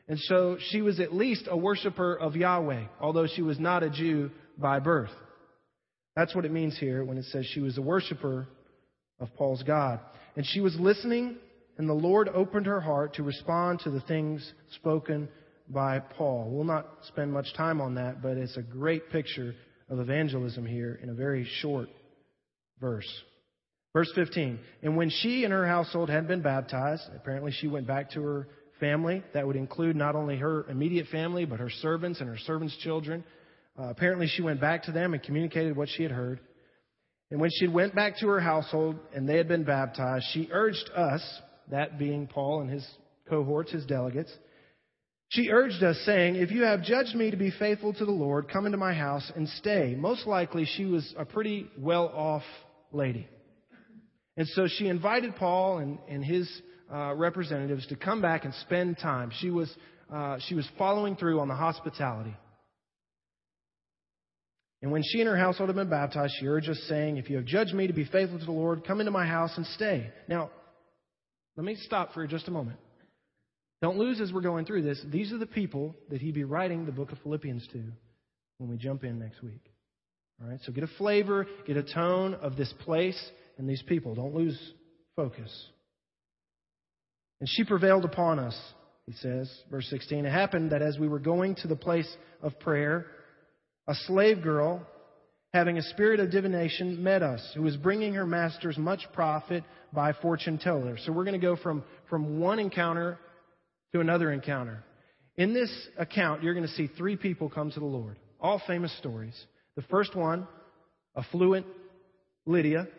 And 0.09 0.19
so 0.19 0.57
she 0.69 0.81
was 0.81 0.99
at 0.99 1.13
least 1.13 1.47
a 1.49 1.55
worshiper 1.55 2.13
of 2.13 2.35
Yahweh, 2.35 2.87
although 2.99 3.25
she 3.25 3.41
was 3.41 3.57
not 3.57 3.81
a 3.81 3.89
Jew 3.89 4.29
by 4.57 4.79
birth. 4.79 5.13
That's 6.17 6.35
what 6.35 6.43
it 6.43 6.51
means 6.51 6.77
here 6.77 7.05
when 7.05 7.17
it 7.17 7.25
says 7.31 7.45
she 7.45 7.61
was 7.61 7.77
a 7.77 7.81
worshiper 7.81 8.49
of 9.21 9.33
Paul's 9.35 9.63
God. 9.63 10.01
And 10.35 10.45
she 10.45 10.59
was 10.59 10.77
listening, 10.77 11.37
and 11.77 11.87
the 11.87 11.93
Lord 11.93 12.27
opened 12.27 12.65
her 12.65 12.81
heart 12.81 13.13
to 13.13 13.23
respond 13.23 13.79
to 13.85 13.91
the 13.91 14.01
things 14.01 14.51
spoken 14.73 15.29
by 15.69 15.99
Paul. 15.99 16.49
We'll 16.49 16.63
not 16.63 16.87
spend 17.07 17.31
much 17.33 17.53
time 17.55 17.81
on 17.81 17.95
that, 17.95 18.21
but 18.21 18.37
it's 18.37 18.57
a 18.57 18.61
great 18.61 19.09
picture 19.09 19.55
of 19.89 19.99
evangelism 19.99 20.65
here 20.65 20.99
in 21.01 21.09
a 21.09 21.13
very 21.13 21.47
short 21.61 21.89
verse. 22.79 23.09
Verse 23.93 24.11
15. 24.13 24.59
And 24.83 24.97
when 24.97 25.09
she 25.09 25.43
and 25.43 25.53
her 25.53 25.65
household 25.65 26.09
had 26.09 26.27
been 26.27 26.41
baptized, 26.41 27.03
apparently 27.15 27.51
she 27.51 27.67
went 27.67 27.87
back 27.87 28.11
to 28.11 28.21
her 28.21 28.47
family. 28.79 29.23
That 29.33 29.47
would 29.47 29.55
include 29.55 29.95
not 29.95 30.15
only 30.15 30.37
her 30.37 30.69
immediate 30.69 31.07
family, 31.07 31.45
but 31.45 31.59
her 31.59 31.69
servants 31.69 32.19
and 32.19 32.29
her 32.29 32.37
servants' 32.37 32.75
children. 32.77 33.23
Uh, 33.79 33.89
apparently 33.89 34.27
she 34.27 34.41
went 34.41 34.59
back 34.59 34.83
to 34.83 34.91
them 34.91 35.13
and 35.13 35.23
communicated 35.23 35.75
what 35.75 35.89
she 35.89 36.03
had 36.03 36.11
heard. 36.11 36.39
And 37.31 37.39
when 37.39 37.49
she 37.57 37.67
went 37.67 37.95
back 37.95 38.19
to 38.19 38.27
her 38.27 38.39
household 38.39 38.97
and 39.13 39.27
they 39.27 39.37
had 39.37 39.47
been 39.47 39.63
baptized, 39.63 40.25
she 40.33 40.49
urged 40.51 40.89
us, 40.95 41.21
that 41.71 41.97
being 41.97 42.27
Paul 42.27 42.61
and 42.61 42.69
his 42.69 42.87
cohorts, 43.27 43.71
his 43.71 43.85
delegates, 43.85 44.31
she 45.29 45.49
urged 45.49 45.83
us, 45.83 45.97
saying, 46.05 46.35
If 46.35 46.51
you 46.51 46.63
have 46.63 46.83
judged 46.83 47.15
me 47.15 47.31
to 47.31 47.37
be 47.37 47.51
faithful 47.51 47.93
to 47.93 48.05
the 48.05 48.11
Lord, 48.11 48.47
come 48.49 48.65
into 48.65 48.77
my 48.77 48.93
house 48.93 49.31
and 49.35 49.49
stay. 49.49 49.95
Most 49.97 50.27
likely, 50.27 50.65
she 50.65 50.85
was 50.85 51.13
a 51.17 51.25
pretty 51.25 51.67
well 51.77 52.07
off 52.07 52.43
lady. 52.91 53.27
And 54.37 54.47
so 54.49 54.67
she 54.67 54.87
invited 54.87 55.35
Paul 55.35 55.79
and, 55.79 55.97
and 56.09 56.23
his 56.23 56.49
uh, 56.93 57.15
representatives 57.15 57.87
to 57.87 57.95
come 57.95 58.21
back 58.21 58.45
and 58.45 58.53
spend 58.55 58.97
time. 58.99 59.31
She 59.39 59.49
was, 59.49 59.73
uh, 60.13 60.37
she 60.47 60.55
was 60.55 60.67
following 60.77 61.15
through 61.15 61.39
on 61.39 61.47
the 61.47 61.55
hospitality. 61.55 62.35
And 64.81 64.91
when 64.91 65.01
she 65.03 65.21
and 65.21 65.27
her 65.27 65.37
household 65.37 65.69
had 65.69 65.75
been 65.75 65.89
baptized, 65.89 66.33
she 66.39 66.45
urged 66.45 66.69
us, 66.69 66.79
saying, 66.87 67.17
If 67.17 67.29
you 67.29 67.37
have 67.37 67.45
judged 67.45 67.73
me 67.73 67.87
to 67.87 67.93
be 67.93 68.05
faithful 68.05 68.37
to 68.37 68.45
the 68.45 68.51
Lord, 68.51 68.85
come 68.85 68.99
into 68.99 69.11
my 69.11 69.25
house 69.25 69.51
and 69.57 69.65
stay. 69.67 70.11
Now, 70.27 70.51
let 71.57 71.65
me 71.65 71.75
stop 71.75 72.13
for 72.13 72.27
just 72.27 72.47
a 72.47 72.51
moment. 72.51 72.77
Don't 73.81 73.97
lose 73.97 74.21
as 74.21 74.31
we're 74.31 74.41
going 74.41 74.65
through 74.65 74.83
this. 74.83 75.01
These 75.11 75.31
are 75.31 75.37
the 75.37 75.45
people 75.45 75.95
that 76.09 76.21
he'd 76.21 76.33
be 76.33 76.43
writing 76.43 76.85
the 76.85 76.91
book 76.91 77.11
of 77.11 77.19
Philippians 77.19 77.67
to 77.73 77.83
when 78.57 78.69
we 78.69 78.77
jump 78.77 79.03
in 79.03 79.19
next 79.19 79.41
week. 79.43 79.61
All 80.41 80.49
right, 80.49 80.59
so 80.63 80.71
get 80.71 80.83
a 80.83 80.89
flavor, 80.97 81.47
get 81.65 81.77
a 81.77 81.83
tone 81.83 82.33
of 82.35 82.57
this 82.57 82.73
place 82.83 83.19
and 83.57 83.69
these 83.69 83.83
people. 83.83 84.15
Don't 84.15 84.35
lose 84.35 84.59
focus. 85.15 85.51
And 87.39 87.49
she 87.49 87.63
prevailed 87.63 88.05
upon 88.05 88.39
us, 88.39 88.57
he 89.05 89.13
says, 89.13 89.51
verse 89.69 89.87
16. 89.89 90.25
It 90.25 90.31
happened 90.31 90.71
that 90.71 90.81
as 90.81 90.97
we 90.97 91.07
were 91.07 91.19
going 91.19 91.55
to 91.55 91.67
the 91.67 91.75
place 91.75 92.09
of 92.41 92.59
prayer, 92.59 93.05
a 93.87 93.95
slave 94.07 94.41
girl, 94.41 94.85
having 95.53 95.77
a 95.77 95.83
spirit 95.83 96.19
of 96.19 96.31
divination, 96.31 97.03
met 97.03 97.21
us, 97.21 97.41
who 97.55 97.61
was 97.61 97.77
bringing 97.77 98.13
her 98.15 98.25
masters 98.25 98.77
much 98.77 99.01
profit 99.13 99.63
by 99.93 100.11
fortune 100.13 100.57
teller. 100.57 100.97
So 101.05 101.11
we're 101.11 101.23
going 101.23 101.39
to 101.39 101.45
go 101.45 101.55
from, 101.55 101.83
from 102.09 102.39
one 102.39 102.59
encounter 102.59 103.19
to 103.95 104.01
another 104.01 104.29
encounter. 104.33 104.83
In 105.37 105.53
this 105.53 105.71
account, 105.97 106.43
you're 106.43 106.53
going 106.53 106.67
to 106.67 106.73
see 106.73 106.87
three 106.97 107.15
people 107.15 107.49
come 107.49 107.71
to 107.71 107.79
the 107.79 107.85
Lord. 107.85 108.19
All 108.41 108.61
famous 108.67 108.95
stories. 108.97 109.33
The 109.77 109.83
first 109.83 110.13
one, 110.15 110.49
affluent 111.15 111.65
Lydia. 112.45 112.89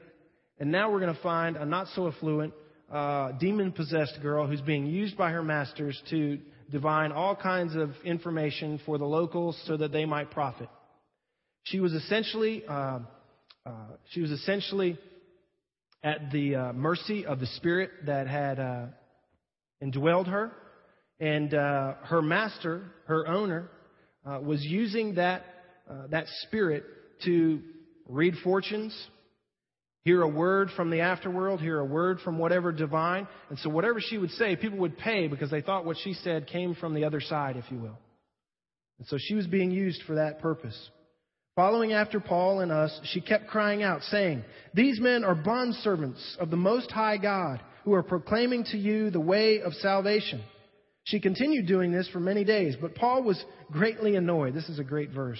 And 0.58 0.72
now 0.72 0.90
we're 0.90 1.00
going 1.00 1.14
to 1.14 1.22
find 1.22 1.58
a 1.58 1.66
not 1.66 1.88
so 1.94 2.08
affluent, 2.08 2.54
uh, 2.90 3.32
demon 3.32 3.72
possessed 3.72 4.18
girl 4.22 4.46
who's 4.46 4.62
being 4.62 4.86
used 4.86 5.18
by 5.18 5.32
her 5.32 5.42
masters 5.42 6.00
to 6.08 6.38
divine 6.70 7.12
all 7.12 7.36
kinds 7.36 7.76
of 7.76 7.90
information 8.02 8.80
for 8.86 8.96
the 8.96 9.04
locals 9.04 9.60
so 9.66 9.76
that 9.76 9.92
they 9.92 10.06
might 10.06 10.30
profit. 10.30 10.70
She 11.64 11.78
was 11.78 11.92
essentially, 11.92 12.64
uh, 12.66 13.00
uh, 13.66 13.72
she 14.12 14.22
was 14.22 14.30
essentially 14.30 14.98
at 16.02 16.32
the 16.32 16.54
uh, 16.54 16.72
mercy 16.72 17.26
of 17.26 17.38
the 17.38 17.46
spirit 17.46 17.90
that 18.06 18.28
had 18.28 18.58
uh, 18.58 18.86
indwelled 19.82 20.28
her. 20.28 20.52
And 21.18 21.54
uh, 21.54 21.94
her 22.04 22.22
master, 22.22 22.84
her 23.06 23.26
owner, 23.26 23.70
uh, 24.24 24.40
was 24.40 24.62
using 24.62 25.14
that, 25.14 25.44
uh, 25.88 26.08
that 26.08 26.26
spirit 26.42 26.84
to 27.24 27.60
read 28.08 28.34
fortunes 28.44 28.94
hear 30.06 30.22
a 30.22 30.28
word 30.28 30.70
from 30.76 30.88
the 30.88 30.98
afterworld, 30.98 31.60
hear 31.60 31.80
a 31.80 31.84
word 31.84 32.20
from 32.20 32.38
whatever 32.38 32.70
divine. 32.70 33.26
And 33.50 33.58
so 33.58 33.68
whatever 33.68 34.00
she 34.00 34.18
would 34.18 34.30
say, 34.30 34.54
people 34.54 34.78
would 34.78 34.96
pay 34.96 35.26
because 35.26 35.50
they 35.50 35.60
thought 35.60 35.84
what 35.84 35.96
she 36.04 36.14
said 36.14 36.46
came 36.46 36.76
from 36.76 36.94
the 36.94 37.04
other 37.04 37.20
side, 37.20 37.56
if 37.56 37.64
you 37.72 37.78
will. 37.78 37.98
And 39.00 39.08
so 39.08 39.18
she 39.18 39.34
was 39.34 39.48
being 39.48 39.72
used 39.72 40.00
for 40.06 40.14
that 40.14 40.40
purpose. 40.40 40.78
Following 41.56 41.92
after 41.92 42.20
Paul 42.20 42.60
and 42.60 42.70
us, 42.70 42.96
she 43.12 43.20
kept 43.20 43.48
crying 43.48 43.82
out, 43.82 44.02
saying, 44.02 44.44
These 44.74 45.00
men 45.00 45.24
are 45.24 45.34
bondservants 45.34 46.36
of 46.38 46.50
the 46.50 46.56
Most 46.56 46.92
High 46.92 47.16
God, 47.16 47.60
who 47.82 47.92
are 47.92 48.04
proclaiming 48.04 48.62
to 48.66 48.78
you 48.78 49.10
the 49.10 49.18
way 49.18 49.60
of 49.60 49.72
salvation. 49.74 50.40
She 51.06 51.20
continued 51.20 51.68
doing 51.68 51.92
this 51.92 52.08
for 52.08 52.18
many 52.18 52.42
days, 52.42 52.74
but 52.80 52.96
Paul 52.96 53.22
was 53.22 53.42
greatly 53.70 54.16
annoyed. 54.16 54.54
This 54.54 54.68
is 54.68 54.80
a 54.80 54.84
great 54.84 55.10
verse. 55.10 55.38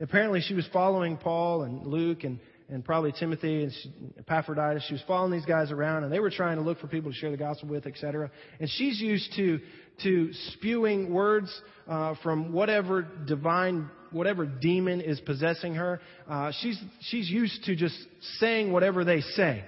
Apparently, 0.00 0.40
she 0.40 0.54
was 0.54 0.66
following 0.72 1.18
Paul 1.18 1.64
and 1.64 1.86
Luke 1.86 2.24
and, 2.24 2.40
and 2.70 2.82
probably 2.82 3.12
Timothy 3.12 3.64
and 3.64 3.72
she, 3.72 3.92
Epaphroditus. 4.18 4.84
She 4.86 4.94
was 4.94 5.02
following 5.06 5.30
these 5.30 5.44
guys 5.44 5.70
around, 5.70 6.04
and 6.04 6.12
they 6.12 6.18
were 6.18 6.30
trying 6.30 6.56
to 6.56 6.62
look 6.62 6.80
for 6.80 6.86
people 6.86 7.10
to 7.10 7.16
share 7.16 7.30
the 7.30 7.36
gospel 7.36 7.68
with, 7.68 7.86
etc. 7.86 8.30
And 8.58 8.70
she's 8.70 8.98
used 9.02 9.34
to 9.36 9.60
to 10.02 10.32
spewing 10.54 11.12
words 11.12 11.52
uh, 11.86 12.14
from 12.22 12.54
whatever 12.54 13.06
divine, 13.26 13.90
whatever 14.12 14.46
demon 14.46 15.02
is 15.02 15.20
possessing 15.20 15.74
her. 15.74 16.00
Uh, 16.26 16.52
she's 16.62 16.82
she's 17.00 17.28
used 17.28 17.64
to 17.64 17.76
just 17.76 17.98
saying 18.38 18.72
whatever 18.72 19.04
they 19.04 19.20
say, 19.20 19.62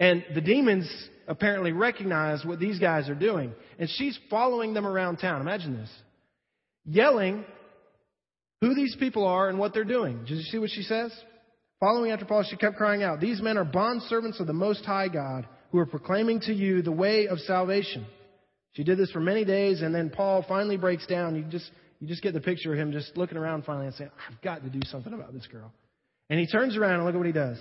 and 0.00 0.24
the 0.34 0.40
demons 0.40 0.92
apparently 1.28 1.72
recognize 1.72 2.44
what 2.44 2.58
these 2.58 2.78
guys 2.78 3.08
are 3.08 3.14
doing, 3.14 3.52
and 3.78 3.88
she's 3.88 4.18
following 4.30 4.74
them 4.74 4.86
around 4.86 5.18
town. 5.18 5.40
Imagine 5.40 5.76
this, 5.76 5.90
yelling 6.84 7.44
who 8.60 8.74
these 8.74 8.96
people 8.96 9.26
are 9.26 9.48
and 9.48 9.58
what 9.58 9.74
they're 9.74 9.84
doing. 9.84 10.18
Did 10.20 10.36
you 10.36 10.42
see 10.42 10.58
what 10.58 10.70
she 10.70 10.82
says? 10.82 11.12
Following 11.80 12.12
after 12.12 12.24
Paul, 12.24 12.44
she 12.48 12.56
kept 12.56 12.76
crying 12.76 13.02
out, 13.02 13.20
These 13.20 13.42
men 13.42 13.58
are 13.58 13.64
bondservants 13.64 14.38
of 14.38 14.46
the 14.46 14.52
Most 14.52 14.84
High 14.84 15.08
God, 15.08 15.48
who 15.72 15.78
are 15.78 15.86
proclaiming 15.86 16.40
to 16.42 16.52
you 16.52 16.80
the 16.80 16.92
way 16.92 17.26
of 17.26 17.40
salvation. 17.40 18.06
She 18.74 18.84
did 18.84 18.98
this 18.98 19.10
for 19.10 19.20
many 19.20 19.44
days, 19.44 19.82
and 19.82 19.94
then 19.94 20.08
Paul 20.10 20.44
finally 20.48 20.76
breaks 20.76 21.06
down. 21.06 21.34
You 21.34 21.42
just, 21.42 21.70
you 21.98 22.06
just 22.06 22.22
get 22.22 22.34
the 22.34 22.40
picture 22.40 22.72
of 22.72 22.78
him 22.78 22.92
just 22.92 23.16
looking 23.16 23.36
around 23.36 23.64
finally 23.64 23.86
and 23.86 23.94
saying, 23.96 24.10
I've 24.30 24.40
got 24.42 24.62
to 24.62 24.70
do 24.70 24.80
something 24.86 25.12
about 25.12 25.32
this 25.32 25.46
girl. 25.48 25.72
And 26.30 26.38
he 26.38 26.46
turns 26.46 26.76
around 26.76 26.94
and 26.94 27.04
look 27.04 27.14
at 27.14 27.18
what 27.18 27.26
he 27.26 27.32
does. 27.32 27.58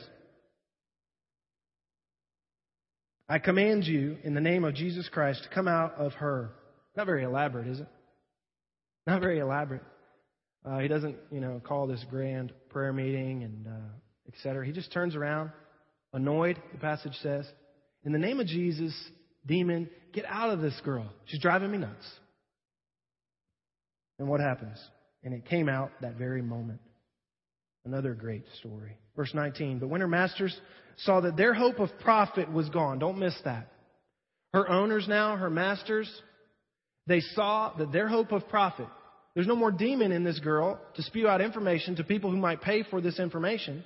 I 3.32 3.40
command 3.40 3.86
you, 3.86 4.18
in 4.26 4.34
the 4.34 4.42
name 4.42 4.66
of 4.66 4.76
Jesus 4.76 5.08
Christ, 5.08 5.44
to 5.44 5.56
come 5.56 5.66
out 5.66 5.96
of 5.96 6.12
her. 6.16 6.52
Not 6.98 7.06
very 7.06 7.24
elaborate, 7.24 7.66
is 7.66 7.80
it? 7.80 7.88
Not 9.08 9.22
very 9.22 9.40
elaborate. 9.40 9.84
Uh, 10.66 10.80
he 10.80 10.90
doesn't, 10.90 11.16
you 11.32 11.40
know, 11.40 11.62
call 11.64 11.88
this 11.88 12.04
grand 12.10 12.52
prayer 12.72 12.92
meeting 12.92 13.44
and 13.44 13.68
uh, 13.68 14.28
etc. 14.28 14.66
He 14.66 14.74
just 14.74 14.92
turns 14.92 15.16
around, 15.16 15.52
annoyed. 16.12 16.62
The 16.74 16.80
passage 16.80 17.14
says, 17.24 17.48
"In 18.04 18.12
the 18.12 18.20
name 18.20 18.42
of 18.42 18.48
Jesus, 18.48 18.94
demon, 19.46 19.90
get 20.12 20.26
out 20.28 20.50
of 20.50 20.60
this 20.60 20.78
girl. 20.84 21.08
She's 21.28 21.40
driving 21.40 21.72
me 21.72 21.78
nuts." 21.78 22.06
And 24.20 24.28
what 24.28 24.42
happens? 24.42 24.78
And 25.24 25.34
it 25.34 25.46
came 25.46 25.70
out 25.70 25.92
that 26.02 26.16
very 26.16 26.42
moment. 26.42 26.82
Another 27.86 28.14
great 28.14 28.44
story. 28.60 28.98
Verse 29.16 29.34
19. 29.34 29.80
But 29.80 29.88
when 29.88 30.02
her 30.02 30.08
masters 30.08 30.60
saw 30.98 31.22
that 31.22 31.38
their 31.38 31.54
hope 31.54 31.80
of 31.80 31.90
profit 32.00 32.52
was 32.52 32.70
gone, 32.70 33.00
don't 33.00 33.20
miss 33.20 33.36
that. 33.46 33.72
Her 34.54 34.70
owners 34.70 35.08
now, 35.08 35.38
her 35.38 35.50
masters, 35.50 36.10
they 37.08 37.22
saw 37.22 37.74
that 37.78 37.92
their 37.92 38.08
hope 38.08 38.32
of 38.32 38.48
profit 38.50 38.88
there's 39.34 39.48
no 39.48 39.56
more 39.56 39.72
demon 39.72 40.12
in 40.12 40.24
this 40.24 40.40
girl 40.40 40.80
to 40.96 41.04
spew 41.04 41.28
out 41.28 41.42
information 41.42 41.96
to 41.96 42.04
people 42.04 42.32
who 42.32 42.38
might 42.38 42.62
pay 42.62 42.84
for 42.84 43.00
this 43.00 43.20
information. 43.20 43.84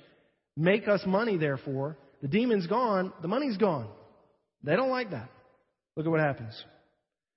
Make 0.56 0.88
us 0.88 1.02
money, 1.06 1.36
therefore. 1.36 1.96
The 2.22 2.28
demon's 2.28 2.66
gone, 2.66 3.12
the 3.22 3.28
money's 3.28 3.56
gone. 3.56 3.88
They 4.64 4.74
don't 4.74 4.90
like 4.90 5.10
that. 5.10 5.28
Look 5.96 6.06
at 6.06 6.10
what 6.10 6.20
happens. 6.20 6.64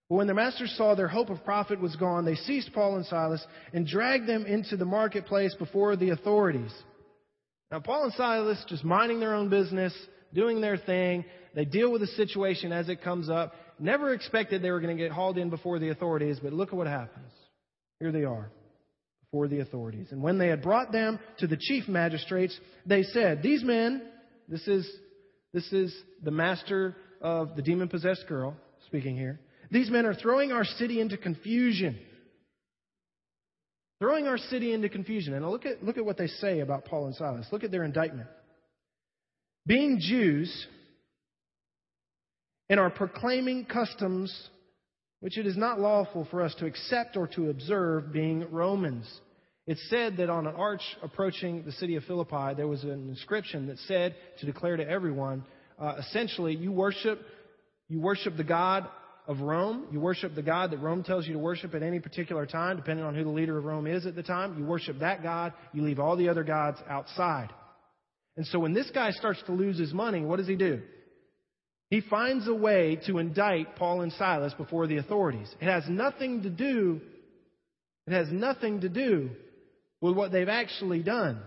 But 0.09 0.15
when 0.15 0.27
the 0.27 0.33
masters 0.33 0.73
saw 0.75 0.95
their 0.95 1.07
hope 1.07 1.29
of 1.29 1.43
profit 1.45 1.79
was 1.79 1.95
gone, 1.95 2.25
they 2.25 2.35
seized 2.35 2.73
Paul 2.73 2.95
and 2.95 3.05
Silas 3.05 3.45
and 3.73 3.85
dragged 3.85 4.27
them 4.27 4.45
into 4.45 4.75
the 4.75 4.85
marketplace 4.85 5.53
before 5.53 5.95
the 5.95 6.09
authorities. 6.09 6.73
Now, 7.71 7.79
Paul 7.79 8.05
and 8.05 8.13
Silas 8.13 8.63
just 8.67 8.83
minding 8.83 9.19
their 9.19 9.35
own 9.35 9.49
business, 9.49 9.93
doing 10.33 10.61
their 10.61 10.77
thing. 10.77 11.25
They 11.55 11.65
deal 11.65 11.91
with 11.91 12.01
the 12.01 12.07
situation 12.07 12.71
as 12.71 12.89
it 12.89 13.03
comes 13.03 13.29
up. 13.29 13.53
Never 13.79 14.13
expected 14.13 14.61
they 14.61 14.71
were 14.71 14.81
going 14.81 14.95
to 14.95 15.01
get 15.01 15.11
hauled 15.11 15.37
in 15.37 15.49
before 15.49 15.79
the 15.79 15.89
authorities, 15.89 16.39
but 16.41 16.53
look 16.53 16.69
at 16.69 16.75
what 16.75 16.87
happens. 16.87 17.31
Here 17.99 18.11
they 18.11 18.23
are 18.23 18.51
before 19.21 19.47
the 19.47 19.59
authorities. 19.59 20.07
And 20.11 20.21
when 20.21 20.37
they 20.37 20.47
had 20.47 20.61
brought 20.61 20.91
them 20.91 21.19
to 21.39 21.47
the 21.47 21.57
chief 21.57 21.87
magistrates, 21.87 22.57
they 22.85 23.03
said, 23.03 23.43
These 23.43 23.63
men, 23.63 24.01
this 24.47 24.67
is, 24.67 24.89
this 25.53 25.71
is 25.71 25.95
the 26.23 26.31
master 26.31 26.95
of 27.21 27.55
the 27.55 27.61
demon 27.61 27.87
possessed 27.87 28.25
girl 28.27 28.55
speaking 28.87 29.15
here, 29.15 29.39
these 29.71 29.89
men 29.89 30.05
are 30.05 30.15
throwing 30.15 30.51
our 30.51 30.65
city 30.65 30.99
into 30.99 31.17
confusion. 31.17 31.99
Throwing 33.99 34.27
our 34.27 34.37
city 34.37 34.73
into 34.73 34.89
confusion. 34.89 35.33
And 35.33 35.47
look 35.49 35.65
at, 35.65 35.83
look 35.83 35.97
at 35.97 36.05
what 36.05 36.17
they 36.17 36.27
say 36.27 36.61
about 36.61 36.85
Paul 36.85 37.07
and 37.07 37.15
Silas. 37.15 37.47
Look 37.51 37.63
at 37.63 37.71
their 37.71 37.83
indictment. 37.83 38.27
Being 39.67 39.99
Jews 39.99 40.67
and 42.69 42.79
are 42.79 42.89
proclaiming 42.89 43.65
customs 43.65 44.33
which 45.19 45.37
it 45.37 45.45
is 45.45 45.57
not 45.57 45.79
lawful 45.79 46.27
for 46.31 46.41
us 46.41 46.55
to 46.55 46.65
accept 46.65 47.17
or 47.17 47.27
to 47.27 47.49
observe, 47.49 48.13
being 48.13 48.49
Romans. 48.51 49.05
It's 49.67 49.85
said 49.89 50.17
that 50.17 50.29
on 50.29 50.47
an 50.47 50.55
arch 50.55 50.81
approaching 51.03 51.63
the 51.63 51.71
city 51.73 51.95
of 51.95 52.03
Philippi, 52.05 52.53
there 52.55 52.67
was 52.67 52.83
an 52.83 53.09
inscription 53.09 53.67
that 53.67 53.77
said 53.79 54.15
to 54.39 54.45
declare 54.45 54.77
to 54.77 54.87
everyone, 54.87 55.43
uh, 55.77 55.95
essentially, 55.99 56.55
you 56.55 56.71
worship, 56.71 57.19
you 57.87 57.99
worship 57.99 58.37
the 58.37 58.43
God 58.43 58.87
of 59.29 59.41
Rome. 59.41 59.85
You 59.91 59.99
worship 59.99 60.33
the 60.33 60.41
God 60.41 60.71
that 60.71 60.79
Rome 60.79 61.03
tells 61.03 61.27
you 61.27 61.33
to 61.33 61.39
worship 61.39 61.75
at 61.75 61.83
any 61.83 61.99
particular 61.99 62.47
time, 62.47 62.77
depending 62.77 63.05
on 63.05 63.13
who 63.13 63.23
the 63.23 63.29
leader 63.29 63.59
of 63.59 63.63
Rome 63.63 63.85
is 63.85 64.07
at 64.07 64.15
the 64.15 64.23
time. 64.23 64.57
You 64.57 64.65
worship 64.65 64.99
that 64.99 65.21
God. 65.21 65.53
You 65.71 65.83
leave 65.83 65.99
all 65.99 66.17
the 66.17 66.29
other 66.29 66.43
gods 66.43 66.79
outside. 66.89 67.49
And 68.35 68.47
so 68.47 68.57
when 68.57 68.73
this 68.73 68.89
guy 68.89 69.11
starts 69.11 69.41
to 69.45 69.51
lose 69.51 69.77
his 69.77 69.93
money, 69.93 70.21
what 70.21 70.37
does 70.37 70.47
he 70.47 70.55
do? 70.55 70.81
He 71.91 72.01
finds 72.01 72.47
a 72.47 72.53
way 72.53 72.99
to 73.05 73.19
indict 73.19 73.75
Paul 73.75 74.01
and 74.01 74.11
Silas 74.13 74.53
before 74.55 74.87
the 74.87 74.97
authorities. 74.97 75.53
It 75.61 75.65
has 75.65 75.83
nothing 75.87 76.43
to 76.43 76.49
do, 76.49 76.99
it 78.07 78.13
has 78.13 78.31
nothing 78.31 78.81
to 78.81 78.89
do 78.89 79.29
with 80.01 80.15
what 80.15 80.31
they've 80.31 80.49
actually 80.49 81.03
done. 81.03 81.39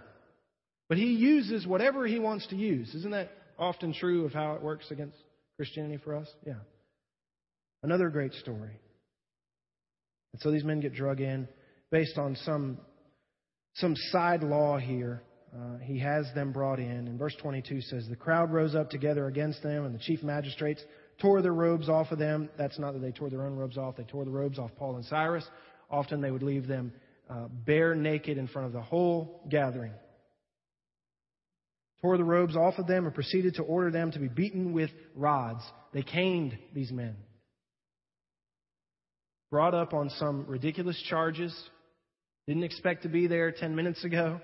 But 0.89 0.99
he 0.99 1.15
uses 1.15 1.67
whatever 1.67 2.07
he 2.07 2.21
wants 2.21 2.47
to 2.49 2.57
use. 2.57 2.95
Isn't 2.95 3.13
that 3.13 3.31
often 3.59 3.93
true 3.93 4.25
of 4.25 4.33
how 4.33 4.55
it 4.55 4.63
works 4.63 4.91
against 4.91 5.17
Christianity 5.57 6.01
for 6.05 6.15
us? 6.15 6.29
Yeah. 6.47 6.55
Another 7.83 8.09
great 8.09 8.33
story. 8.35 8.79
And 10.33 10.41
so 10.41 10.51
these 10.51 10.65
men 10.65 10.81
get 10.81 10.95
drug 10.95 11.21
in 11.21 11.49
based 11.91 12.17
on 12.17 12.37
some, 12.37 12.79
some 13.75 13.95
side 14.11 14.43
law 14.43 14.79
here 14.79 15.23
uh, 15.55 15.77
he 15.83 15.99
has 15.99 16.27
them 16.35 16.53
brought 16.53 16.79
in. 16.79 17.07
And 17.09 17.19
verse 17.19 17.37
22 17.43 17.83
says, 17.83 18.07
The 18.09 18.17
crowd 18.17 18.53
rose 18.53 18.75
up 18.75 18.89
together 18.89 19.27
against 19.27 19.63
them, 19.63 19.85
and 19.85 19.95
the 19.95 19.99
chief 19.99 20.23
magistrates 20.23 20.83
tore 21.21 21.43
their 21.43 21.53
robes 21.53 21.89
off 21.89 22.11
of 22.11 22.19
them. 22.19 22.49
That's 22.57 22.79
not 22.79 22.95
that 22.95 23.01
they 23.01 23.13
tore 23.13 23.29
their 23.29 23.45
own 23.45 23.57
robes 23.57 23.77
off, 23.77 23.97
they 23.97 24.05
tore 24.05 24.25
the 24.25 24.31
robes 24.31 24.59
off 24.59 24.71
Paul 24.79 24.97
and 24.97 25.05
Silas. 25.05 25.45
Often 25.91 26.23
they 26.23 26.31
would 26.31 26.43
leave 26.43 26.67
them 26.67 26.93
uh, 27.29 27.49
bare 27.51 27.95
naked 27.95 28.39
in 28.39 28.49
front 28.49 28.67
of 28.67 28.73
the 28.73 28.81
whole 28.81 29.43
gathering. 29.51 29.93
Tore 32.01 32.17
the 32.17 32.25
robes 32.25 32.57
off 32.57 32.79
of 32.79 32.87
them 32.87 33.05
and 33.05 33.15
proceeded 33.15 33.55
to 33.57 33.63
order 33.63 33.91
them 33.91 34.11
to 34.13 34.19
be 34.19 34.29
beaten 34.29 34.73
with 34.73 34.91
rods. 35.15 35.63
They 35.93 36.03
caned 36.03 36.57
these 36.75 36.91
men. 36.91 37.15
Brought 39.53 39.75
up 39.75 39.93
on 39.93 40.09
some 40.19 40.47
ridiculous 40.49 40.99
charges. 41.11 41.55
Didn't 42.49 42.63
expect 42.63 43.03
to 43.03 43.11
be 43.11 43.27
there 43.27 43.53
10 43.53 43.77
minutes 43.77 44.03
ago. 44.03 44.41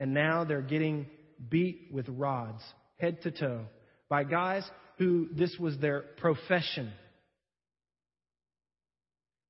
And 0.00 0.12
now 0.12 0.42
they're 0.42 0.60
getting 0.60 1.06
beat 1.48 1.90
with 1.92 2.08
rods, 2.08 2.60
head 2.98 3.22
to 3.22 3.30
toe, 3.30 3.60
by 4.08 4.24
guys 4.24 4.68
who 4.98 5.28
this 5.30 5.56
was 5.60 5.78
their 5.78 6.00
profession. 6.16 6.90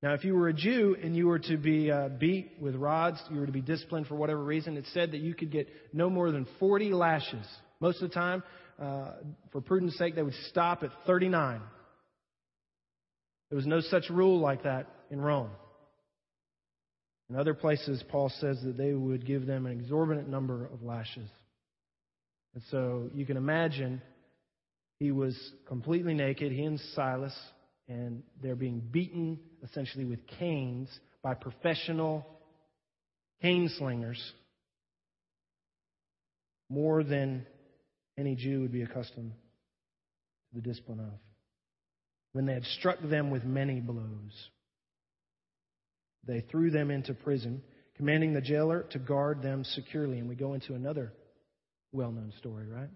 Now, 0.02 0.12
if 0.12 0.22
you 0.22 0.34
were 0.34 0.48
a 0.48 0.52
Jew 0.52 0.98
and 1.02 1.16
you 1.16 1.28
were 1.28 1.38
to 1.38 1.56
be 1.56 1.90
uh, 1.90 2.10
beat 2.10 2.52
with 2.60 2.74
rods, 2.74 3.16
you 3.30 3.40
were 3.40 3.46
to 3.46 3.52
be 3.52 3.62
disciplined 3.62 4.06
for 4.06 4.16
whatever 4.16 4.44
reason, 4.44 4.76
it 4.76 4.84
said 4.92 5.12
that 5.12 5.20
you 5.20 5.34
could 5.34 5.50
get 5.50 5.66
no 5.94 6.10
more 6.10 6.30
than 6.30 6.46
40 6.60 6.92
lashes. 6.92 7.46
Most 7.80 8.02
of 8.02 8.10
the 8.10 8.14
time, 8.14 8.42
uh, 8.78 9.12
for 9.50 9.62
prudence 9.62 9.96
sake, 9.96 10.14
they 10.14 10.22
would 10.22 10.34
stop 10.50 10.82
at 10.82 10.90
39. 11.06 11.62
There 13.54 13.58
was 13.58 13.66
no 13.68 13.82
such 13.82 14.10
rule 14.10 14.40
like 14.40 14.64
that 14.64 14.88
in 15.12 15.20
Rome. 15.20 15.50
In 17.30 17.36
other 17.36 17.54
places, 17.54 18.02
Paul 18.08 18.28
says 18.40 18.60
that 18.64 18.76
they 18.76 18.94
would 18.94 19.24
give 19.24 19.46
them 19.46 19.64
an 19.64 19.70
exorbitant 19.70 20.28
number 20.28 20.66
of 20.66 20.82
lashes. 20.82 21.28
And 22.54 22.64
so 22.72 23.10
you 23.14 23.24
can 23.24 23.36
imagine 23.36 24.02
he 24.98 25.12
was 25.12 25.38
completely 25.68 26.14
naked, 26.14 26.50
he 26.50 26.64
and 26.64 26.80
Silas, 26.96 27.32
and 27.86 28.24
they're 28.42 28.56
being 28.56 28.80
beaten 28.80 29.38
essentially 29.62 30.04
with 30.04 30.26
canes 30.40 30.88
by 31.22 31.34
professional 31.34 32.26
cane 33.40 33.70
slingers. 33.78 34.20
More 36.68 37.04
than 37.04 37.46
any 38.18 38.34
Jew 38.34 38.62
would 38.62 38.72
be 38.72 38.82
accustomed 38.82 39.30
to 39.30 40.60
the 40.60 40.60
discipline 40.60 40.98
of. 40.98 41.33
When 42.34 42.46
they 42.46 42.52
had 42.52 42.64
struck 42.64 43.00
them 43.00 43.30
with 43.30 43.44
many 43.44 43.78
blows, 43.78 44.50
they 46.26 46.40
threw 46.40 46.72
them 46.72 46.90
into 46.90 47.14
prison, 47.14 47.62
commanding 47.96 48.34
the 48.34 48.40
jailer 48.40 48.86
to 48.90 48.98
guard 48.98 49.40
them 49.40 49.62
securely. 49.62 50.18
And 50.18 50.28
we 50.28 50.34
go 50.34 50.54
into 50.54 50.74
another 50.74 51.12
well 51.92 52.10
known 52.10 52.32
story, 52.40 52.66
right? 52.66 52.90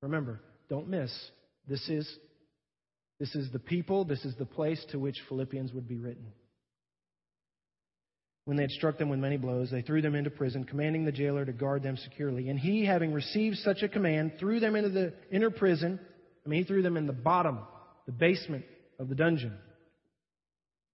Remember, 0.00 0.40
don't 0.70 0.88
miss. 0.88 1.12
This 1.68 1.86
is, 1.90 2.10
this 3.20 3.34
is 3.34 3.52
the 3.52 3.58
people, 3.58 4.06
this 4.06 4.24
is 4.24 4.34
the 4.38 4.46
place 4.46 4.82
to 4.92 4.98
which 4.98 5.16
Philippians 5.28 5.74
would 5.74 5.86
be 5.86 5.98
written. 5.98 6.32
When 8.46 8.56
they 8.56 8.62
had 8.62 8.70
struck 8.70 8.96
them 8.96 9.10
with 9.10 9.18
many 9.18 9.36
blows, 9.36 9.70
they 9.70 9.82
threw 9.82 10.00
them 10.00 10.14
into 10.14 10.30
prison, 10.30 10.64
commanding 10.64 11.04
the 11.04 11.12
jailer 11.12 11.44
to 11.44 11.52
guard 11.52 11.82
them 11.82 11.98
securely. 11.98 12.48
And 12.48 12.58
he, 12.58 12.86
having 12.86 13.12
received 13.12 13.58
such 13.58 13.82
a 13.82 13.88
command, 13.88 14.32
threw 14.38 14.60
them 14.60 14.76
into 14.76 14.88
the 14.88 15.12
inner 15.30 15.50
prison. 15.50 16.00
I 16.44 16.48
mean, 16.48 16.62
he 16.62 16.66
threw 16.66 16.82
them 16.82 16.96
in 16.96 17.06
the 17.06 17.12
bottom, 17.12 17.60
the 18.06 18.12
basement 18.12 18.64
of 18.98 19.08
the 19.08 19.14
dungeon, 19.14 19.54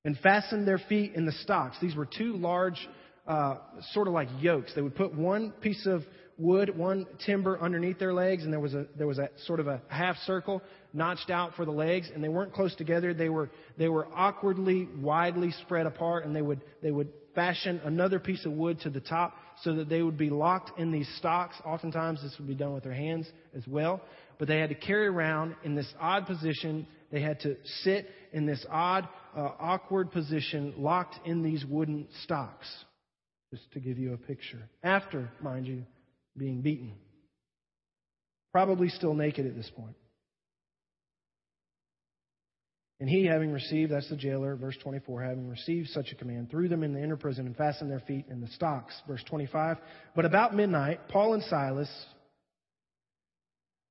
and 0.05 0.17
fastened 0.19 0.67
their 0.67 0.79
feet 0.79 1.15
in 1.15 1.27
the 1.27 1.33
stocks. 1.33 1.77
These 1.81 1.97
were 1.97 2.07
two 2.07 2.37
large, 2.37 2.89
uh, 3.27 3.57
sort 3.93 4.07
of 4.07 4.15
like 4.15 4.29
yokes. 4.41 4.73
They 4.75 4.83
would 4.83 4.95
put 4.95 5.15
one 5.15 5.53
piece 5.61 5.87
of 5.87 6.03
wood, 6.39 6.77
one 6.77 7.07
timber 7.27 7.61
underneath 7.61 7.99
their 7.99 8.15
legs, 8.15 8.45
and 8.45 8.53
there 8.53 8.61
was 8.61 8.75
a 8.75 8.87
there 8.97 9.07
was 9.07 9.19
a 9.19 9.29
sort 9.45 9.61
of 9.61 9.67
a 9.67 9.83
half 9.89 10.17
circle 10.25 10.63
notched 10.93 11.31
out 11.31 11.55
for 11.55 11.65
the 11.65 11.71
legs, 11.71 12.11
and 12.15 12.25
they 12.25 12.29
weren't 12.29 12.53
close 12.53 12.75
together. 12.77 13.13
They 13.13 13.29
were 13.29 13.51
they 13.77 13.89
were 13.89 14.07
awkwardly, 14.15 14.89
widely 15.01 15.53
spread 15.63 15.87
apart, 15.87 16.25
and 16.25 16.35
they 16.35 16.43
would 16.43 16.63
they 16.83 16.91
would 16.91 17.09
fashion 17.35 17.81
another 17.85 18.19
piece 18.19 18.45
of 18.47 18.53
wood 18.53 18.81
to 18.81 18.91
the 18.91 19.01
top 19.01 19.35
so 19.63 19.75
that 19.75 19.89
they 19.89 20.03
would 20.03 20.17
be 20.17 20.31
locked 20.31 20.79
in 20.79 20.91
these 20.91 21.09
stocks. 21.19 21.57
Oftentimes, 21.65 22.23
this 22.23 22.35
would 22.39 22.49
be 22.49 22.55
done 22.55 22.73
with 22.73 22.85
their 22.85 22.95
hands 22.95 23.27
as 23.55 23.67
well. 23.67 24.01
But 24.39 24.49
they 24.49 24.59
had 24.59 24.71
to 24.71 24.75
carry 24.75 25.07
around 25.07 25.55
in 25.65 25.75
this 25.75 25.93
odd 26.01 26.27
position. 26.27 26.87
They 27.13 27.21
had 27.21 27.41
to 27.41 27.57
sit 27.83 28.09
in 28.33 28.47
this 28.47 28.65
odd, 28.71 29.09
uh, 29.37 29.51
awkward 29.59 30.13
position, 30.13 30.75
locked 30.79 31.17
in 31.27 31.43
these 31.43 31.65
wooden 31.65 32.09
stocks. 32.25 32.69
Just 33.53 33.71
to 33.73 33.81
give 33.81 33.99
you 33.99 34.15
a 34.15 34.17
picture. 34.17 34.69
After, 34.83 35.31
mind 35.43 35.67
you, 35.67 35.85
being 36.37 36.63
beaten. 36.63 36.95
Probably 38.53 38.89
still 38.89 39.15
naked 39.15 39.47
at 39.47 39.57
this 39.57 39.71
point. 39.77 39.97
And 43.01 43.09
he, 43.09 43.25
having 43.25 43.51
received, 43.51 43.93
that's 43.93 44.11
the 44.11 44.17
jailer, 44.17 44.57
verse 44.57 44.77
24, 44.83 45.23
having 45.23 45.49
received 45.49 45.89
such 45.89 46.13
a 46.13 46.15
command, 46.15 46.51
threw 46.51 46.69
them 46.69 46.83
in 46.83 46.93
the 46.93 47.03
inner 47.03 47.17
prison 47.17 47.47
and 47.47 47.57
fastened 47.57 47.91
their 47.91 48.01
feet 48.01 48.27
in 48.31 48.43
the 48.43 48.49
stocks. 48.49 48.95
Verse 49.09 49.25
25. 49.25 49.79
But 50.15 50.27
about 50.27 50.55
midnight, 50.55 51.09
Paul 51.09 51.33
and 51.33 51.43
Silas 51.45 51.89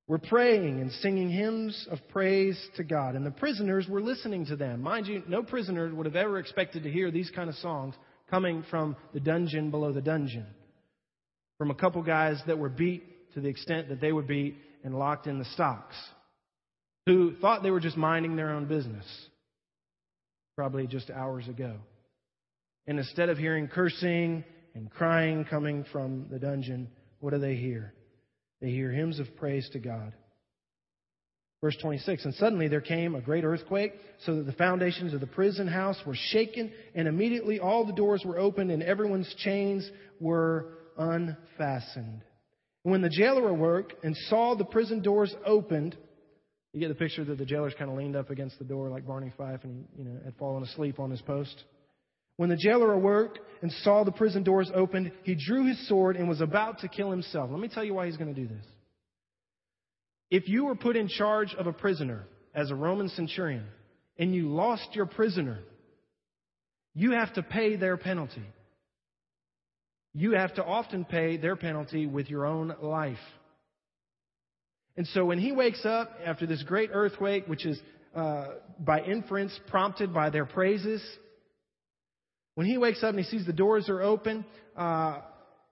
were 0.08 0.20
praying 0.20 0.80
and 0.80 0.92
singing 0.92 1.32
hymns 1.32 1.88
of 1.90 1.98
praise 2.10 2.60
to 2.78 2.84
God. 2.84 3.16
And 3.16 3.26
the 3.26 3.32
prisoners 3.32 3.88
were 3.90 4.02
listening 4.02 4.46
to 4.46 4.56
them. 4.56 4.84
Mind 4.84 5.08
you, 5.08 5.24
no 5.28 5.42
prisoner 5.42 5.94
would 5.94 6.06
have 6.06 6.16
ever 6.16 6.38
expected 6.38 6.84
to 6.84 6.92
hear 6.92 7.10
these 7.10 7.32
kind 7.32 7.50
of 7.50 7.56
songs 7.56 7.96
coming 8.30 8.64
from 8.70 8.96
the 9.16 9.20
dungeon 9.20 9.72
below 9.72 9.92
the 9.92 10.02
dungeon. 10.02 10.46
From 11.58 11.72
a 11.72 11.76
couple 11.76 12.04
guys 12.04 12.40
that 12.46 12.60
were 12.60 12.70
beat 12.70 13.34
to 13.34 13.42
the 13.42 13.50
extent 13.50 13.90
that 13.90 14.02
they 14.02 14.12
were 14.12 14.22
beat 14.22 14.56
and 14.84 14.98
locked 14.98 15.26
in 15.26 15.40
the 15.40 15.46
stocks 15.46 15.96
who 17.06 17.36
thought 17.36 17.64
they 17.64 17.72
were 17.72 17.80
just 17.80 17.98
minding 17.98 18.36
their 18.36 18.52
own 18.52 18.66
business, 18.66 19.06
probably 20.56 20.88
just 20.88 21.10
hours 21.10 21.48
ago. 21.48 21.76
And 22.88 23.00
instead 23.00 23.30
of 23.30 23.38
hearing 23.38 23.68
cursing 23.68 24.44
and 24.76 24.90
crying 24.90 25.46
coming 25.46 25.86
from 25.92 26.28
the 26.32 26.40
dungeon, 26.40 26.90
what 27.20 27.34
do 27.34 27.40
they 27.40 27.56
hear? 27.56 27.94
They 28.62 28.72
hear 28.72 28.92
hymns 28.92 29.20
of 29.20 29.36
praise 29.38 29.70
to 29.74 29.80
God. 29.80 30.14
Verse 31.62 31.76
26 31.82 32.26
And 32.26 32.34
suddenly 32.36 32.68
there 32.68 32.82
came 32.82 33.16
a 33.16 33.22
great 33.22 33.44
earthquake, 33.44 33.94
so 34.26 34.36
that 34.36 34.46
the 34.46 34.54
foundations 34.54 35.14
of 35.14 35.20
the 35.20 35.28
prison 35.28 35.68
house 35.68 35.98
were 36.06 36.16
shaken, 36.16 36.72
and 36.96 37.08
immediately 37.08 37.60
all 37.60 37.86
the 37.86 37.94
doors 37.94 38.24
were 38.26 38.40
opened, 38.40 38.72
and 38.72 38.82
everyone's 38.82 39.34
chains 39.40 39.90
were 40.20 40.74
unfastened. 40.98 42.22
When 42.84 43.02
the 43.02 43.10
jailer 43.10 43.50
awoke 43.50 43.94
and 44.04 44.16
saw 44.30 44.56
the 44.56 44.66
prison 44.66 45.02
doors 45.02 45.36
opened, 45.46 45.98
you 46.74 46.80
get 46.80 46.90
the 46.90 46.96
picture 46.96 47.24
that 47.24 47.38
the 47.38 47.46
jailer's 47.46 47.74
kind 47.78 47.90
of 47.90 47.98
leaned 47.98 48.16
up 48.16 48.30
against 48.30 48.60
the 48.60 48.66
door 48.66 48.90
like 48.90 49.08
Barney 49.08 49.34
Fife 49.38 49.64
and 49.64 49.86
you 49.98 50.04
know 50.04 50.20
had 50.24 50.36
fallen 50.36 50.64
asleep 50.64 51.00
on 51.00 51.10
his 51.10 51.22
post. 51.22 51.64
When 52.38 52.50
the 52.50 52.56
jailer 52.56 52.94
awoke 52.94 53.38
and 53.62 53.72
saw 53.84 54.04
the 54.04 54.12
prison 54.12 54.44
doors 54.44 54.72
opened, 54.74 55.12
he 55.24 55.36
drew 55.36 55.68
his 55.68 55.88
sword 55.90 56.16
and 56.16 56.30
was 56.30 56.40
about 56.40 56.80
to 56.80 56.88
kill 56.88 57.12
himself. 57.12 57.50
Let 57.52 57.60
me 57.60 57.68
tell 57.68 57.84
you 57.84 57.94
why 57.94 58.06
he's 58.06 58.16
going 58.16 58.34
to 58.34 58.40
do 58.40 58.48
this. 58.48 58.66
If 60.32 60.48
you 60.48 60.66
were 60.66 60.76
put 60.76 60.96
in 60.96 61.10
charge 61.10 61.54
of 61.56 61.68
a 61.68 61.74
prisoner 61.74 62.26
as 62.54 62.72
a 62.72 62.76
Roman 62.76 63.10
centurion 63.10 63.66
and 64.18 64.34
you 64.34 64.50
lost 64.50 64.90
your 64.94 65.06
prisoner, 65.06 65.60
you 66.94 67.12
have 67.12 67.34
to 67.34 67.44
pay 67.44 67.76
their 67.76 67.98
penalty. 67.98 68.46
You 70.14 70.32
have 70.32 70.54
to 70.56 70.64
often 70.64 71.06
pay 71.06 71.38
their 71.38 71.56
penalty 71.56 72.06
with 72.06 72.30
your 72.30 72.46
own 72.46 72.74
life. 72.82 73.18
And 75.00 75.08
so 75.08 75.24
when 75.24 75.40
he 75.40 75.54
wakes 75.54 75.86
up 75.86 76.12
after 76.26 76.46
this 76.46 76.62
great 76.64 76.90
earthquake, 76.92 77.48
which 77.48 77.66
is 77.66 77.80
uh, 78.14 78.48
by 78.80 79.00
inference 79.00 79.58
prompted 79.68 80.14
by 80.14 80.30
their 80.30 80.46
praises, 80.46 81.02
when 82.56 82.68
he 82.68 82.78
wakes 82.78 83.02
up 83.02 83.12
and 83.12 83.20
he 83.20 83.24
sees 83.24 83.46
the 83.46 83.54
doors 83.54 83.88
are 83.88 84.02
open, 84.02 84.44
uh, 84.76 85.20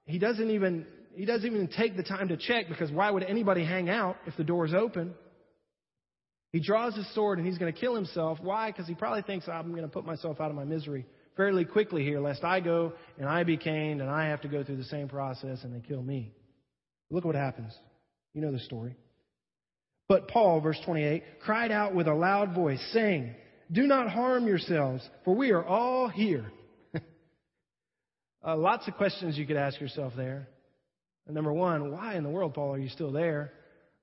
he 0.06 0.18
doesn't 0.18 0.50
even 0.50 0.86
he 1.14 1.26
doesn't 1.26 1.46
even 1.46 1.68
take 1.68 1.98
the 1.98 2.04
time 2.04 2.30
to 2.30 2.38
check 2.38 2.70
because 2.70 2.90
why 2.90 3.12
would 3.12 3.24
anybody 3.24 3.66
hang 3.66 3.90
out 3.90 4.16
if 4.26 4.38
the 4.38 4.46
door's 4.46 4.74
open? 4.74 5.14
He 6.54 6.62
draws 6.62 6.96
his 6.96 7.14
sword 7.14 7.38
and 7.38 7.46
he's 7.46 7.58
going 7.58 7.74
to 7.74 7.78
kill 7.78 7.96
himself. 7.96 8.38
Why? 8.42 8.72
Because 8.72 8.88
he 8.88 8.96
probably 8.96 9.24
thinks 9.24 9.50
I'm 9.50 9.72
going 9.72 9.82
to 9.82 9.90
put 9.90 10.06
myself 10.06 10.40
out 10.40 10.52
of 10.52 10.56
my 10.56 10.64
misery 10.64 11.06
fairly 11.36 11.66
quickly 11.66 12.02
here, 12.02 12.22
lest 12.22 12.46
I 12.46 12.62
go 12.62 12.94
and 13.20 13.28
I 13.28 13.44
be 13.44 13.58
caned 13.58 14.00
and 14.00 14.10
I 14.10 14.28
have 14.30 14.40
to 14.44 14.48
go 14.48 14.64
through 14.64 14.78
the 14.78 14.86
same 14.86 15.10
process 15.10 15.66
and 15.66 15.76
they 15.76 15.86
kill 15.86 16.02
me. 16.02 16.32
Look 17.12 17.26
what 17.26 17.36
happens. 17.36 17.76
You 18.34 18.40
know 18.40 18.54
the 18.54 18.60
story. 18.60 18.96
But 20.10 20.30
Paul, 20.30 20.62
verse 20.62 20.80
28, 20.86 21.24
cried 21.42 21.72
out 21.72 21.94
with 21.94 22.08
a 22.08 22.14
loud 22.14 22.56
voice, 22.56 22.82
saying, 22.94 23.36
Do 23.72 23.84
not 23.84 24.10
harm 24.10 24.48
yourselves, 24.48 25.08
for 25.26 25.36
we 25.36 25.52
are 25.52 25.66
all 25.66 26.08
here. 26.08 26.52
uh, 28.46 28.56
lots 28.56 28.88
of 28.88 28.96
questions 28.96 29.38
you 29.38 29.46
could 29.46 29.58
ask 29.58 29.82
yourself 29.82 30.14
there. 30.16 30.48
number 31.30 31.52
one, 31.52 31.92
why 31.92 32.16
in 32.16 32.24
the 32.24 32.30
world, 32.30 32.54
Paul, 32.54 32.74
are 32.74 32.80
you 32.80 32.90
still 32.90 33.12
there? 33.12 33.52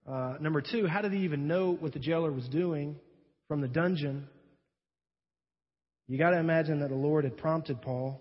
Uh, 0.06 0.34
number 0.40 0.60
two, 0.60 0.86
how 0.86 1.00
did 1.00 1.12
he 1.12 1.20
even 1.20 1.48
know 1.48 1.72
what 1.72 1.94
the 1.94 1.98
jailer 1.98 2.30
was 2.30 2.46
doing 2.48 2.96
from 3.48 3.62
the 3.62 3.68
dungeon? 3.68 4.28
You 6.06 6.18
got 6.18 6.30
to 6.30 6.38
imagine 6.38 6.80
that 6.80 6.90
the 6.90 6.94
Lord 6.94 7.24
had 7.24 7.38
prompted 7.38 7.80
Paul 7.80 8.20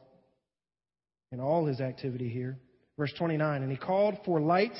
in 1.33 1.41
all 1.41 1.65
his 1.65 1.81
activity 1.81 2.29
here. 2.29 2.57
Verse 2.97 3.11
29, 3.17 3.61
and 3.61 3.69
he 3.69 3.77
called 3.77 4.19
for 4.23 4.39
lights 4.39 4.79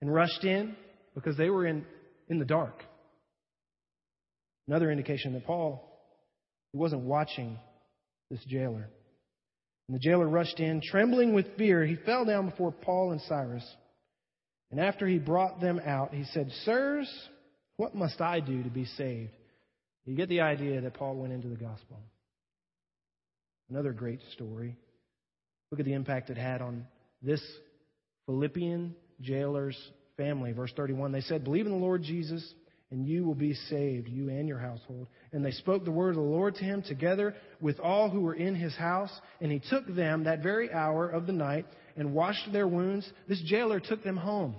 and 0.00 0.12
rushed 0.12 0.44
in 0.44 0.76
because 1.14 1.36
they 1.36 1.50
were 1.50 1.66
in 1.66 1.84
in 2.30 2.38
the 2.38 2.46
dark. 2.46 2.82
Another 4.66 4.90
indication 4.90 5.34
that 5.34 5.44
Paul 5.44 5.86
he 6.72 6.78
wasn't 6.78 7.02
watching 7.02 7.58
this 8.30 8.42
jailer. 8.46 8.88
And 9.88 9.96
the 9.96 9.98
jailer 9.98 10.28
rushed 10.28 10.60
in, 10.60 10.80
trembling 10.80 11.34
with 11.34 11.56
fear. 11.56 11.84
He 11.84 11.96
fell 11.96 12.24
down 12.24 12.48
before 12.48 12.70
Paul 12.70 13.10
and 13.10 13.20
Silas. 13.22 13.68
And 14.70 14.78
after 14.78 15.06
he 15.06 15.18
brought 15.18 15.60
them 15.60 15.80
out, 15.84 16.14
he 16.14 16.24
said, 16.32 16.48
Sirs, 16.64 17.10
what 17.76 17.94
must 17.94 18.20
I 18.20 18.38
do 18.38 18.62
to 18.62 18.70
be 18.70 18.84
saved? 18.84 19.32
You 20.04 20.14
get 20.14 20.28
the 20.28 20.42
idea 20.42 20.80
that 20.80 20.94
Paul 20.94 21.16
went 21.16 21.32
into 21.32 21.48
the 21.48 21.56
gospel. 21.56 21.98
Another 23.68 23.92
great 23.92 24.20
story. 24.32 24.76
Look 25.70 25.80
at 25.80 25.86
the 25.86 25.92
impact 25.92 26.30
it 26.30 26.36
had 26.36 26.62
on 26.62 26.86
this 27.22 27.42
Philippian 28.26 28.94
jailer's 29.20 29.76
family. 30.20 30.52
Verse 30.52 30.72
31, 30.76 31.12
they 31.12 31.22
said, 31.22 31.44
Believe 31.44 31.66
in 31.66 31.72
the 31.72 31.78
Lord 31.78 32.02
Jesus, 32.02 32.46
and 32.90 33.06
you 33.06 33.24
will 33.24 33.34
be 33.34 33.54
saved, 33.54 34.08
you 34.08 34.28
and 34.28 34.46
your 34.46 34.58
household. 34.58 35.08
And 35.32 35.44
they 35.44 35.52
spoke 35.52 35.84
the 35.84 35.90
word 35.90 36.10
of 36.10 36.16
the 36.16 36.20
Lord 36.20 36.56
to 36.56 36.64
him 36.64 36.82
together 36.82 37.34
with 37.60 37.80
all 37.80 38.10
who 38.10 38.20
were 38.20 38.34
in 38.34 38.54
his 38.54 38.74
house. 38.76 39.10
And 39.40 39.50
he 39.50 39.60
took 39.70 39.86
them 39.86 40.24
that 40.24 40.42
very 40.42 40.72
hour 40.72 41.08
of 41.08 41.26
the 41.26 41.32
night 41.32 41.66
and 41.96 42.12
washed 42.12 42.52
their 42.52 42.68
wounds. 42.68 43.10
This 43.28 43.40
jailer 43.46 43.80
took 43.80 44.04
them 44.04 44.16
home, 44.16 44.56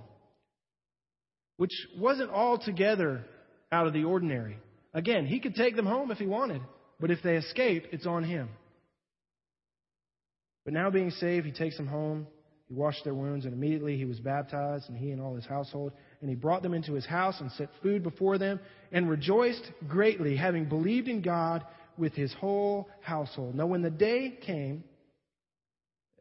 which 1.57 1.73
wasn't 1.99 2.31
altogether 2.31 3.23
out 3.71 3.85
of 3.85 3.93
the 3.93 4.05
ordinary. 4.05 4.57
Again, 4.93 5.25
he 5.25 5.39
could 5.39 5.55
take 5.55 5.75
them 5.75 5.85
home 5.85 6.11
if 6.11 6.17
he 6.17 6.25
wanted, 6.25 6.61
but 6.99 7.11
if 7.11 7.19
they 7.23 7.35
escape, 7.35 7.85
it's 7.91 8.07
on 8.07 8.23
him. 8.23 8.49
But 10.65 10.73
now 10.73 10.89
being 10.89 11.11
saved, 11.11 11.45
he 11.45 11.51
takes 11.51 11.77
them 11.77 11.87
home 11.87 12.27
he 12.71 12.77
washed 12.77 13.03
their 13.03 13.13
wounds, 13.13 13.43
and 13.43 13.53
immediately 13.53 13.97
he 13.97 14.05
was 14.05 14.21
baptized, 14.21 14.87
and 14.87 14.97
he 14.97 15.11
and 15.11 15.19
all 15.19 15.35
his 15.35 15.45
household. 15.45 15.91
And 16.21 16.29
he 16.29 16.37
brought 16.37 16.63
them 16.63 16.73
into 16.73 16.93
his 16.93 17.05
house 17.05 17.35
and 17.41 17.51
set 17.51 17.67
food 17.83 18.01
before 18.01 18.37
them, 18.37 18.61
and 18.93 19.09
rejoiced 19.09 19.69
greatly, 19.89 20.37
having 20.37 20.69
believed 20.69 21.09
in 21.09 21.21
God 21.21 21.65
with 21.97 22.13
his 22.13 22.33
whole 22.35 22.87
household. 23.01 23.55
Now, 23.55 23.65
when 23.65 23.81
the 23.81 23.89
day 23.89 24.37
came, 24.45 24.85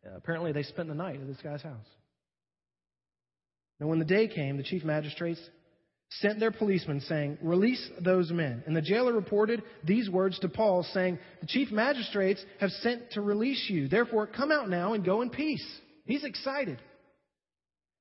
uh, 0.04 0.16
apparently 0.16 0.50
they 0.50 0.64
spent 0.64 0.88
the 0.88 0.94
night 0.94 1.20
at 1.20 1.28
this 1.28 1.36
guy's 1.40 1.62
house. 1.62 1.86
Now, 3.78 3.86
when 3.86 4.00
the 4.00 4.04
day 4.04 4.26
came, 4.26 4.56
the 4.56 4.64
chief 4.64 4.82
magistrates 4.82 5.40
sent 6.14 6.40
their 6.40 6.50
policemen, 6.50 7.00
saying, 7.02 7.38
Release 7.42 7.88
those 8.00 8.32
men. 8.32 8.64
And 8.66 8.74
the 8.74 8.82
jailer 8.82 9.12
reported 9.12 9.62
these 9.84 10.10
words 10.10 10.36
to 10.40 10.48
Paul, 10.48 10.84
saying, 10.94 11.20
The 11.42 11.46
chief 11.46 11.70
magistrates 11.70 12.44
have 12.58 12.70
sent 12.70 13.12
to 13.12 13.20
release 13.20 13.66
you. 13.68 13.86
Therefore, 13.86 14.26
come 14.26 14.50
out 14.50 14.68
now 14.68 14.94
and 14.94 15.04
go 15.04 15.22
in 15.22 15.30
peace. 15.30 15.64
He's 16.04 16.24
excited. 16.24 16.78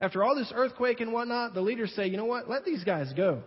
After 0.02 0.24
all 0.24 0.36
this 0.36 0.52
earthquake 0.56 1.02
and 1.02 1.12
whatnot, 1.12 1.54
the 1.54 1.62
leaders 1.62 1.92
say, 1.96 2.08
You 2.08 2.18
know 2.18 2.26
what? 2.26 2.50
Let 2.50 2.66
these 2.66 2.84
guys 2.84 3.12
go. 3.16 3.44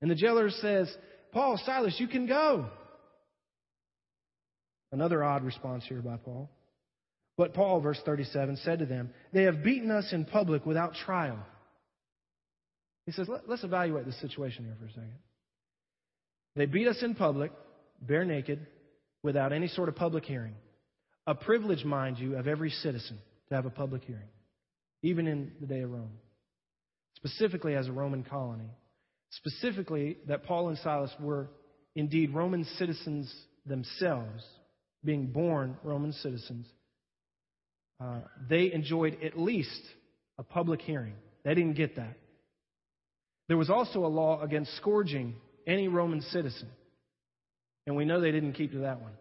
And 0.00 0.10
the 0.10 0.14
jailer 0.14 0.50
says, 0.50 0.94
Paul, 1.32 1.60
Silas, 1.64 1.96
you 1.98 2.06
can 2.06 2.26
go. 2.26 2.66
Another 4.92 5.22
odd 5.22 5.44
response 5.44 5.84
here 5.88 6.00
by 6.00 6.16
Paul. 6.16 6.48
But 7.36 7.54
Paul, 7.54 7.80
verse 7.80 8.00
37, 8.04 8.56
said 8.64 8.80
to 8.80 8.86
them, 8.86 9.10
They 9.32 9.44
have 9.44 9.62
beaten 9.62 9.90
us 9.90 10.12
in 10.12 10.24
public 10.24 10.66
without 10.66 10.94
trial. 10.94 11.38
He 13.06 13.12
says, 13.12 13.28
Let, 13.28 13.48
us 13.48 13.64
evaluate 13.64 14.06
the 14.06 14.12
situation 14.12 14.64
here 14.64 14.76
for 14.78 14.86
a 14.86 14.90
second. 14.90 15.14
They 16.56 16.66
beat 16.66 16.88
us 16.88 17.02
in 17.02 17.14
public, 17.14 17.52
bare 18.00 18.24
naked, 18.24 18.66
without 19.22 19.52
any 19.52 19.68
sort 19.68 19.88
of 19.88 19.96
public 19.96 20.24
hearing. 20.24 20.54
A 21.28 21.34
privilege, 21.34 21.84
mind 21.84 22.18
you, 22.18 22.36
of 22.36 22.48
every 22.48 22.70
citizen 22.70 23.18
to 23.50 23.54
have 23.54 23.66
a 23.66 23.70
public 23.70 24.02
hearing, 24.02 24.30
even 25.02 25.26
in 25.26 25.52
the 25.60 25.66
day 25.66 25.82
of 25.82 25.90
Rome, 25.90 26.12
specifically 27.16 27.74
as 27.74 27.86
a 27.86 27.92
Roman 27.92 28.24
colony. 28.24 28.70
Specifically, 29.32 30.16
that 30.26 30.44
Paul 30.44 30.70
and 30.70 30.78
Silas 30.78 31.10
were 31.20 31.50
indeed 31.94 32.32
Roman 32.32 32.64
citizens 32.78 33.30
themselves, 33.66 34.42
being 35.04 35.26
born 35.26 35.76
Roman 35.82 36.14
citizens. 36.14 36.66
Uh, 38.00 38.20
they 38.48 38.72
enjoyed 38.72 39.18
at 39.22 39.38
least 39.38 39.82
a 40.38 40.42
public 40.42 40.80
hearing. 40.80 41.12
They 41.44 41.52
didn't 41.54 41.74
get 41.74 41.96
that. 41.96 42.16
There 43.48 43.58
was 43.58 43.68
also 43.68 44.06
a 44.06 44.08
law 44.08 44.40
against 44.40 44.74
scourging 44.78 45.34
any 45.66 45.88
Roman 45.88 46.22
citizen. 46.22 46.70
And 47.86 47.96
we 47.96 48.06
know 48.06 48.18
they 48.18 48.32
didn't 48.32 48.54
keep 48.54 48.72
to 48.72 48.78
that 48.78 49.02
one. 49.02 49.12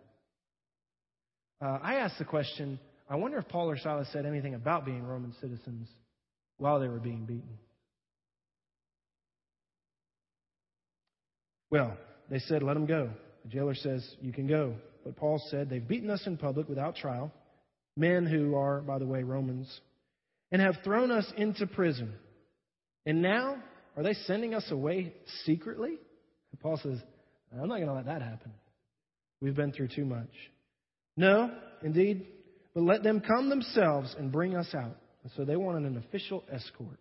Uh, 1.61 1.79
I 1.81 1.95
asked 1.95 2.19
the 2.19 2.25
question 2.25 2.79
I 3.09 3.15
wonder 3.15 3.37
if 3.37 3.47
Paul 3.47 3.69
or 3.69 3.77
Silas 3.77 4.09
said 4.11 4.25
anything 4.25 4.53
about 4.53 4.85
being 4.85 5.05
Roman 5.05 5.33
citizens 5.39 5.87
while 6.57 6.79
they 6.79 6.87
were 6.87 6.99
being 6.99 7.25
beaten. 7.25 7.57
Well, 11.69 11.97
they 12.29 12.39
said, 12.39 12.63
let 12.63 12.73
them 12.73 12.85
go. 12.85 13.09
The 13.43 13.49
jailer 13.49 13.75
says, 13.75 14.05
you 14.21 14.33
can 14.33 14.47
go. 14.47 14.75
But 15.05 15.15
Paul 15.15 15.41
said, 15.49 15.69
they've 15.69 15.85
beaten 15.85 16.09
us 16.09 16.23
in 16.25 16.37
public 16.37 16.67
without 16.67 16.95
trial, 16.95 17.31
men 17.95 18.25
who 18.25 18.55
are, 18.55 18.81
by 18.81 18.99
the 18.99 19.05
way, 19.05 19.23
Romans, 19.23 19.69
and 20.51 20.61
have 20.61 20.75
thrown 20.83 21.11
us 21.11 21.25
into 21.37 21.65
prison. 21.65 22.13
And 23.05 23.21
now, 23.21 23.57
are 23.95 24.03
they 24.03 24.13
sending 24.13 24.53
us 24.53 24.65
away 24.69 25.13
secretly? 25.45 25.97
And 26.51 26.59
Paul 26.61 26.77
says, 26.81 26.99
I'm 27.53 27.69
not 27.69 27.77
going 27.77 27.87
to 27.87 27.93
let 27.93 28.05
that 28.05 28.21
happen. 28.21 28.51
We've 29.41 29.55
been 29.55 29.71
through 29.71 29.89
too 29.89 30.05
much. 30.05 30.29
No, 31.17 31.51
indeed, 31.83 32.27
but 32.73 32.83
let 32.83 33.03
them 33.03 33.19
come 33.19 33.49
themselves 33.49 34.15
and 34.17 34.31
bring 34.31 34.55
us 34.55 34.73
out. 34.73 34.95
And 35.23 35.31
so 35.35 35.43
they 35.43 35.57
wanted 35.57 35.89
an 35.89 35.97
official 35.97 36.43
escort, 36.49 36.99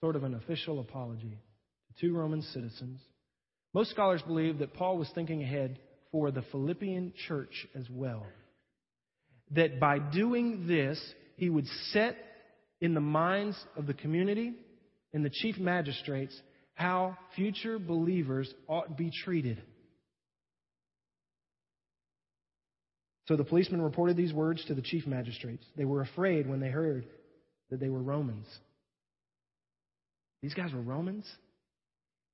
sort 0.00 0.16
of 0.16 0.24
an 0.24 0.34
official 0.34 0.80
apology 0.80 1.38
to 1.88 2.00
two 2.00 2.16
Roman 2.16 2.40
citizens 2.40 3.00
most 3.74 3.90
scholars 3.90 4.22
believe 4.22 4.58
that 4.58 4.74
Paul 4.74 4.98
was 4.98 5.10
thinking 5.14 5.42
ahead 5.42 5.78
for 6.10 6.30
the 6.30 6.42
Philippian 6.50 7.12
church 7.26 7.66
as 7.74 7.88
well. 7.90 8.26
That 9.52 9.80
by 9.80 9.98
doing 9.98 10.66
this, 10.66 11.00
he 11.36 11.48
would 11.48 11.66
set 11.90 12.16
in 12.80 12.94
the 12.94 13.00
minds 13.00 13.56
of 13.76 13.86
the 13.86 13.94
community 13.94 14.52
and 15.14 15.24
the 15.24 15.30
chief 15.30 15.58
magistrates 15.58 16.38
how 16.74 17.16
future 17.34 17.78
believers 17.78 18.52
ought 18.66 18.88
to 18.88 18.94
be 18.94 19.10
treated. 19.24 19.62
So 23.28 23.36
the 23.36 23.44
policemen 23.44 23.80
reported 23.82 24.16
these 24.16 24.32
words 24.32 24.64
to 24.66 24.74
the 24.74 24.82
chief 24.82 25.06
magistrates. 25.06 25.64
They 25.76 25.84
were 25.84 26.02
afraid 26.02 26.48
when 26.48 26.60
they 26.60 26.70
heard 26.70 27.06
that 27.70 27.78
they 27.80 27.88
were 27.88 28.02
Romans. 28.02 28.46
These 30.42 30.54
guys 30.54 30.72
were 30.72 30.80
Romans? 30.80 31.26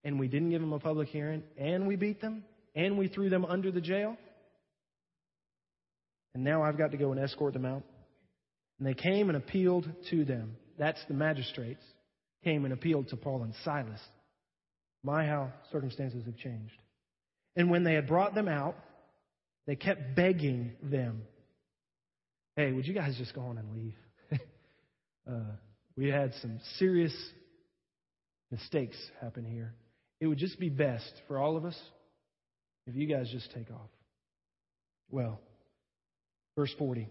and 0.04 0.18
we 0.18 0.28
didn't 0.28 0.50
give 0.50 0.60
them 0.60 0.72
a 0.72 0.78
public 0.78 1.08
hearing, 1.08 1.42
and 1.56 1.86
we 1.86 1.96
beat 1.96 2.20
them, 2.20 2.44
and 2.74 2.98
we 2.98 3.08
threw 3.08 3.28
them 3.28 3.44
under 3.44 3.70
the 3.70 3.80
jail. 3.80 4.16
And 6.34 6.44
now 6.44 6.62
I've 6.62 6.78
got 6.78 6.92
to 6.92 6.96
go 6.96 7.12
and 7.12 7.20
escort 7.20 7.52
them 7.52 7.64
out. 7.64 7.82
And 8.78 8.86
they 8.86 8.94
came 8.94 9.28
and 9.28 9.36
appealed 9.36 9.88
to 10.10 10.24
them. 10.24 10.56
That's 10.78 11.00
the 11.08 11.14
magistrates. 11.14 11.82
Came 12.44 12.64
and 12.64 12.72
appealed 12.72 13.08
to 13.08 13.16
Paul 13.16 13.42
and 13.42 13.52
Silas. 13.64 14.00
My, 15.02 15.26
how 15.26 15.52
circumstances 15.72 16.24
have 16.26 16.36
changed. 16.36 16.74
And 17.56 17.70
when 17.70 17.82
they 17.82 17.94
had 17.94 18.06
brought 18.06 18.34
them 18.34 18.46
out, 18.46 18.76
they 19.68 19.76
kept 19.76 20.16
begging 20.16 20.72
them, 20.82 21.22
Hey, 22.56 22.72
would 22.72 22.86
you 22.86 22.94
guys 22.94 23.16
just 23.16 23.34
go 23.34 23.42
on 23.42 23.58
and 23.58 23.72
leave? 23.72 23.94
uh, 25.30 25.52
we 25.96 26.08
had 26.08 26.32
some 26.40 26.58
serious 26.78 27.14
mistakes 28.50 28.96
happen 29.20 29.44
here. 29.44 29.74
It 30.20 30.26
would 30.26 30.38
just 30.38 30.58
be 30.58 30.70
best 30.70 31.12
for 31.28 31.38
all 31.38 31.56
of 31.56 31.64
us 31.64 31.78
if 32.88 32.96
you 32.96 33.06
guys 33.06 33.30
just 33.30 33.52
take 33.52 33.70
off. 33.70 33.90
Well, 35.10 35.38
verse 36.56 36.74
40. 36.78 37.08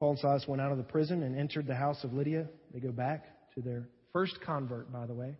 Paul 0.00 0.10
and 0.10 0.18
Silas 0.20 0.44
went 0.48 0.62
out 0.62 0.72
of 0.72 0.78
the 0.78 0.84
prison 0.84 1.22
and 1.22 1.38
entered 1.38 1.66
the 1.66 1.74
house 1.74 2.02
of 2.04 2.14
Lydia. 2.14 2.48
They 2.72 2.80
go 2.80 2.92
back 2.92 3.26
to 3.56 3.60
their 3.60 3.88
first 4.12 4.40
convert, 4.40 4.90
by 4.90 5.06
the 5.06 5.14
way, 5.14 5.36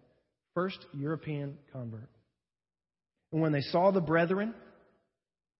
first 0.55 0.79
European 0.93 1.57
convert. 1.73 2.11
And 3.33 3.41
when 3.41 3.53
they 3.53 3.63
saw 3.63 3.93
the 3.93 4.01
brethren, 4.01 4.53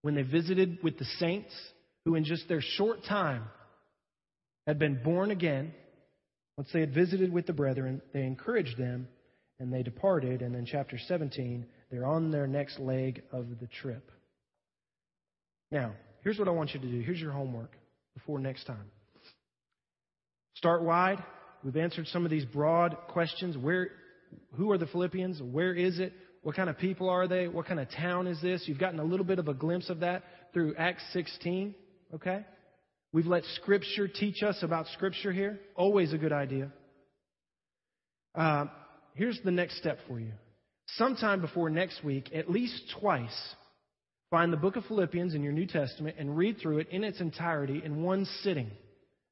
when 0.09 0.15
they 0.15 0.23
visited 0.23 0.79
with 0.83 0.97
the 0.99 1.05
saints, 1.19 1.53
who 2.07 2.15
in 2.15 2.25
just 2.25 2.49
their 2.49 2.63
short 2.63 3.05
time 3.07 3.45
had 4.67 4.79
been 4.79 5.03
born 5.05 5.31
again, 5.31 5.71
once 6.57 6.71
they 6.73 6.81
had 6.81 6.95
visited 6.95 7.31
with 7.31 7.47
the 7.47 7.53
brethren, 7.53 8.01
they 8.15 8.23
encouraged 8.23 8.79
them 8.79 9.07
and 9.61 9.71
they 9.71 9.83
departed. 9.83 10.41
And 10.41 10.55
then, 10.55 10.65
chapter 10.65 10.97
17, 11.09 11.67
they're 11.91 12.07
on 12.07 12.31
their 12.31 12.47
next 12.47 12.79
leg 12.81 13.23
of 13.33 13.61
the 13.61 13.67
trip. 13.67 14.11
Now, 15.71 15.93
here's 16.23 16.39
what 16.39 16.49
I 16.49 16.53
want 16.53 16.73
you 16.73 16.81
to 16.81 16.87
do. 16.87 17.01
Here's 17.01 17.21
your 17.21 17.33
homework 17.33 17.73
before 18.15 18.39
next 18.39 18.65
time. 18.65 18.91
Start 20.55 20.85
wide. 20.85 21.23
We've 21.63 21.77
answered 21.77 22.07
some 22.07 22.25
of 22.25 22.31
these 22.31 22.47
broad 22.47 22.97
questions. 23.09 23.59
Where, 23.59 23.91
who 24.55 24.73
are 24.73 24.79
the 24.79 24.87
Philippians? 24.87 25.43
Where 25.43 25.75
is 25.75 25.99
it? 25.99 26.15
What 26.49 26.57
kind 26.57 26.71
of 26.71 26.79
people 26.79 27.11
are 27.11 27.29
they? 27.29 27.47
What 27.47 27.67
kind 27.67 27.79
of 27.79 27.91
town 27.91 28.27
is 28.27 28.41
this? 28.41 28.63
You've 28.65 28.79
gotten 28.79 29.01
a 29.01 29.05
little 29.05 29.27
bit 29.27 29.39
of 29.39 29.49
a 29.49 29.53
glimpse 29.53 29.91
of 29.91 30.01
that 30.01 30.23
through 30.55 30.77
Acts 30.77 31.03
16. 31.13 31.75
Okay? 32.15 32.43
We've 33.13 33.27
let 33.27 33.43
Scripture 33.57 34.09
teach 34.09 34.43
us 34.43 34.57
about 34.63 34.87
Scripture 34.95 35.31
here. 35.31 35.61
Always 35.77 36.15
a 36.15 36.17
good 36.17 36.33
idea. 36.33 36.73
Uh, 38.35 38.65
here's 39.13 39.39
the 39.45 39.51
next 39.51 39.77
step 39.77 39.99
for 40.09 40.19
you. 40.19 40.33
Sometime 40.97 41.43
before 41.43 41.69
next 41.69 42.03
week, 42.03 42.31
at 42.35 42.51
least 42.51 42.95
twice, 42.99 43.55
find 44.31 44.51
the 44.51 44.57
book 44.57 44.77
of 44.77 44.87
Philippians 44.87 45.35
in 45.35 45.43
your 45.43 45.53
New 45.53 45.67
Testament 45.67 46.17
and 46.19 46.35
read 46.35 46.57
through 46.63 46.79
it 46.79 46.89
in 46.89 47.05
its 47.05 47.21
entirety 47.21 47.83
in 47.85 48.03
one 48.03 48.25
sitting. 48.43 48.71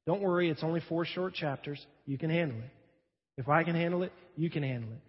Don't 0.05 0.21
worry, 0.21 0.51
it's 0.51 0.63
only 0.63 0.81
four 0.87 1.03
short 1.03 1.33
chapters. 1.33 1.83
You 2.05 2.19
can 2.19 2.29
handle 2.29 2.59
it. 2.59 2.69
If 3.39 3.49
I 3.49 3.63
can 3.63 3.73
handle 3.73 4.03
it, 4.03 4.13
you 4.35 4.51
can 4.51 4.61
handle 4.61 4.91
it. 4.91 5.01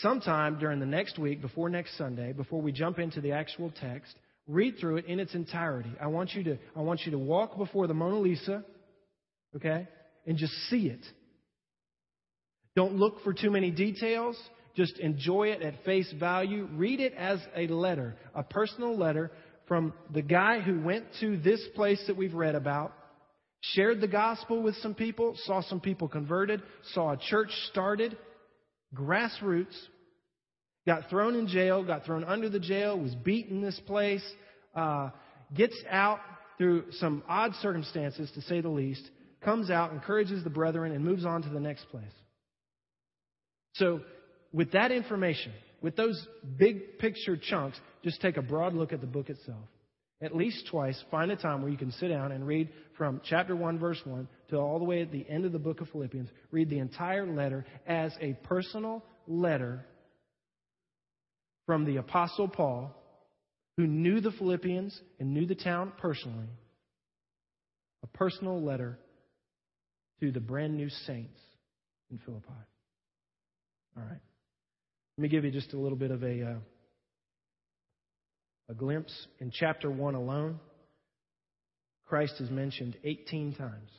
Sometime 0.00 0.58
during 0.58 0.80
the 0.80 0.86
next 0.86 1.18
week, 1.18 1.42
before 1.42 1.68
next 1.68 1.96
Sunday, 1.98 2.32
before 2.32 2.62
we 2.62 2.72
jump 2.72 2.98
into 2.98 3.20
the 3.20 3.32
actual 3.32 3.70
text, 3.80 4.14
read 4.48 4.78
through 4.80 4.96
it 4.96 5.04
in 5.06 5.20
its 5.20 5.34
entirety. 5.34 5.92
I 6.00 6.06
want 6.06 6.32
you 6.32 6.42
to, 6.44 6.58
I 6.74 6.80
want 6.80 7.02
you 7.04 7.12
to 7.12 7.18
walk 7.18 7.58
before 7.58 7.86
the 7.86 7.94
Mona 7.94 8.18
Lisa, 8.18 8.64
okay, 9.54 9.86
and 10.26 10.38
just 10.38 10.52
see 10.70 10.86
it. 10.86 11.04
Don't 12.74 12.94
look 12.94 13.22
for 13.22 13.34
too 13.34 13.50
many 13.50 13.70
details. 13.70 14.36
Just 14.74 14.98
enjoy 14.98 15.48
it 15.48 15.60
at 15.60 15.84
face 15.84 16.10
value. 16.18 16.66
Read 16.72 17.00
it 17.00 17.12
as 17.12 17.38
a 17.54 17.66
letter, 17.66 18.16
a 18.34 18.42
personal 18.42 18.96
letter 18.96 19.30
from 19.68 19.92
the 20.12 20.22
guy 20.22 20.60
who 20.60 20.80
went 20.80 21.04
to 21.20 21.36
this 21.36 21.62
place 21.74 22.02
that 22.06 22.16
we've 22.16 22.34
read 22.34 22.54
about, 22.54 22.94
shared 23.60 24.00
the 24.00 24.08
gospel 24.08 24.62
with 24.62 24.74
some 24.76 24.94
people, 24.94 25.36
saw 25.44 25.60
some 25.60 25.80
people 25.80 26.08
converted, 26.08 26.62
saw 26.94 27.12
a 27.12 27.16
church 27.16 27.50
started, 27.70 28.16
grassroots, 28.94 29.76
got 30.86 31.08
thrown 31.08 31.34
in 31.34 31.46
jail, 31.46 31.84
got 31.84 32.04
thrown 32.04 32.24
under 32.24 32.48
the 32.48 32.60
jail, 32.60 32.98
was 32.98 33.14
beaten 33.14 33.60
this 33.60 33.80
place, 33.86 34.24
uh, 34.74 35.10
gets 35.54 35.76
out 35.90 36.20
through 36.58 36.84
some 36.92 37.22
odd 37.28 37.54
circumstances, 37.56 38.30
to 38.32 38.42
say 38.42 38.60
the 38.60 38.68
least, 38.68 39.02
comes 39.42 39.70
out, 39.70 39.92
encourages 39.92 40.44
the 40.44 40.50
brethren, 40.50 40.92
and 40.92 41.04
moves 41.04 41.24
on 41.24 41.42
to 41.42 41.48
the 41.48 41.60
next 41.60 41.88
place. 41.90 42.04
So, 43.74 44.00
with 44.52 44.72
that 44.72 44.92
information, 44.92 45.52
with 45.80 45.96
those 45.96 46.26
big 46.58 46.98
picture 46.98 47.36
chunks, 47.36 47.80
just 48.04 48.20
take 48.20 48.36
a 48.36 48.42
broad 48.42 48.74
look 48.74 48.92
at 48.92 49.00
the 49.00 49.06
book 49.06 49.30
itself 49.30 49.64
at 50.22 50.36
least 50.36 50.68
twice, 50.70 51.02
find 51.10 51.30
a 51.32 51.36
time 51.36 51.62
where 51.62 51.70
you 51.70 51.76
can 51.76 51.90
sit 51.92 52.08
down 52.08 52.30
and 52.30 52.46
read 52.46 52.68
from 52.96 53.20
chapter 53.24 53.56
1, 53.56 53.78
verse 53.78 54.00
1 54.04 54.28
to 54.50 54.56
all 54.56 54.78
the 54.78 54.84
way 54.84 55.02
at 55.02 55.10
the 55.10 55.28
end 55.28 55.44
of 55.44 55.52
the 55.52 55.58
book 55.58 55.80
of 55.80 55.88
Philippians. 55.88 56.28
Read 56.52 56.70
the 56.70 56.78
entire 56.78 57.26
letter 57.26 57.66
as 57.86 58.12
a 58.20 58.34
personal 58.44 59.04
letter 59.26 59.84
from 61.66 61.84
the 61.84 61.96
Apostle 61.96 62.48
Paul, 62.48 62.94
who 63.76 63.86
knew 63.86 64.20
the 64.20 64.30
Philippians 64.30 64.98
and 65.18 65.34
knew 65.34 65.46
the 65.46 65.54
town 65.56 65.92
personally. 65.98 66.48
A 68.04 68.06
personal 68.06 68.62
letter 68.62 68.98
to 70.20 70.30
the 70.30 70.40
brand 70.40 70.76
new 70.76 70.88
saints 71.06 71.40
in 72.10 72.18
Philippi. 72.18 72.46
All 73.96 74.02
right. 74.02 74.20
Let 75.18 75.22
me 75.22 75.28
give 75.28 75.44
you 75.44 75.50
just 75.50 75.72
a 75.72 75.78
little 75.78 75.98
bit 75.98 76.10
of 76.10 76.22
a. 76.22 76.42
Uh, 76.42 76.54
a 78.72 78.74
glimpse 78.74 79.12
in 79.38 79.50
chapter 79.50 79.90
1 79.90 80.14
alone, 80.14 80.58
Christ 82.06 82.40
is 82.40 82.50
mentioned 82.50 82.96
18 83.04 83.54
times 83.54 83.90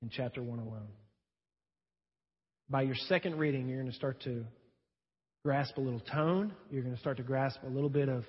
in 0.00 0.08
chapter 0.08 0.42
1 0.42 0.58
alone. 0.58 0.88
By 2.70 2.82
your 2.82 2.94
second 2.94 3.38
reading, 3.38 3.68
you're 3.68 3.80
going 3.80 3.90
to 3.90 3.96
start 3.96 4.22
to 4.22 4.44
grasp 5.44 5.76
a 5.76 5.80
little 5.80 6.00
tone. 6.00 6.54
You're 6.70 6.82
going 6.82 6.94
to 6.94 7.00
start 7.00 7.18
to 7.18 7.22
grasp 7.22 7.58
a 7.64 7.68
little 7.68 7.90
bit 7.90 8.08
of 8.08 8.24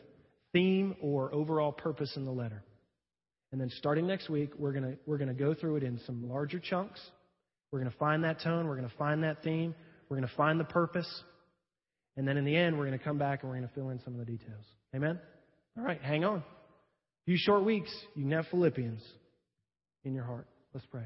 theme 0.52 0.98
or 1.02 1.34
overall 1.34 1.72
purpose 1.72 2.12
in 2.18 2.26
the 2.26 2.32
letter. 2.32 2.62
And 3.54 3.62
then 3.62 3.70
starting 3.78 4.06
next 4.06 4.30
week, 4.30 4.52
we're 4.58 4.74
going 4.74 4.84
to, 4.84 4.98
we're 5.06 5.18
going 5.18 5.30
to 5.30 5.34
go 5.34 5.54
through 5.54 5.78
it 5.78 5.84
in 5.84 5.98
some 6.06 6.30
larger 6.30 6.60
chunks. 6.60 7.00
We're 7.72 7.80
going 7.80 7.92
to 7.92 7.98
find 7.98 8.26
that 8.26 8.42
tone. 8.42 8.68
We're 8.68 8.76
going 8.76 8.90
to 8.90 8.98
find 8.98 9.24
that 9.24 9.44
theme. 9.44 9.74
We're 10.10 10.18
going 10.18 10.28
to 10.28 10.36
find 10.36 10.60
the 10.60 10.66
purpose. 10.66 11.08
And 12.18 12.28
then 12.28 12.38
in 12.38 12.46
the 12.46 12.56
end, 12.56 12.78
we're 12.78 12.86
going 12.86 12.98
to 12.98 13.04
come 13.04 13.18
back 13.18 13.44
and 13.44 13.50
we're 13.50 13.58
going 13.58 13.68
to 13.68 13.74
fill 13.76 13.90
in 13.90 14.00
some 14.04 14.14
of 14.14 14.20
the 14.20 14.26
details. 14.26 14.64
Amen? 14.96 15.20
All 15.78 15.84
right, 15.84 16.02
hang 16.02 16.24
on. 16.24 16.38
A 16.38 16.44
few 17.26 17.38
short 17.38 17.66
weeks, 17.66 17.92
you 18.16 18.24
can 18.24 18.32
have 18.32 18.46
Philippians 18.50 19.02
in 20.04 20.14
your 20.14 20.24
heart. 20.24 20.48
Let's 20.74 20.86
pray. 20.88 21.04